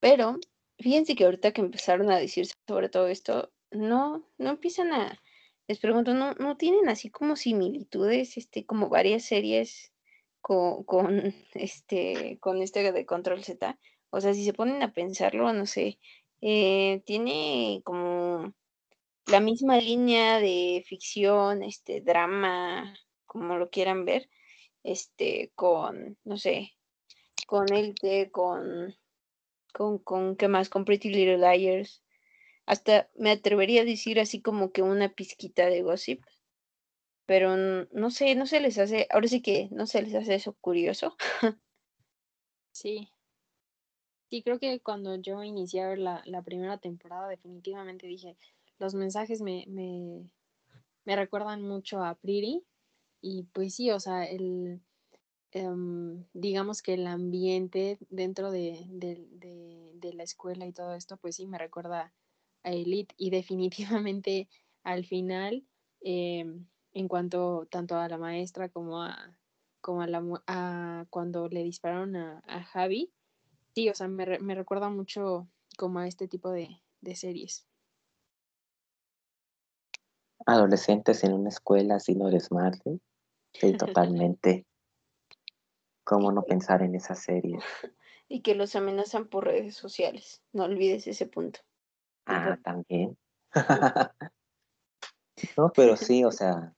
Pero 0.00 0.38
fíjense 0.78 1.14
que 1.16 1.24
ahorita 1.24 1.52
que 1.52 1.60
empezaron 1.60 2.10
a 2.10 2.18
decir 2.18 2.46
sobre 2.66 2.88
todo 2.88 3.08
esto, 3.08 3.52
no, 3.70 4.28
no 4.38 4.50
empiezan 4.50 4.92
a, 4.92 5.20
les 5.66 5.78
pregunto, 5.78 6.14
¿no, 6.14 6.34
no 6.34 6.56
tienen 6.56 6.88
así 6.88 7.10
como 7.10 7.36
similitudes, 7.36 8.36
este, 8.36 8.64
como 8.64 8.88
varias 8.88 9.24
series 9.24 9.92
con, 10.40 10.84
con 10.84 11.34
este, 11.54 12.38
con 12.40 12.62
este 12.62 12.92
de 12.92 13.06
Control 13.06 13.44
Z? 13.44 13.78
O 14.10 14.20
sea, 14.20 14.34
si 14.34 14.44
se 14.44 14.54
ponen 14.54 14.82
a 14.82 14.92
pensarlo, 14.92 15.52
no 15.52 15.66
sé, 15.66 15.98
eh, 16.40 17.02
tiene 17.04 17.82
como 17.84 18.54
la 19.26 19.40
misma 19.40 19.78
línea 19.78 20.38
de 20.38 20.82
ficción, 20.86 21.62
este, 21.62 22.00
drama, 22.00 22.94
como 23.26 23.58
lo 23.58 23.68
quieran 23.68 24.04
ver, 24.06 24.30
este, 24.82 25.52
con, 25.54 26.16
no 26.24 26.38
sé, 26.38 26.72
con 27.46 27.66
el 27.72 27.94
con 28.30 28.96
con, 29.72 29.98
con 29.98 30.36
¿qué 30.36 30.48
más? 30.48 30.68
Con 30.68 30.84
Pretty 30.84 31.10
Little 31.10 31.38
Liars. 31.38 32.02
hasta 32.66 33.10
me 33.16 33.30
atrevería 33.32 33.82
a 33.82 33.84
decir 33.86 34.20
así 34.20 34.42
como 34.42 34.72
que 34.72 34.82
una 34.82 35.10
pizquita 35.14 35.66
de 35.66 35.82
gossip, 35.82 36.22
pero 37.26 37.56
no 37.56 38.10
sé, 38.10 38.34
no 38.34 38.46
se 38.46 38.60
les 38.60 38.78
hace, 38.78 39.06
ahora 39.10 39.28
sí 39.28 39.42
que 39.42 39.68
no 39.70 39.86
se 39.86 40.02
les 40.02 40.14
hace 40.14 40.34
eso 40.34 40.54
curioso. 40.60 41.16
sí. 42.72 43.08
Sí, 44.30 44.42
creo 44.42 44.58
que 44.58 44.80
cuando 44.80 45.16
yo 45.16 45.42
inicié 45.42 45.82
a 45.82 45.88
ver 45.88 45.98
la, 45.98 46.22
la 46.26 46.42
primera 46.42 46.78
temporada, 46.78 47.28
definitivamente 47.28 48.06
dije, 48.06 48.36
los 48.78 48.94
mensajes 48.94 49.40
me, 49.40 49.64
me, 49.68 50.30
me 51.04 51.16
recuerdan 51.16 51.62
mucho 51.62 52.02
a 52.04 52.14
Pretty. 52.16 52.64
Y 53.20 53.44
pues 53.52 53.74
sí, 53.74 53.90
o 53.90 54.00
sea, 54.00 54.24
el, 54.24 54.80
em, 55.52 56.24
digamos 56.32 56.82
que 56.82 56.94
el 56.94 57.06
ambiente 57.06 57.98
dentro 58.10 58.50
de, 58.50 58.86
de, 58.90 60.12
la 60.14 60.22
escuela 60.22 60.66
y 60.66 60.72
todo 60.72 60.94
esto, 60.94 61.16
pues 61.16 61.36
sí 61.36 61.46
me 61.46 61.58
recuerda 61.58 62.12
a 62.64 62.70
Elite. 62.72 63.14
Y 63.18 63.30
definitivamente 64.10 64.48
al 64.82 65.04
final, 65.04 65.64
em, 66.00 66.66
en 66.92 67.08
cuanto 67.08 67.66
tanto 67.70 67.96
a 67.96 68.08
la 68.08 68.18
maestra 68.18 68.68
como 68.68 69.02
a, 69.02 69.38
como 69.80 70.02
a, 70.02 70.06
la, 70.06 70.22
a 70.46 71.06
cuando 71.10 71.48
le 71.48 71.62
dispararon 71.62 72.16
a, 72.16 72.42
a 72.46 72.62
Javi, 72.64 73.12
sí, 73.74 73.88
o 73.88 73.94
sea, 73.94 74.08
me, 74.08 74.38
me 74.38 74.54
recuerda 74.54 74.88
mucho 74.90 75.48
como 75.76 76.00
a 76.00 76.08
este 76.08 76.28
tipo 76.28 76.50
de, 76.50 76.68
de 77.00 77.14
series 77.14 77.68
adolescentes 80.48 81.24
en 81.24 81.34
una 81.34 81.50
escuela 81.50 82.00
si 82.00 82.14
no 82.14 82.28
eres 82.28 82.50
madre. 82.50 83.00
Sí, 83.52 83.72
totalmente. 83.76 84.66
¿Cómo 86.08 86.32
no 86.32 86.42
pensar 86.42 86.82
en 86.82 86.94
esa 86.94 87.14
serie? 87.14 87.58
Y 88.30 88.42
que 88.42 88.54
los 88.54 88.76
amenazan 88.76 89.26
por 89.26 89.46
redes 89.46 89.74
sociales. 89.74 90.42
No 90.52 90.64
olvides 90.64 91.06
ese 91.06 91.24
punto. 91.24 91.60
Ah, 92.26 92.58
también. 92.62 93.16
no, 95.56 95.72
pero 95.74 95.96
sí, 95.96 96.24
o 96.24 96.30
sea, 96.30 96.74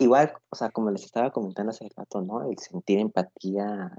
igual, 0.00 0.32
o 0.48 0.56
sea, 0.56 0.70
como 0.70 0.90
les 0.90 1.04
estaba 1.04 1.30
comentando 1.30 1.70
hace 1.70 1.88
rato, 1.96 2.20
¿no? 2.20 2.50
El 2.50 2.58
sentir 2.58 2.98
empatía 2.98 3.96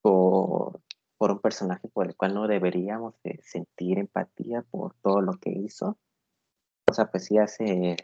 por, 0.00 0.80
por 1.18 1.32
un 1.32 1.40
personaje 1.40 1.88
por 1.88 2.06
el 2.06 2.16
cual 2.16 2.32
no 2.32 2.46
deberíamos 2.46 3.20
de 3.22 3.38
sentir 3.42 3.98
empatía 3.98 4.62
por 4.62 4.94
todo 5.02 5.20
lo 5.20 5.34
que 5.34 5.50
hizo 5.50 5.98
o 6.90 6.92
sea, 6.92 7.08
pues 7.08 7.26
sí 7.26 7.38
hace, 7.38 7.96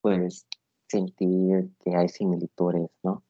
pues, 0.00 0.46
sentir 0.88 1.70
que 1.80 1.94
hay 1.94 2.08
similitudes, 2.08 2.90
¿no? 3.02 3.22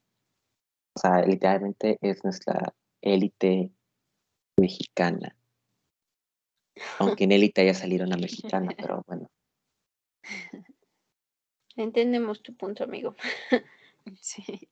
O 0.95 1.01
sea, 1.01 1.23
literalmente 1.23 1.99
es 2.01 2.23
nuestra 2.25 2.75
élite 3.03 3.73
mexicana. 4.57 5.37
Aunque 6.99 7.25
en 7.25 7.33
élite 7.33 7.63
haya 7.63 7.75
salido 7.75 8.07
una 8.07 8.17
mexicana, 8.17 8.73
pero 8.77 9.05
bueno. 9.07 9.31
Entendemos 11.77 12.43
tu 12.43 12.57
punto, 12.57 12.85
amigo. 12.85 13.17
sí. 14.21 14.69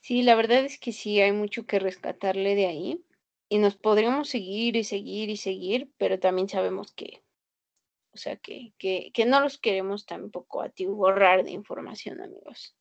Sí, 0.00 0.22
la 0.22 0.34
verdad 0.34 0.64
es 0.64 0.78
que 0.78 0.92
sí, 0.92 1.20
hay 1.20 1.32
mucho 1.32 1.66
que 1.66 1.78
rescatarle 1.78 2.54
de 2.54 2.66
ahí 2.66 3.04
y 3.48 3.58
nos 3.58 3.76
podríamos 3.76 4.28
seguir 4.28 4.76
y 4.76 4.84
seguir 4.84 5.30
y 5.30 5.36
seguir, 5.36 5.90
pero 5.96 6.20
también 6.20 6.48
sabemos 6.48 6.92
que, 6.92 7.24
o 8.12 8.18
sea, 8.18 8.36
que, 8.36 8.74
que, 8.78 9.10
que 9.14 9.24
no 9.24 9.40
los 9.40 9.58
queremos 9.58 10.04
tampoco 10.04 10.60
a 10.60 10.68
ti 10.68 10.86
borrar 10.86 11.42
de 11.42 11.52
información, 11.52 12.20
amigos. 12.20 12.76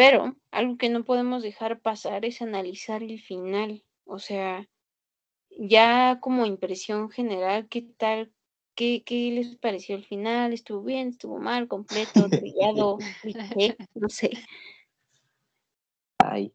Pero 0.00 0.34
algo 0.50 0.78
que 0.78 0.88
no 0.88 1.04
podemos 1.04 1.42
dejar 1.42 1.80
pasar 1.80 2.24
es 2.24 2.40
analizar 2.40 3.02
el 3.02 3.20
final, 3.20 3.84
o 4.06 4.18
sea, 4.18 4.66
ya 5.50 6.20
como 6.22 6.46
impresión 6.46 7.10
general, 7.10 7.68
¿qué 7.68 7.82
tal? 7.82 8.32
¿Qué, 8.74 9.02
qué 9.04 9.30
les 9.30 9.56
pareció 9.56 9.96
el 9.96 10.06
final? 10.06 10.54
¿Estuvo 10.54 10.82
bien? 10.82 11.08
¿Estuvo 11.08 11.38
mal? 11.38 11.68
¿Completo? 11.68 12.30
¿Trillado? 12.30 12.96
No 13.94 14.08
sé. 14.08 14.30
Ay. 16.16 16.54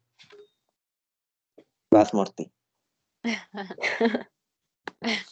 Vas, 1.88 2.12
Morty. 2.12 2.50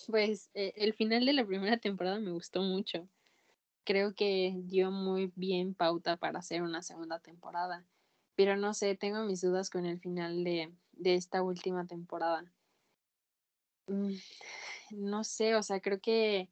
Pues 0.07 0.51
eh, 0.55 0.73
el 0.77 0.95
final 0.95 1.27
de 1.27 1.33
la 1.33 1.45
primera 1.45 1.79
temporada 1.79 2.21
me 2.21 2.31
gustó 2.31 2.63
mucho. 2.63 3.09
Creo 3.83 4.15
que 4.15 4.55
dio 4.57 4.93
muy 4.93 5.33
bien 5.35 5.75
pauta 5.75 6.17
para 6.17 6.39
hacer 6.39 6.63
una 6.63 6.81
segunda 6.81 7.19
temporada. 7.19 7.85
Pero 8.37 8.57
no 8.57 8.75
sé, 8.75 8.97
tengo 8.97 9.25
mis 9.25 9.41
dudas 9.41 9.71
con 9.71 9.87
el 9.87 10.01
final 10.01 10.45
de, 10.45 10.73
de 10.93 11.15
esta 11.15 11.43
última 11.43 11.87
temporada. 11.87 12.45
Mm, 13.87 14.15
no 14.91 15.25
sé, 15.25 15.55
o 15.57 15.63
sea, 15.63 15.81
creo 15.81 16.01
que 16.01 16.49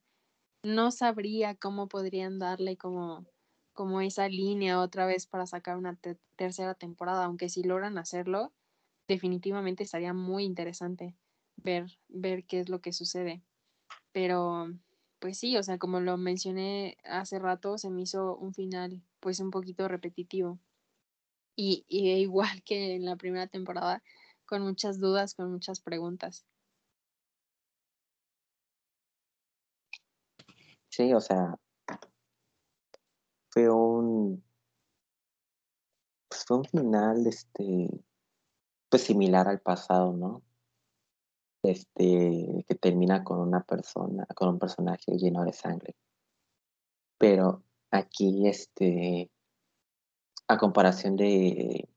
no 0.63 0.91
sabría 0.91 1.55
cómo 1.57 1.89
podrían 1.89 2.39
darle 2.39 2.77
como, 2.77 3.27
como 3.73 4.01
esa 4.01 4.29
línea 4.29 4.81
otra 4.81 5.07
vez 5.07 5.27
para 5.27 5.47
sacar 5.47 5.77
una 5.77 5.99
tercera 6.37 6.75
temporada, 6.75 7.25
aunque 7.25 7.49
si 7.49 7.63
logran 7.65 7.99
hacerlo, 7.99 8.53
definitivamente 9.09 9.83
estaría 9.83 10.13
muy 10.13 10.45
interesante 10.45 11.17
ver, 11.57 11.87
ver 12.09 12.45
qué 12.45 12.61
es 12.61 12.69
lo 12.69 12.81
que 12.81 12.93
sucede. 12.93 13.43
Pero, 14.13 14.73
pues 15.19 15.39
sí, 15.39 15.57
o 15.57 15.63
sea, 15.63 15.79
como 15.79 16.01
lo 16.01 16.17
mencioné 16.17 16.99
hace 17.05 17.39
rato, 17.39 17.79
se 17.79 17.91
me 17.91 18.03
hizo 18.03 18.37
un 18.37 18.55
final 18.55 19.03
pues 19.21 19.41
un 19.41 19.51
poquito 19.51 19.89
repetitivo. 19.89 20.59
Y, 21.57 21.85
y 21.89 22.11
igual 22.13 22.63
que 22.65 22.97
en 22.97 23.05
la 23.05 23.17
primera 23.17 23.47
temporada, 23.47 24.03
con 24.47 24.63
muchas 24.63 24.99
dudas, 24.99 25.35
con 25.35 25.53
muchas 25.53 25.81
preguntas. 25.81 26.45
Sí, 30.89 31.13
o 31.15 31.21
sea, 31.21 31.59
fue 33.51 33.71
un, 33.71 34.45
pues 36.29 36.45
fue 36.47 36.59
un 36.59 36.65
final, 36.65 37.27
este, 37.27 37.89
pues 38.91 39.03
similar 39.03 39.49
al 39.49 39.61
pasado, 39.61 40.13
¿no? 40.13 40.43
este, 41.63 42.65
que 42.67 42.75
termina 42.75 43.23
con 43.25 43.41
una 43.41 43.63
persona, 43.63 44.27
con 44.35 44.49
un 44.49 44.59
personaje 44.59 45.17
lleno 45.17 45.45
de 45.45 45.53
sangre. 45.53 45.95
Pero 47.19 47.63
aquí, 47.91 48.49
este, 48.49 49.31
a 50.53 50.59
comparación 50.59 51.17
de, 51.17 51.89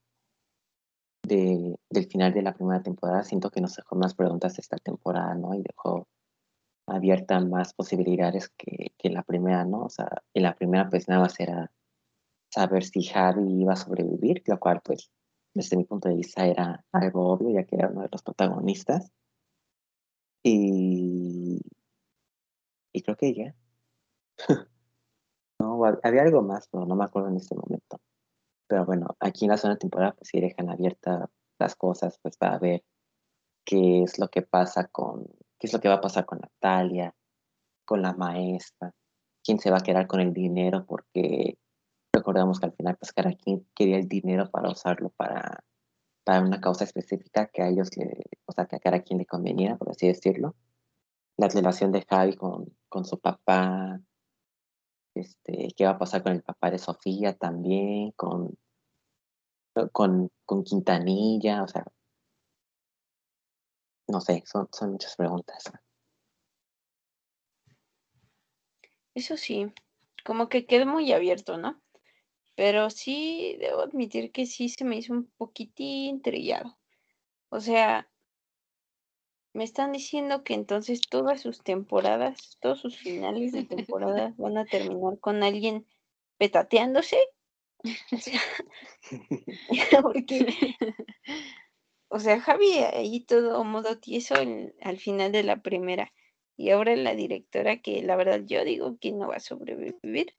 de, 1.22 1.78
del 1.90 2.06
final 2.06 2.32
de 2.32 2.42
la 2.42 2.54
primera 2.54 2.82
temporada, 2.82 3.22
siento 3.24 3.50
que 3.50 3.60
nos 3.60 3.76
dejó 3.76 3.96
más 3.96 4.14
preguntas 4.14 4.58
esta 4.58 4.76
temporada, 4.78 5.34
¿no? 5.34 5.54
Y 5.54 5.62
dejó 5.62 6.08
abierta 6.86 7.40
más 7.40 7.74
posibilidades 7.74 8.50
que, 8.50 8.92
que 8.98 9.10
la 9.10 9.22
primera, 9.22 9.64
¿no? 9.64 9.84
O 9.84 9.90
sea, 9.90 10.22
en 10.34 10.42
la 10.42 10.54
primera 10.54 10.88
pues 10.88 11.08
nada 11.08 11.22
más 11.22 11.38
era 11.40 11.72
saber 12.50 12.84
si 12.84 13.02
Javi 13.02 13.62
iba 13.62 13.72
a 13.74 13.76
sobrevivir, 13.76 14.42
lo 14.46 14.58
cual 14.58 14.80
pues 14.84 15.10
desde 15.54 15.76
mi 15.76 15.84
punto 15.84 16.08
de 16.08 16.16
vista 16.16 16.46
era 16.46 16.84
algo 16.92 17.28
obvio, 17.28 17.50
ya 17.50 17.64
que 17.64 17.76
era 17.76 17.88
uno 17.88 18.02
de 18.02 18.08
los 18.12 18.22
protagonistas. 18.22 19.10
Y, 20.42 21.60
y 22.92 23.02
creo 23.02 23.16
que 23.16 23.34
ya. 23.34 23.54
no, 25.58 25.84
había 26.02 26.22
algo 26.22 26.42
más, 26.42 26.68
pero 26.68 26.86
no 26.86 26.94
me 26.94 27.04
acuerdo 27.04 27.28
en 27.28 27.36
este 27.36 27.54
momento. 27.54 28.00
Pero 28.68 28.84
bueno, 28.84 29.16
aquí 29.20 29.44
en 29.44 29.52
la 29.52 29.58
zona 29.58 29.76
temporada, 29.76 30.12
pues 30.12 30.28
sí 30.28 30.40
dejan 30.40 30.70
abiertas 30.70 31.28
las 31.58 31.76
cosas, 31.76 32.18
pues 32.22 32.36
para 32.36 32.58
ver 32.58 32.84
qué 33.64 34.02
es 34.02 34.18
lo 34.18 34.28
que 34.28 34.42
pasa 34.42 34.88
con, 34.88 35.26
qué 35.58 35.66
es 35.66 35.72
lo 35.72 35.80
que 35.80 35.88
va 35.88 35.94
a 35.96 36.00
pasar 36.00 36.26
con 36.26 36.40
Natalia, 36.40 37.14
con 37.84 38.02
la 38.02 38.12
maestra, 38.14 38.92
quién 39.44 39.58
se 39.58 39.70
va 39.70 39.78
a 39.78 39.82
quedar 39.82 40.06
con 40.06 40.20
el 40.20 40.32
dinero, 40.32 40.84
porque 40.86 41.58
recordamos 42.12 42.60
que 42.60 42.66
al 42.66 42.72
final, 42.72 42.96
pues 42.98 43.12
cada 43.12 43.32
quien 43.32 43.66
quería 43.74 43.98
el 43.98 44.08
dinero 44.08 44.50
para 44.50 44.70
usarlo 44.70 45.10
para 45.10 45.64
para 46.26 46.40
una 46.42 46.60
causa 46.60 46.82
específica 46.82 47.46
que 47.46 47.62
a 47.62 47.68
ellos, 47.68 47.96
le, 47.96 48.24
o 48.46 48.52
sea, 48.52 48.66
que 48.66 48.74
a 48.74 48.80
cada 48.80 49.00
quien 49.00 49.20
le 49.20 49.26
convenía, 49.26 49.76
por 49.76 49.90
así 49.90 50.08
decirlo. 50.08 50.56
La 51.36 51.46
relación 51.46 51.92
de 51.92 52.04
Javi 52.04 52.34
con, 52.34 52.76
con 52.88 53.04
su 53.04 53.20
papá, 53.20 54.00
este, 55.16 55.68
qué 55.76 55.84
va 55.84 55.92
a 55.92 55.98
pasar 55.98 56.22
con 56.22 56.32
el 56.32 56.42
papá 56.42 56.70
de 56.70 56.78
Sofía 56.78 57.34
también, 57.36 58.12
con, 58.12 58.56
con, 59.92 60.30
con 60.44 60.64
Quintanilla, 60.64 61.62
o 61.62 61.68
sea, 61.68 61.84
no 64.08 64.20
sé, 64.20 64.42
son, 64.46 64.68
son 64.72 64.92
muchas 64.92 65.16
preguntas. 65.16 65.64
Eso 69.14 69.36
sí, 69.36 69.72
como 70.24 70.48
que 70.48 70.66
quedó 70.66 70.86
muy 70.86 71.12
abierto, 71.12 71.56
¿no? 71.56 71.80
Pero 72.54 72.90
sí, 72.90 73.56
debo 73.60 73.82
admitir 73.82 74.32
que 74.32 74.46
sí 74.46 74.68
se 74.68 74.84
me 74.84 74.96
hizo 74.96 75.12
un 75.12 75.30
poquitín 75.36 76.22
trillado. 76.22 76.78
O 77.50 77.60
sea, 77.60 78.08
me 79.56 79.64
están 79.64 79.92
diciendo 79.92 80.44
que 80.44 80.52
entonces 80.52 81.00
todas 81.00 81.40
sus 81.40 81.62
temporadas, 81.62 82.58
todos 82.60 82.78
sus 82.78 82.98
finales 82.98 83.52
de 83.52 83.64
temporada 83.64 84.34
van 84.38 84.58
a 84.58 84.66
terminar 84.66 85.18
con 85.18 85.42
alguien 85.42 85.86
petateándose. 86.36 87.16
O 88.12 88.18
sea, 88.18 88.40
porque, 90.02 90.46
o 92.08 92.20
sea, 92.20 92.38
Javi 92.40 92.78
ahí 92.92 93.20
todo 93.20 93.64
modo 93.64 93.98
tieso 93.98 94.34
al 94.34 94.98
final 94.98 95.32
de 95.32 95.42
la 95.42 95.62
primera. 95.62 96.12
Y 96.58 96.70
ahora 96.70 96.94
la 96.96 97.14
directora 97.14 97.80
que 97.80 98.02
la 98.02 98.16
verdad 98.16 98.42
yo 98.44 98.62
digo 98.62 98.98
que 98.98 99.12
no 99.12 99.28
va 99.28 99.36
a 99.36 99.40
sobrevivir. 99.40 100.34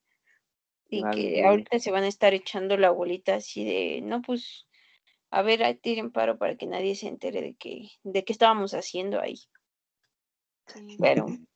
Y 0.89 1.03
que 1.09 1.43
ahorita 1.43 1.79
se 1.79 1.91
van 1.91 2.03
a 2.03 2.07
estar 2.07 2.33
echando 2.33 2.77
la 2.77 2.91
bolita 2.91 3.35
así 3.35 3.65
de, 3.65 4.01
no, 4.01 4.21
pues, 4.21 4.66
a 5.29 5.41
ver, 5.41 5.79
tiren 5.81 6.11
paro 6.11 6.37
para 6.37 6.55
que 6.55 6.67
nadie 6.67 6.95
se 6.95 7.07
entere 7.07 7.41
de 7.41 7.55
que, 7.55 7.89
de 8.03 8.23
qué 8.23 8.33
estábamos 8.33 8.73
haciendo 8.73 9.19
ahí. 9.19 9.39
Bueno, 10.97 11.25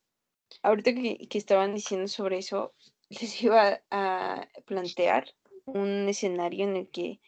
ahorita 0.62 0.94
que, 0.94 1.28
que 1.28 1.38
estaban 1.38 1.74
diciendo 1.74 2.08
sobre 2.08 2.38
eso, 2.38 2.74
les 3.08 3.42
iba 3.42 3.82
a 3.90 4.48
plantear 4.66 5.34
un 5.64 6.08
escenario 6.08 6.64
en 6.64 6.76
el 6.76 6.90
que, 6.90 7.20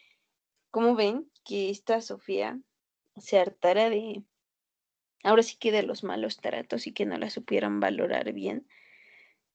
¿cómo 0.71 0.95
ven 0.95 1.31
que 1.45 1.71
esta 1.71 2.01
Sofía 2.01 2.59
se 3.17 3.39
hartara 3.39 3.91
de, 3.91 4.25
ahora 5.23 5.43
sí 5.43 5.57
que 5.57 5.73
de 5.73 5.83
los 5.83 6.05
malos 6.05 6.39
tratos 6.39 6.87
y 6.87 6.93
que 6.93 7.07
no 7.07 7.17
la 7.17 7.31
supieran 7.31 7.81
valorar 7.81 8.33
bien? 8.33 8.67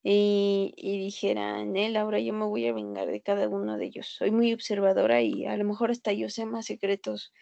Y, 0.01 0.73
y 0.77 0.97
dijera, 0.97 1.61
él, 1.61 1.97
ahora 1.97 2.19
yo 2.19 2.33
me 2.33 2.45
voy 2.45 2.65
a 2.67 2.73
vengar 2.73 3.07
de 3.07 3.21
cada 3.21 3.49
uno 3.49 3.77
de 3.77 3.85
ellos. 3.85 4.07
Soy 4.07 4.31
muy 4.31 4.53
observadora 4.53 5.21
y 5.21 5.45
a 5.45 5.57
lo 5.57 5.65
mejor 5.65 5.91
hasta 5.91 6.13
yo 6.13 6.29
sé 6.29 6.45
más 6.45 6.67
secretos 6.67 7.33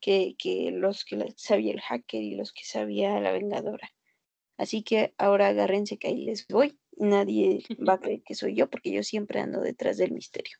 que, 0.00 0.34
que 0.38 0.70
los 0.70 1.04
que 1.04 1.32
sabía 1.36 1.72
el 1.72 1.80
hacker 1.80 2.22
y 2.22 2.34
los 2.36 2.52
que 2.52 2.64
sabía 2.64 3.20
la 3.20 3.32
vengadora. 3.32 3.90
Así 4.56 4.82
que 4.82 5.14
ahora 5.18 5.48
agárrense 5.48 5.98
que 5.98 6.08
ahí 6.08 6.24
les 6.24 6.46
voy. 6.48 6.78
Nadie 6.92 7.62
va 7.86 7.94
a 7.94 8.00
creer 8.00 8.22
que 8.22 8.34
soy 8.34 8.54
yo 8.54 8.70
porque 8.70 8.90
yo 8.90 9.02
siempre 9.02 9.40
ando 9.40 9.60
detrás 9.60 9.98
del 9.98 10.12
misterio. 10.12 10.56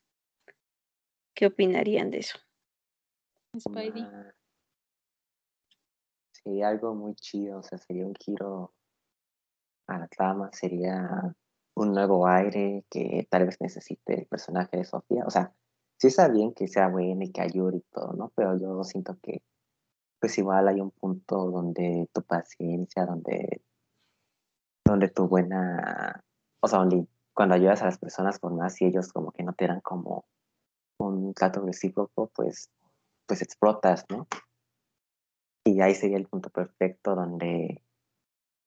¿Qué 1.35 1.47
opinarían 1.47 2.11
de 2.11 2.19
eso? 2.19 2.39
Spidey. 3.59 4.07
Sería 6.33 6.69
algo 6.69 6.95
muy 6.95 7.15
chido, 7.15 7.59
o 7.59 7.63
sea, 7.63 7.79
sería 7.79 8.07
un 8.07 8.15
giro 8.15 8.75
a 9.87 9.99
la 9.99 10.09
trama, 10.09 10.51
sería 10.53 11.35
un 11.77 11.93
nuevo 11.93 12.27
aire 12.27 12.85
que 12.91 13.27
tal 13.31 13.47
vez 13.47 13.61
necesite 13.61 14.21
el 14.21 14.27
personaje 14.27 14.79
de 14.79 14.85
Sofía. 14.85 15.25
O 15.27 15.31
sea, 15.31 15.53
sí 15.99 16.09
está 16.09 16.29
bien 16.29 16.53
que 16.55 16.69
sea 16.69 16.89
buena 16.89 17.25
y 17.25 17.33
que 17.33 17.43
ayude 17.43 17.79
y 17.79 17.85
todo, 17.93 18.15
¿no? 18.15 18.33
Pero 18.35 18.59
yo 18.59 18.83
siento 18.85 19.19
que 19.23 19.43
pues 20.19 20.39
igual 20.39 20.67
hay 20.69 20.81
un 20.81 20.91
punto 20.91 21.51
donde 21.51 22.09
tu 22.13 22.23
paciencia, 22.23 23.05
donde 23.07 23.63
donde 24.87 25.09
tu 25.09 25.29
buena, 25.29 26.25
o 26.61 26.69
sea, 26.69 26.79
donde 26.79 27.07
cuando 27.35 27.55
ayudas 27.55 27.83
a 27.83 27.87
las 27.87 27.99
personas 27.99 28.39
por 28.39 28.55
más 28.55 28.81
y 28.81 28.87
ellos 28.87 29.13
como 29.13 29.33
que 29.33 29.43
no 29.43 29.53
te 29.53 29.67
dan 29.67 29.81
como 29.81 30.25
un 30.99 31.35
trato 31.35 31.61
recíproco, 31.61 32.31
pues, 32.35 32.71
pues 33.27 33.43
explotas, 33.43 34.07
¿no? 34.09 34.27
Y 35.65 35.81
ahí 35.81 35.95
sería 35.95 36.17
el 36.17 36.29
punto 36.29 36.51
perfecto 36.51 37.15
donde, 37.15 37.83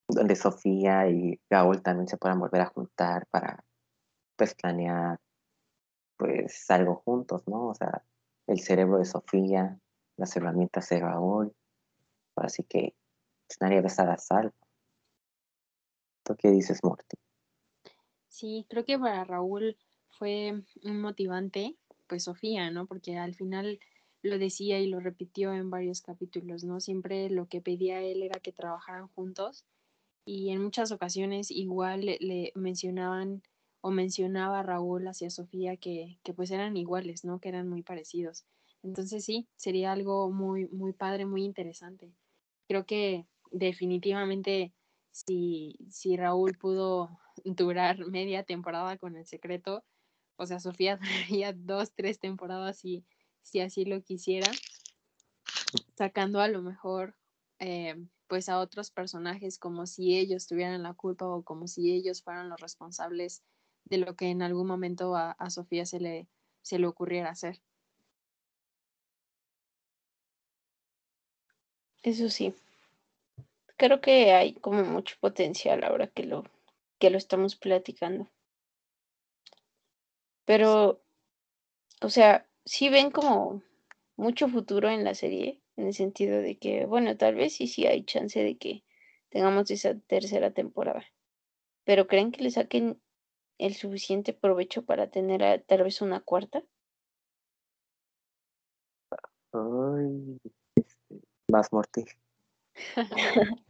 donde 0.09 0.35
Sofía 0.35 1.07
y 1.09 1.39
Raúl 1.49 1.81
también 1.81 2.07
se 2.07 2.17
puedan 2.17 2.39
volver 2.39 2.61
a 2.61 2.67
juntar 2.67 3.27
para 3.27 3.63
pues 4.35 4.55
planear 4.55 5.19
pues 6.17 6.69
algo 6.69 6.95
juntos, 6.95 7.47
¿no? 7.47 7.67
O 7.67 7.75
sea, 7.75 8.03
el 8.47 8.59
cerebro 8.59 8.97
de 8.97 9.05
Sofía, 9.05 9.79
las 10.17 10.35
herramientas 10.35 10.89
de 10.89 10.99
Raúl, 10.99 11.55
así 12.35 12.63
que 12.63 12.95
pues, 13.47 13.61
nadie 13.61 13.81
va 13.81 13.85
a 13.85 13.87
estar 13.87 14.09
a 14.09 14.17
salvo. 14.17 14.53
¿Qué 16.37 16.51
dices, 16.51 16.83
Morty? 16.83 17.17
Sí, 18.27 18.65
creo 18.69 18.85
que 18.85 18.99
para 18.99 19.23
Raúl 19.23 19.77
fue 20.09 20.63
un 20.83 21.01
motivante, 21.01 21.75
pues 22.07 22.25
Sofía, 22.25 22.69
¿no? 22.69 22.85
Porque 22.85 23.17
al 23.17 23.33
final 23.33 23.79
lo 24.21 24.37
decía 24.37 24.79
y 24.79 24.87
lo 24.87 24.99
repitió 24.99 25.53
en 25.53 25.69
varios 25.69 26.01
capítulos, 26.01 26.63
¿no? 26.63 26.79
Siempre 26.79 27.29
lo 27.29 27.47
que 27.47 27.61
pedía 27.61 28.01
él 28.01 28.21
era 28.21 28.39
que 28.39 28.51
trabajaran 28.51 29.07
juntos 29.07 29.65
y 30.29 30.51
en 30.51 30.61
muchas 30.61 30.91
ocasiones 30.91 31.49
igual 31.49 32.01
le, 32.01 32.51
mencionaban 32.53 33.41
o 33.81 33.89
mencionaba 33.89 34.61
Raúl 34.61 35.07
hacia 35.07 35.31
Sofía 35.31 35.75
que, 35.75 36.19
que 36.21 36.35
pues 36.35 36.51
eran 36.51 36.77
iguales, 36.77 37.25
¿no? 37.25 37.39
Que 37.39 37.49
eran 37.49 37.67
muy 37.67 37.81
parecidos. 37.81 38.45
Entonces 38.83 39.25
sí, 39.25 39.47
sería 39.55 39.91
algo 39.91 40.29
muy, 40.29 40.67
muy 40.67 40.93
padre, 40.93 41.25
muy 41.25 41.43
interesante. 41.43 42.13
Creo 42.67 42.85
que 42.85 43.25
definitivamente 43.49 44.71
si, 45.09 45.79
si 45.89 46.15
Raúl 46.15 46.55
pudo 46.59 47.09
durar 47.43 48.05
media 48.05 48.43
temporada 48.43 48.99
con 48.99 49.15
el 49.15 49.25
secreto, 49.25 49.83
o 50.35 50.45
sea, 50.45 50.59
Sofía 50.59 50.97
duraría 51.01 51.53
dos, 51.53 51.91
tres 51.95 52.19
temporadas 52.19 52.77
si, 52.77 53.03
si 53.41 53.61
así 53.61 53.83
lo 53.83 54.03
quisiera, 54.03 54.51
sacando 55.97 56.39
a 56.39 56.47
lo 56.47 56.61
mejor 56.61 57.15
eh, 57.57 57.95
pues 58.29 58.47
a 58.47 58.59
otros 58.59 58.91
personajes 58.91 59.57
como 59.57 59.87
si 59.87 60.17
ellos 60.17 60.47
tuvieran 60.47 60.83
la 60.83 60.93
culpa 60.93 61.27
o 61.27 61.43
como 61.43 61.67
si 61.67 61.91
ellos 61.91 62.21
fueran 62.23 62.47
los 62.47 62.61
responsables 62.61 63.43
de 63.85 63.97
lo 63.97 64.15
que 64.15 64.29
en 64.29 64.41
algún 64.41 64.67
momento 64.67 65.15
a, 65.15 65.31
a 65.31 65.49
Sofía 65.49 65.85
se 65.85 65.99
le, 65.99 66.27
se 66.61 66.79
le 66.79 66.87
ocurriera 66.87 67.31
hacer. 67.31 67.59
Eso 72.03 72.29
sí, 72.29 72.53
creo 73.79 73.99
que 74.01 74.33
hay 74.33 74.53
como 74.53 74.83
mucho 74.83 75.15
potencial 75.19 75.83
ahora 75.83 76.07
que 76.07 76.23
lo, 76.23 76.43
que 76.99 77.09
lo 77.09 77.17
estamos 77.17 77.55
platicando. 77.55 78.27
Pero, 80.45 81.01
o 82.01 82.09
sea, 82.09 82.45
sí 82.65 82.89
ven 82.89 83.09
como 83.09 83.63
mucho 84.17 84.49
futuro 84.49 84.89
en 84.89 85.03
la 85.03 85.15
serie, 85.15 85.61
en 85.79 85.87
el 85.87 85.93
sentido 85.93 86.41
de 86.41 86.57
que, 86.57 86.85
bueno, 86.85 87.15
tal 87.15 87.35
vez 87.35 87.55
sí, 87.55 87.67
sí 87.67 87.87
hay 87.87 88.03
chance 88.03 88.41
de 88.43 88.57
que 88.57 88.83
tengamos 89.29 89.71
esa 89.71 89.97
tercera 89.97 90.51
temporada. 90.51 91.05
Pero 91.85 92.07
¿creen 92.07 92.31
que 92.31 92.43
le 92.43 92.51
saquen 92.51 93.01
el 93.57 93.75
suficiente 93.75 94.33
provecho 94.33 94.83
para 94.83 95.09
tener 95.09 95.63
tal 95.67 95.83
vez 95.83 96.01
una 96.01 96.19
cuarta? 96.19 96.63
Ay, 99.53 100.37
este, 100.75 101.21
más 101.47 101.71
morte. 101.71 102.05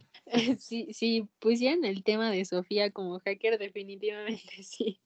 Sí, 0.58 0.92
sí, 0.92 1.28
pusieran 1.40 1.84
el 1.84 2.04
tema 2.04 2.30
de 2.30 2.44
Sofía 2.44 2.92
como 2.92 3.18
hacker, 3.18 3.58
definitivamente 3.58 4.38
sí. 4.62 5.00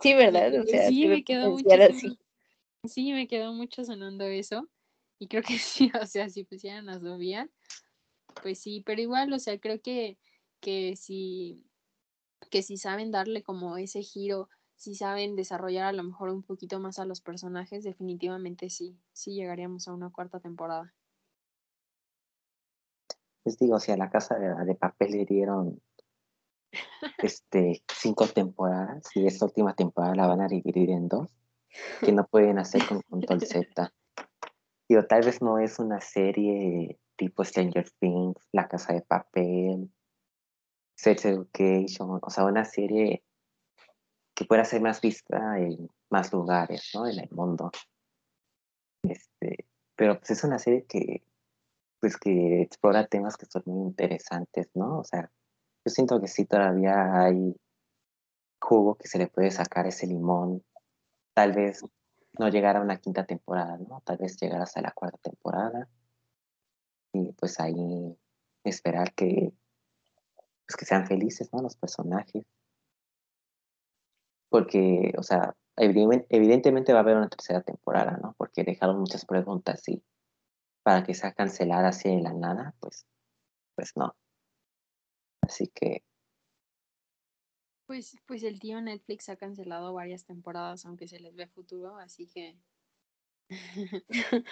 Sí, 0.00 0.14
¿verdad? 0.14 0.54
O 0.60 0.64
sea, 0.64 0.86
sí, 0.86 1.08
me 1.08 1.24
quedó 1.24 1.50
mucho. 1.50 1.68
Sí, 2.84 3.12
me 3.12 3.26
quedó 3.26 3.52
mucho 3.52 3.84
sonando 3.84 4.24
eso. 4.24 4.68
Y 5.22 5.28
creo 5.28 5.44
que 5.44 5.56
sí, 5.58 5.92
o 6.00 6.04
sea, 6.04 6.28
si 6.28 6.42
pusieran 6.42 6.88
a 6.88 6.98
Sofía, 6.98 7.48
pues 8.42 8.58
sí, 8.58 8.82
pero 8.84 9.00
igual, 9.00 9.32
o 9.32 9.38
sea, 9.38 9.60
creo 9.60 9.80
que, 9.80 10.18
que 10.58 10.96
si, 10.96 11.64
que 12.50 12.62
si 12.62 12.76
saben 12.76 13.12
darle 13.12 13.44
como 13.44 13.76
ese 13.76 14.02
giro, 14.02 14.48
si 14.74 14.96
saben 14.96 15.36
desarrollar 15.36 15.84
a 15.84 15.92
lo 15.92 16.02
mejor 16.02 16.30
un 16.30 16.42
poquito 16.42 16.80
más 16.80 16.98
a 16.98 17.04
los 17.04 17.20
personajes, 17.20 17.84
definitivamente 17.84 18.68
sí, 18.68 18.98
sí 19.12 19.34
llegaríamos 19.34 19.86
a 19.86 19.92
una 19.94 20.10
cuarta 20.10 20.40
temporada 20.40 20.92
les 23.44 23.58
digo, 23.58 23.80
si 23.80 23.90
a 23.90 23.96
la 23.96 24.08
casa 24.08 24.36
de, 24.36 24.74
papel 24.76 25.10
le 25.10 25.24
dieron 25.24 25.82
este, 27.18 27.82
cinco 27.92 28.28
temporadas 28.28 29.04
y 29.16 29.26
esta 29.26 29.46
última 29.46 29.74
temporada 29.74 30.14
la 30.14 30.26
van 30.28 30.42
a 30.42 30.46
dividir 30.46 30.90
en 30.90 31.08
dos, 31.08 31.28
que 32.00 32.12
no 32.12 32.24
pueden 32.26 32.58
hacer 32.58 32.86
con 32.86 33.02
Control 33.02 33.40
Z. 33.40 33.92
Digo, 34.92 35.06
tal 35.06 35.24
vez 35.24 35.40
no 35.40 35.58
es 35.58 35.78
una 35.78 36.02
serie 36.02 37.00
tipo 37.16 37.42
Stranger 37.42 37.88
Things, 37.98 38.46
La 38.52 38.68
Casa 38.68 38.92
de 38.92 39.00
Papel, 39.00 39.90
Sex 40.94 41.24
Education, 41.24 42.20
o 42.20 42.28
sea, 42.28 42.44
una 42.44 42.66
serie 42.66 43.24
que 44.34 44.44
pueda 44.44 44.66
ser 44.66 44.82
más 44.82 45.00
vista 45.00 45.58
en 45.58 45.88
más 46.10 46.30
lugares, 46.30 46.90
¿no? 46.92 47.08
En 47.08 47.20
el 47.20 47.30
mundo. 47.30 47.70
Este, 49.02 49.66
pero 49.96 50.18
pues 50.18 50.32
es 50.32 50.44
una 50.44 50.58
serie 50.58 50.84
que 50.84 51.24
pues 51.98 52.18
que 52.18 52.60
explora 52.60 53.06
temas 53.06 53.38
que 53.38 53.46
son 53.46 53.62
muy 53.64 53.86
interesantes, 53.86 54.68
¿no? 54.74 54.98
O 54.98 55.04
sea, 55.04 55.32
yo 55.86 55.90
siento 55.90 56.20
que 56.20 56.28
sí 56.28 56.44
todavía 56.44 57.18
hay 57.18 57.56
jugo 58.60 58.96
que 58.96 59.08
se 59.08 59.16
le 59.16 59.28
puede 59.28 59.52
sacar 59.52 59.86
ese 59.86 60.06
limón. 60.06 60.62
Tal 61.34 61.54
vez 61.54 61.82
no 62.38 62.48
llegar 62.48 62.76
a 62.76 62.80
una 62.80 62.98
quinta 62.98 63.24
temporada, 63.24 63.76
¿no? 63.78 64.00
Tal 64.04 64.18
vez 64.18 64.38
llegar 64.40 64.60
hasta 64.62 64.80
la 64.80 64.92
cuarta 64.92 65.18
temporada. 65.18 65.88
Y 67.12 67.32
pues 67.32 67.60
ahí 67.60 68.16
esperar 68.64 69.12
que, 69.14 69.52
pues 70.66 70.76
que 70.76 70.84
sean 70.86 71.06
felices, 71.06 71.50
¿no? 71.52 71.62
Los 71.62 71.76
personajes. 71.76 72.44
Porque, 74.48 75.12
o 75.18 75.22
sea, 75.22 75.54
evidentemente 75.76 76.92
va 76.92 77.00
a 77.00 77.02
haber 77.02 77.16
una 77.16 77.28
tercera 77.28 77.62
temporada, 77.62 78.18
¿no? 78.22 78.34
Porque 78.36 78.64
dejaron 78.64 78.98
muchas 79.00 79.24
preguntas 79.24 79.88
y 79.88 80.02
para 80.82 81.04
que 81.04 81.14
sea 81.14 81.32
cancelada 81.32 81.88
así 81.88 82.08
de 82.14 82.22
la 82.22 82.32
nada, 82.32 82.74
pues, 82.80 83.06
pues 83.74 83.92
no. 83.96 84.14
Así 85.42 85.68
que. 85.74 86.02
Pues, 87.92 88.16
pues 88.24 88.42
el 88.42 88.58
tío 88.58 88.80
Netflix 88.80 89.28
ha 89.28 89.36
cancelado 89.36 89.92
varias 89.92 90.24
temporadas, 90.24 90.86
aunque 90.86 91.06
se 91.08 91.20
les 91.20 91.36
ve 91.36 91.46
futuro, 91.46 91.98
así 91.98 92.26
que. 92.26 92.56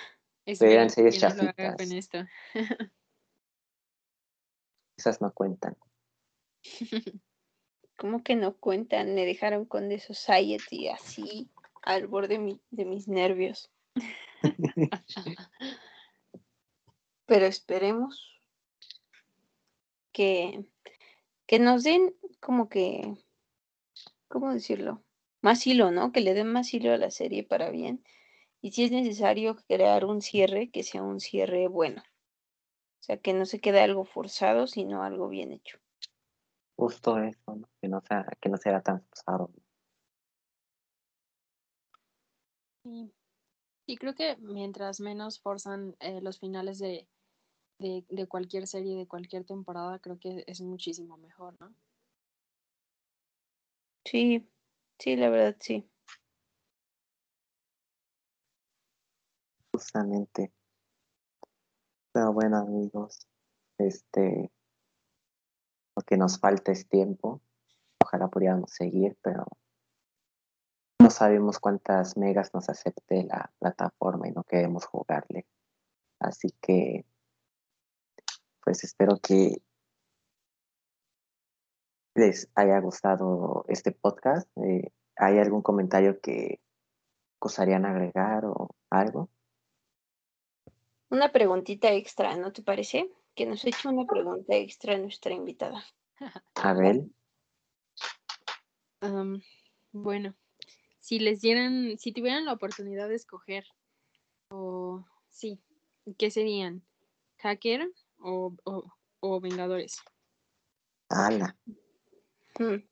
Espero 0.45 0.87
series 0.91 1.19
que 1.19 1.29
no 1.31 1.55
con 1.79 1.93
esto. 1.93 2.19
Esas 4.95 5.23
no 5.23 5.33
cuentan. 5.33 5.75
¿Cómo 7.97 8.23
que 8.23 8.37
no 8.37 8.59
cuentan? 8.59 9.15
Me 9.15 9.25
dejaron 9.25 9.65
con 9.65 9.89
The 9.89 10.01
Society 10.01 10.89
así 10.89 11.49
al 11.81 12.09
borde 12.09 12.35
de, 12.35 12.41
mi- 12.41 12.61
de 12.71 12.85
mis 12.85 13.09
nervios. 13.09 13.73
Pero 17.25 17.47
esperemos 17.47 18.39
que, 20.13 20.67
que 21.47 21.59
nos 21.59 21.85
den 21.85 22.15
como 22.39 22.69
que, 22.69 23.17
¿cómo 24.31 24.53
decirlo? 24.53 25.05
Más 25.43 25.67
hilo, 25.67 25.91
¿no? 25.91 26.13
Que 26.13 26.21
le 26.21 26.33
den 26.33 26.51
más 26.51 26.73
hilo 26.73 26.93
a 26.93 26.97
la 26.97 27.11
serie 27.11 27.45
para 27.45 27.71
bien. 27.71 28.03
Y 28.63 28.73
si 28.73 28.85
es 28.85 28.93
necesario 28.93 29.57
crear 29.69 30.05
un 30.05 30.23
cierre, 30.23 30.71
que 30.71 30.83
sea 30.83 31.03
un 31.03 31.21
cierre 31.21 31.69
bueno. 31.69 32.03
O 32.03 33.03
sea, 33.03 33.19
que 33.19 33.35
no 33.35 33.45
se 33.45 33.61
quede 33.61 33.81
algo 33.81 34.05
forzado, 34.05 34.67
sino 34.67 35.03
algo 35.03 35.29
bien 35.29 35.53
hecho. 35.53 35.79
Justo 36.77 37.19
eso, 37.19 37.57
¿no? 37.57 37.69
Que 37.81 37.89
no 37.89 38.01
sea, 38.01 38.27
que 38.41 38.49
no 38.49 38.57
sea 38.57 38.81
tan 38.83 39.03
forzado. 39.03 39.51
Sí. 42.85 43.13
Y 43.87 43.97
creo 43.97 44.15
que 44.15 44.37
mientras 44.39 45.01
menos 45.01 45.41
forzan 45.41 45.97
eh, 46.01 46.21
los 46.21 46.39
finales 46.39 46.79
de, 46.79 47.09
de, 47.79 48.05
de 48.09 48.27
cualquier 48.29 48.67
serie, 48.67 48.97
de 48.97 49.09
cualquier 49.09 49.45
temporada, 49.45 49.99
creo 49.99 50.19
que 50.19 50.45
es 50.47 50.61
muchísimo 50.61 51.17
mejor, 51.17 51.57
¿no? 51.61 51.75
Sí, 54.05 54.49
sí, 54.99 55.17
la 55.17 55.31
verdad, 55.31 55.57
sí. 55.61 55.89
Justamente. 59.73 60.53
Pero 62.13 62.33
bueno, 62.33 62.59
amigos, 62.59 63.29
este, 63.79 64.51
lo 65.97 66.03
que 66.03 66.17
nos 66.17 66.39
falta 66.39 66.73
es 66.73 66.89
tiempo. 66.89 67.41
Ojalá 68.03 68.29
pudiéramos 68.29 68.73
seguir, 68.73 69.17
pero 69.23 69.47
no 70.99 71.11
sabemos 71.11 71.59
cuántas 71.59 72.17
megas 72.17 72.53
nos 72.53 72.69
acepte 72.69 73.25
la 73.25 73.53
plataforma 73.59 74.29
y 74.29 74.33
no 74.33 74.45
queremos 74.45 74.87
jugarle. 74.87 75.47
Así 76.19 76.49
que, 76.61 77.07
pues 78.63 78.85
espero 78.85 79.19
que 79.23 79.63
les 82.15 82.51
haya 82.55 82.79
gustado 82.81 83.65
este 83.69 83.93
podcast. 83.93 84.49
Eh, 84.59 84.93
¿Hay 85.17 85.39
algún 85.39 85.63
comentario 85.63 86.21
que 86.21 86.61
gustarían 87.41 87.87
agregar 87.87 88.45
o 88.47 88.71
algo? 88.91 89.31
Una 91.11 91.33
preguntita 91.33 91.93
extra, 91.93 92.37
¿no 92.37 92.53
te 92.53 92.63
parece? 92.63 93.11
Que 93.35 93.47
nos 93.47 93.65
eche 93.65 93.89
una 93.89 94.07
pregunta 94.07 94.55
extra 94.55 94.97
nuestra 94.99 95.33
invitada. 95.35 95.83
Abel, 96.55 97.13
Am, 99.01 99.43
bueno, 99.93 100.35
si 100.99 101.19
les 101.19 101.41
dieran, 101.41 101.97
si 101.99 102.13
tuvieran 102.13 102.45
la 102.45 102.53
oportunidad 102.53 103.09
de 103.09 103.15
escoger, 103.15 103.65
o 104.51 105.05
sí, 105.31 105.63
¿qué 106.19 106.31
serían? 106.31 106.83
¿Hacker 107.39 107.91
o, 108.19 108.55
o, 108.65 108.93
o 109.21 109.41
Vengadores? 109.41 110.01
ala, 111.09 111.57
Hmm. 112.61 112.85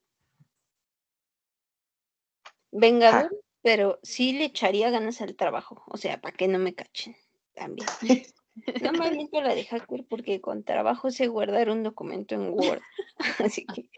Vengador, 2.73 3.39
pero 3.61 3.99
sí 4.03 4.33
le 4.33 4.47
echaría 4.47 4.89
ganas 4.89 5.21
al 5.21 5.37
trabajo. 5.37 5.85
O 5.89 5.99
sea, 5.99 6.23
para 6.23 6.35
que 6.35 6.49
no 6.49 6.59
me 6.59 6.75
cachen 6.75 7.15
también. 7.55 7.87
No 8.83 8.93
me 8.93 9.07
aviento 9.07 9.41
la 9.41 9.55
de 9.55 9.65
hacker 9.65 10.05
porque 10.11 10.41
con 10.41 10.65
trabajo 10.65 11.13
sé 11.13 11.29
guardar 11.29 11.71
un 11.71 11.85
documento 11.85 12.35
en 12.35 12.51
Word. 12.51 12.83
Así 13.55 13.65
que 13.67 13.89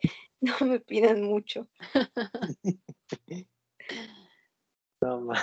no 0.40 0.54
me 0.66 0.80
pidan 0.80 1.22
mucho. 1.22 1.66
no, 5.00 5.22
ma- 5.22 5.42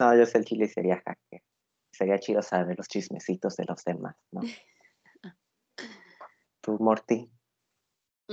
no, 0.00 0.16
yo 0.18 0.26
sé 0.26 0.38
el 0.38 0.44
chile 0.46 0.66
sería 0.66 0.96
hacker. 0.96 1.42
Sería 1.92 2.18
chido 2.18 2.42
saber 2.42 2.76
los 2.76 2.88
chismecitos 2.88 3.56
de 3.56 3.66
los 3.66 3.84
demás, 3.84 4.16
¿no? 4.32 4.40
Tú, 6.60 6.76
Morty, 6.80 7.30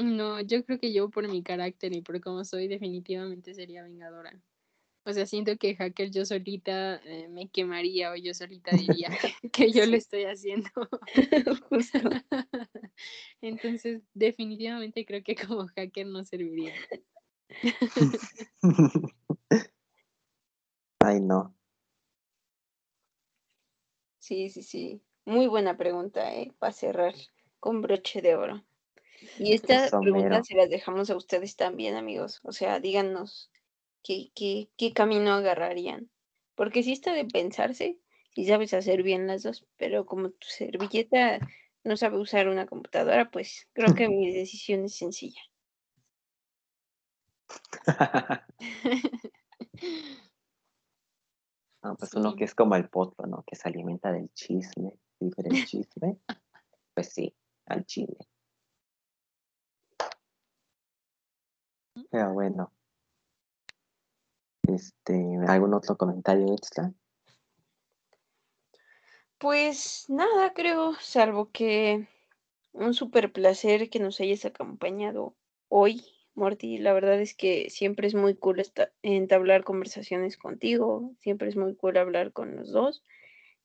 No, 0.03 0.39
yo 0.41 0.63
creo 0.63 0.79
que 0.79 0.93
yo 0.93 1.09
por 1.09 1.27
mi 1.27 1.41
carácter 1.41 1.91
y 1.93 2.01
por 2.01 2.21
cómo 2.21 2.43
soy, 2.43 2.67
definitivamente 2.67 3.55
sería 3.55 3.83
Vengadora. 3.83 4.39
O 5.05 5.13
sea, 5.13 5.25
siento 5.25 5.57
que 5.57 5.75
hacker 5.75 6.11
yo 6.11 6.25
solita 6.25 6.97
eh, 6.97 7.27
me 7.29 7.49
quemaría 7.49 8.11
o 8.11 8.15
yo 8.15 8.33
solita 8.33 8.75
diría 8.75 9.09
que, 9.53 9.71
yo 9.71 9.85
lo 9.85 9.95
estoy 9.95 10.25
haciendo. 10.25 10.69
Justo. 11.69 11.99
Entonces, 13.41 14.03
definitivamente 14.13 15.05
creo 15.05 15.23
que 15.23 15.35
como 15.35 15.67
hacker 15.67 16.05
no 16.05 16.23
serviría. 16.25 16.73
ay 20.99 21.21
no, 21.21 21.57
Sí, 24.19 24.49
sí, 24.49 24.61
sí. 24.61 25.01
Muy 25.25 25.47
buena 25.47 25.77
pregunta, 25.77 26.35
¿eh? 26.35 26.53
Para 26.59 26.73
cerrar 26.73 27.15
con 27.61 27.81
broche 27.81 28.21
de 28.21 28.35
oro. 28.35 28.61
Y 29.39 29.53
esta 29.53 29.85
Eso 29.85 29.99
pregunta 29.99 30.29
mero. 30.29 30.43
se 30.43 30.55
las 30.55 30.69
dejamos 30.69 31.09
a 31.09 31.15
ustedes 31.15 31.55
también, 31.55 31.95
amigos. 31.95 32.39
O 32.43 32.51
sea, 32.51 32.79
díganos 32.79 33.51
qué, 34.03 34.31
qué, 34.35 34.69
qué 34.77 34.93
camino 34.93 35.33
agarrarían. 35.33 36.09
Porque 36.55 36.83
sí 36.83 36.91
está 36.91 37.13
de 37.13 37.25
pensarse, 37.25 37.99
si 38.33 38.45
sabes 38.45 38.73
hacer 38.73 39.03
bien 39.03 39.27
las 39.27 39.43
dos, 39.43 39.65
pero 39.77 40.05
como 40.05 40.29
tu 40.29 40.47
servilleta 40.47 41.39
no 41.83 41.97
sabe 41.97 42.17
usar 42.17 42.47
una 42.47 42.65
computadora, 42.65 43.31
pues 43.31 43.67
creo 43.73 43.95
que 43.95 44.09
mi 44.09 44.31
decisión 44.33 44.85
es 44.85 44.95
sencilla. 44.95 45.41
No, 51.83 51.95
pues 51.95 52.13
uno 52.15 52.35
que 52.35 52.43
es 52.43 52.53
como 52.53 52.75
el 52.75 52.89
potro, 52.89 53.27
¿no? 53.27 53.43
Que 53.47 53.55
se 53.55 53.69
alimenta 53.69 54.11
del 54.11 54.29
chisme, 54.33 54.99
libre 55.19 55.43
del 55.43 55.65
chisme. 55.65 56.17
Pues 56.93 57.13
sí, 57.13 57.33
al 57.67 57.85
chile. 57.85 58.17
Pero 62.09 62.33
bueno. 62.33 62.71
Este, 64.63 65.13
¿algún 65.47 65.73
otro 65.73 65.95
comentario 65.97 66.53
extra? 66.53 66.91
Pues 69.37 70.05
nada, 70.09 70.53
creo, 70.53 70.95
salvo 70.99 71.51
que 71.51 72.07
un 72.73 72.93
súper 72.93 73.31
placer 73.31 73.89
que 73.89 73.99
nos 73.99 74.19
hayas 74.19 74.45
acompañado 74.45 75.35
hoy, 75.69 76.03
Morty. 76.33 76.79
La 76.79 76.93
verdad 76.93 77.21
es 77.21 77.35
que 77.35 77.69
siempre 77.69 78.07
es 78.07 78.15
muy 78.15 78.35
cool 78.35 78.63
entablar 79.03 79.63
conversaciones 79.63 80.37
contigo, 80.37 81.13
siempre 81.19 81.49
es 81.49 81.55
muy 81.55 81.75
cool 81.75 81.97
hablar 81.97 82.33
con 82.33 82.55
los 82.55 82.71
dos 82.71 83.03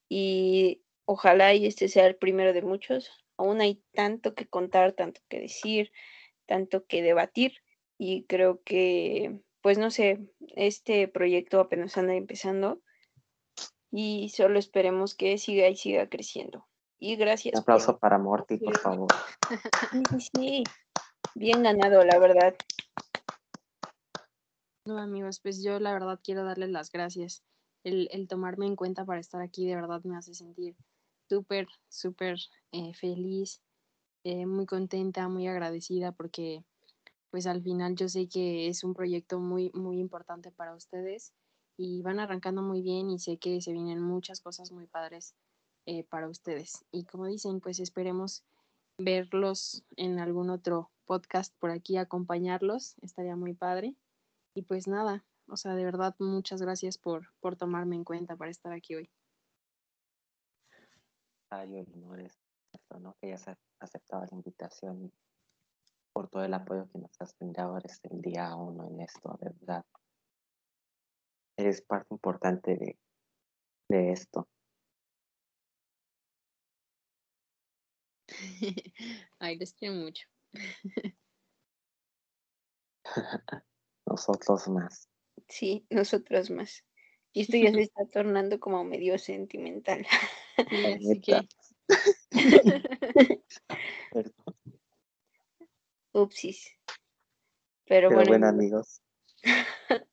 y 0.09 0.82
ojalá 1.05 1.55
y 1.55 1.66
este 1.66 1.88
sea 1.88 2.07
el 2.07 2.16
primero 2.16 2.53
de 2.53 2.62
muchos. 2.62 3.11
Aún 3.36 3.61
hay 3.61 3.82
tanto 3.93 4.34
que 4.34 4.47
contar, 4.47 4.93
tanto 4.93 5.20
que 5.28 5.40
decir, 5.40 5.90
tanto 6.47 6.86
que 6.86 7.03
debatir 7.03 7.55
y 7.99 8.24
creo 8.24 8.62
que, 8.64 9.40
pues 9.61 9.78
no 9.78 9.90
sé, 9.90 10.28
este 10.57 11.09
proyecto 11.09 11.61
apenas 11.61 11.97
anda 11.97 12.14
empezando 12.14 12.80
y 13.90 14.30
solo 14.30 14.59
esperemos 14.59 15.14
que 15.14 15.38
siga 15.38 15.68
y 15.68 15.76
siga 15.76 16.09
creciendo. 16.09 16.66
Y 16.99 17.14
Un 17.14 17.20
gracias 17.20 17.53
por 17.53 17.62
aplauso 17.62 17.99
para 17.99 18.18
Morty, 18.18 18.59
por 18.59 18.78
favor. 18.78 19.09
Sí. 20.34 20.64
Bien 21.34 21.62
ganado, 21.62 22.05
la 22.05 22.18
verdad. 22.18 22.55
No, 24.84 24.99
amigos, 24.99 25.40
pues 25.40 25.62
yo 25.62 25.78
la 25.78 25.93
verdad 25.93 26.20
quiero 26.22 26.45
darles 26.45 26.70
las 26.70 26.90
gracias. 26.90 27.43
El, 27.84 28.09
el 28.12 28.28
tomarme 28.28 28.66
en 28.66 28.76
cuenta 28.76 29.05
para 29.05 29.20
estar 29.20 29.40
aquí 29.40 29.66
de 29.66 29.76
verdad 29.76 30.03
me 30.05 30.16
hace 30.16 30.34
sentir 30.34 30.76
súper, 31.28 31.66
súper 31.88 32.38
eh, 32.72 32.93
feliz, 32.95 33.62
eh, 34.24 34.47
muy 34.47 34.66
contenta, 34.66 35.28
muy 35.28 35.49
agradecida 35.49 36.12
porque 36.12 36.64
pues 37.33 37.47
al 37.47 37.62
final 37.62 37.97
yo 37.97 38.11
sé 38.11 38.28
que 38.28 38.68
es 38.68 38.85
un 38.85 38.93
proyecto 38.93 39.41
muy, 39.41 39.70
muy 39.72 39.99
importante 39.99 40.51
para 40.51 40.74
ustedes 40.74 41.33
y 41.78 42.03
van 42.03 42.20
arrancando 42.20 42.61
muy 42.61 42.83
bien 42.83 43.09
y 43.09 43.18
sé 43.18 43.39
que 43.39 43.62
se 43.62 43.72
vienen 43.72 44.03
muchas 44.03 44.43
cosas 44.43 44.70
muy 44.70 44.87
padres 44.87 45.35
eh, 45.87 46.05
para 46.05 46.28
ustedes. 46.28 46.85
Y 46.93 47.05
como 47.05 47.24
dicen, 47.24 47.61
pues 47.61 47.80
esperemos 47.80 48.45
verlos 48.99 49.83
en 49.97 50.18
algún 50.18 50.51
otro 50.51 50.91
podcast 51.07 51.57
por 51.59 51.70
aquí, 51.70 51.97
acompañarlos, 51.97 52.97
estaría 53.01 53.35
muy 53.35 53.55
padre. 53.55 53.97
Y 54.55 54.61
pues 54.61 54.87
nada, 54.87 55.24
o 55.49 55.57
sea, 55.57 55.74
de 55.74 55.87
verdad, 55.87 56.14
muchas 56.18 56.61
gracias 56.61 56.99
por, 56.99 57.33
por 57.41 57.57
tomarme 57.57 57.97
en 57.97 58.05
cuenta 58.05 58.37
para 58.37 58.51
estar 58.51 58.74
aquí 58.74 58.95
hoy. 58.95 59.11
Ay, 61.49 61.87
¿no? 63.01 63.16
Que 63.18 63.28
hayas 63.28 63.47
aceptado 63.80 64.26
la 64.30 64.37
invitación 64.37 65.11
por 66.13 66.29
todo 66.29 66.45
el 66.45 66.55
apoyo 66.55 66.89
que 66.91 66.99
nos 66.99 67.21
has 67.21 67.37
brindado 67.39 67.79
desde 67.83 68.09
el 68.11 68.21
día 68.21 68.55
uno 68.55 68.87
en 68.89 69.01
esto, 69.01 69.39
de 69.41 69.51
verdad. 69.51 69.85
Eres 71.57 71.83
parte 71.83 72.09
importante 72.11 72.77
de, 72.77 72.99
de 73.89 74.13
esto. 74.13 74.49
Ay, 79.39 79.57
les 79.59 79.75
quiero 79.75 79.95
mucho. 79.95 80.27
nosotros 84.07 84.69
más. 84.69 85.09
Sí, 85.49 85.87
nosotros 85.91 86.51
más. 86.51 86.85
Y 87.33 87.43
esto 87.43 87.57
ya 87.57 87.73
se 87.73 87.81
está 87.83 88.07
tornando 88.07 88.61
como 88.61 88.85
medio 88.85 89.19
sentimental. 89.19 90.07
Así 90.57 91.21
que... 91.21 91.49
Perdón. 94.13 94.62
Upsis. 96.13 96.71
Pero, 97.87 98.09
Pero 98.09 98.15
bueno, 98.17 98.29
bueno, 98.29 98.49
amigos. 98.49 99.03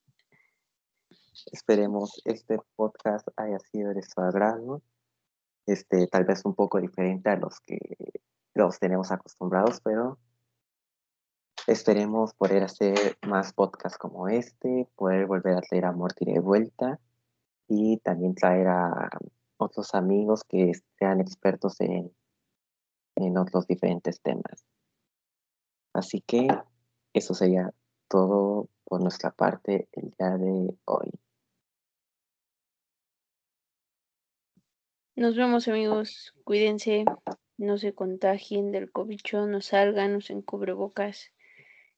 Esperemos 1.51 2.21
este 2.25 2.57
podcast 2.75 3.27
haya 3.37 3.59
sido 3.59 3.93
de 3.93 4.01
su 4.03 4.19
agrado. 4.21 4.81
Este, 5.65 6.07
tal 6.07 6.25
vez 6.25 6.43
un 6.45 6.55
poco 6.55 6.79
diferente 6.79 7.29
a 7.29 7.35
los 7.35 7.59
que 7.61 7.77
los 8.53 8.79
tenemos 8.79 9.11
acostumbrados, 9.11 9.81
pero 9.81 10.17
esperemos 11.67 12.33
poder 12.33 12.63
hacer 12.63 13.17
más 13.27 13.53
podcasts 13.53 13.97
como 13.97 14.27
este, 14.27 14.87
poder 14.95 15.27
volver 15.27 15.57
a 15.57 15.61
traer 15.61 15.85
a 15.85 15.91
Morty 15.91 16.25
de 16.25 16.39
vuelta 16.39 16.99
y 17.67 17.97
también 17.97 18.33
traer 18.33 18.67
a 18.67 19.09
otros 19.57 19.93
amigos 19.93 20.43
que 20.43 20.71
sean 20.97 21.19
expertos 21.21 21.79
en, 21.81 22.11
en 23.15 23.37
otros 23.37 23.67
diferentes 23.67 24.19
temas. 24.21 24.65
Así 25.99 26.21
que 26.21 26.47
eso 27.13 27.33
sería 27.33 27.73
todo 28.07 28.69
por 28.85 29.01
nuestra 29.01 29.31
parte 29.31 29.89
el 29.91 30.11
día 30.17 30.37
de 30.37 30.73
hoy. 30.85 31.11
nos 35.17 35.35
vemos, 35.35 35.67
amigos. 35.67 36.33
Cuídense, 36.45 37.03
no 37.57 37.77
se 37.77 37.93
contagien 37.93 38.71
del 38.71 38.89
cobicho, 38.89 39.45
no 39.45 39.59
salgan, 39.59 40.15
usen 40.15 40.41
cubrebocas. 40.41 41.33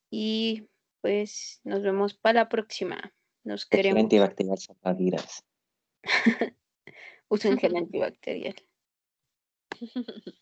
Y 0.09 0.67
pues 1.01 1.61
nos 1.63 1.83
vemos 1.83 2.15
para 2.15 2.41
la 2.41 2.49
próxima. 2.49 3.13
Nos 3.43 3.67
queremos. 3.67 3.97
gel 3.97 4.05
antibacterial 4.05 4.57
salvavidas. 4.57 5.45
Usen 7.29 7.59
gel 7.59 7.75
antibacterial. 7.75 8.55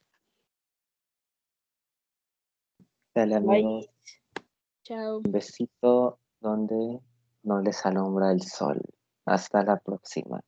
Dale 3.19 3.41
Bye. 3.41 3.55
amigos, 3.57 3.89
chao. 4.83 5.17
un 5.17 5.29
besito 5.29 6.19
donde 6.39 7.01
no 7.43 7.59
les 7.59 7.85
alumbra 7.85 8.31
el 8.31 8.41
sol. 8.41 8.79
Hasta 9.25 9.61
la 9.61 9.75
próxima. 9.75 10.39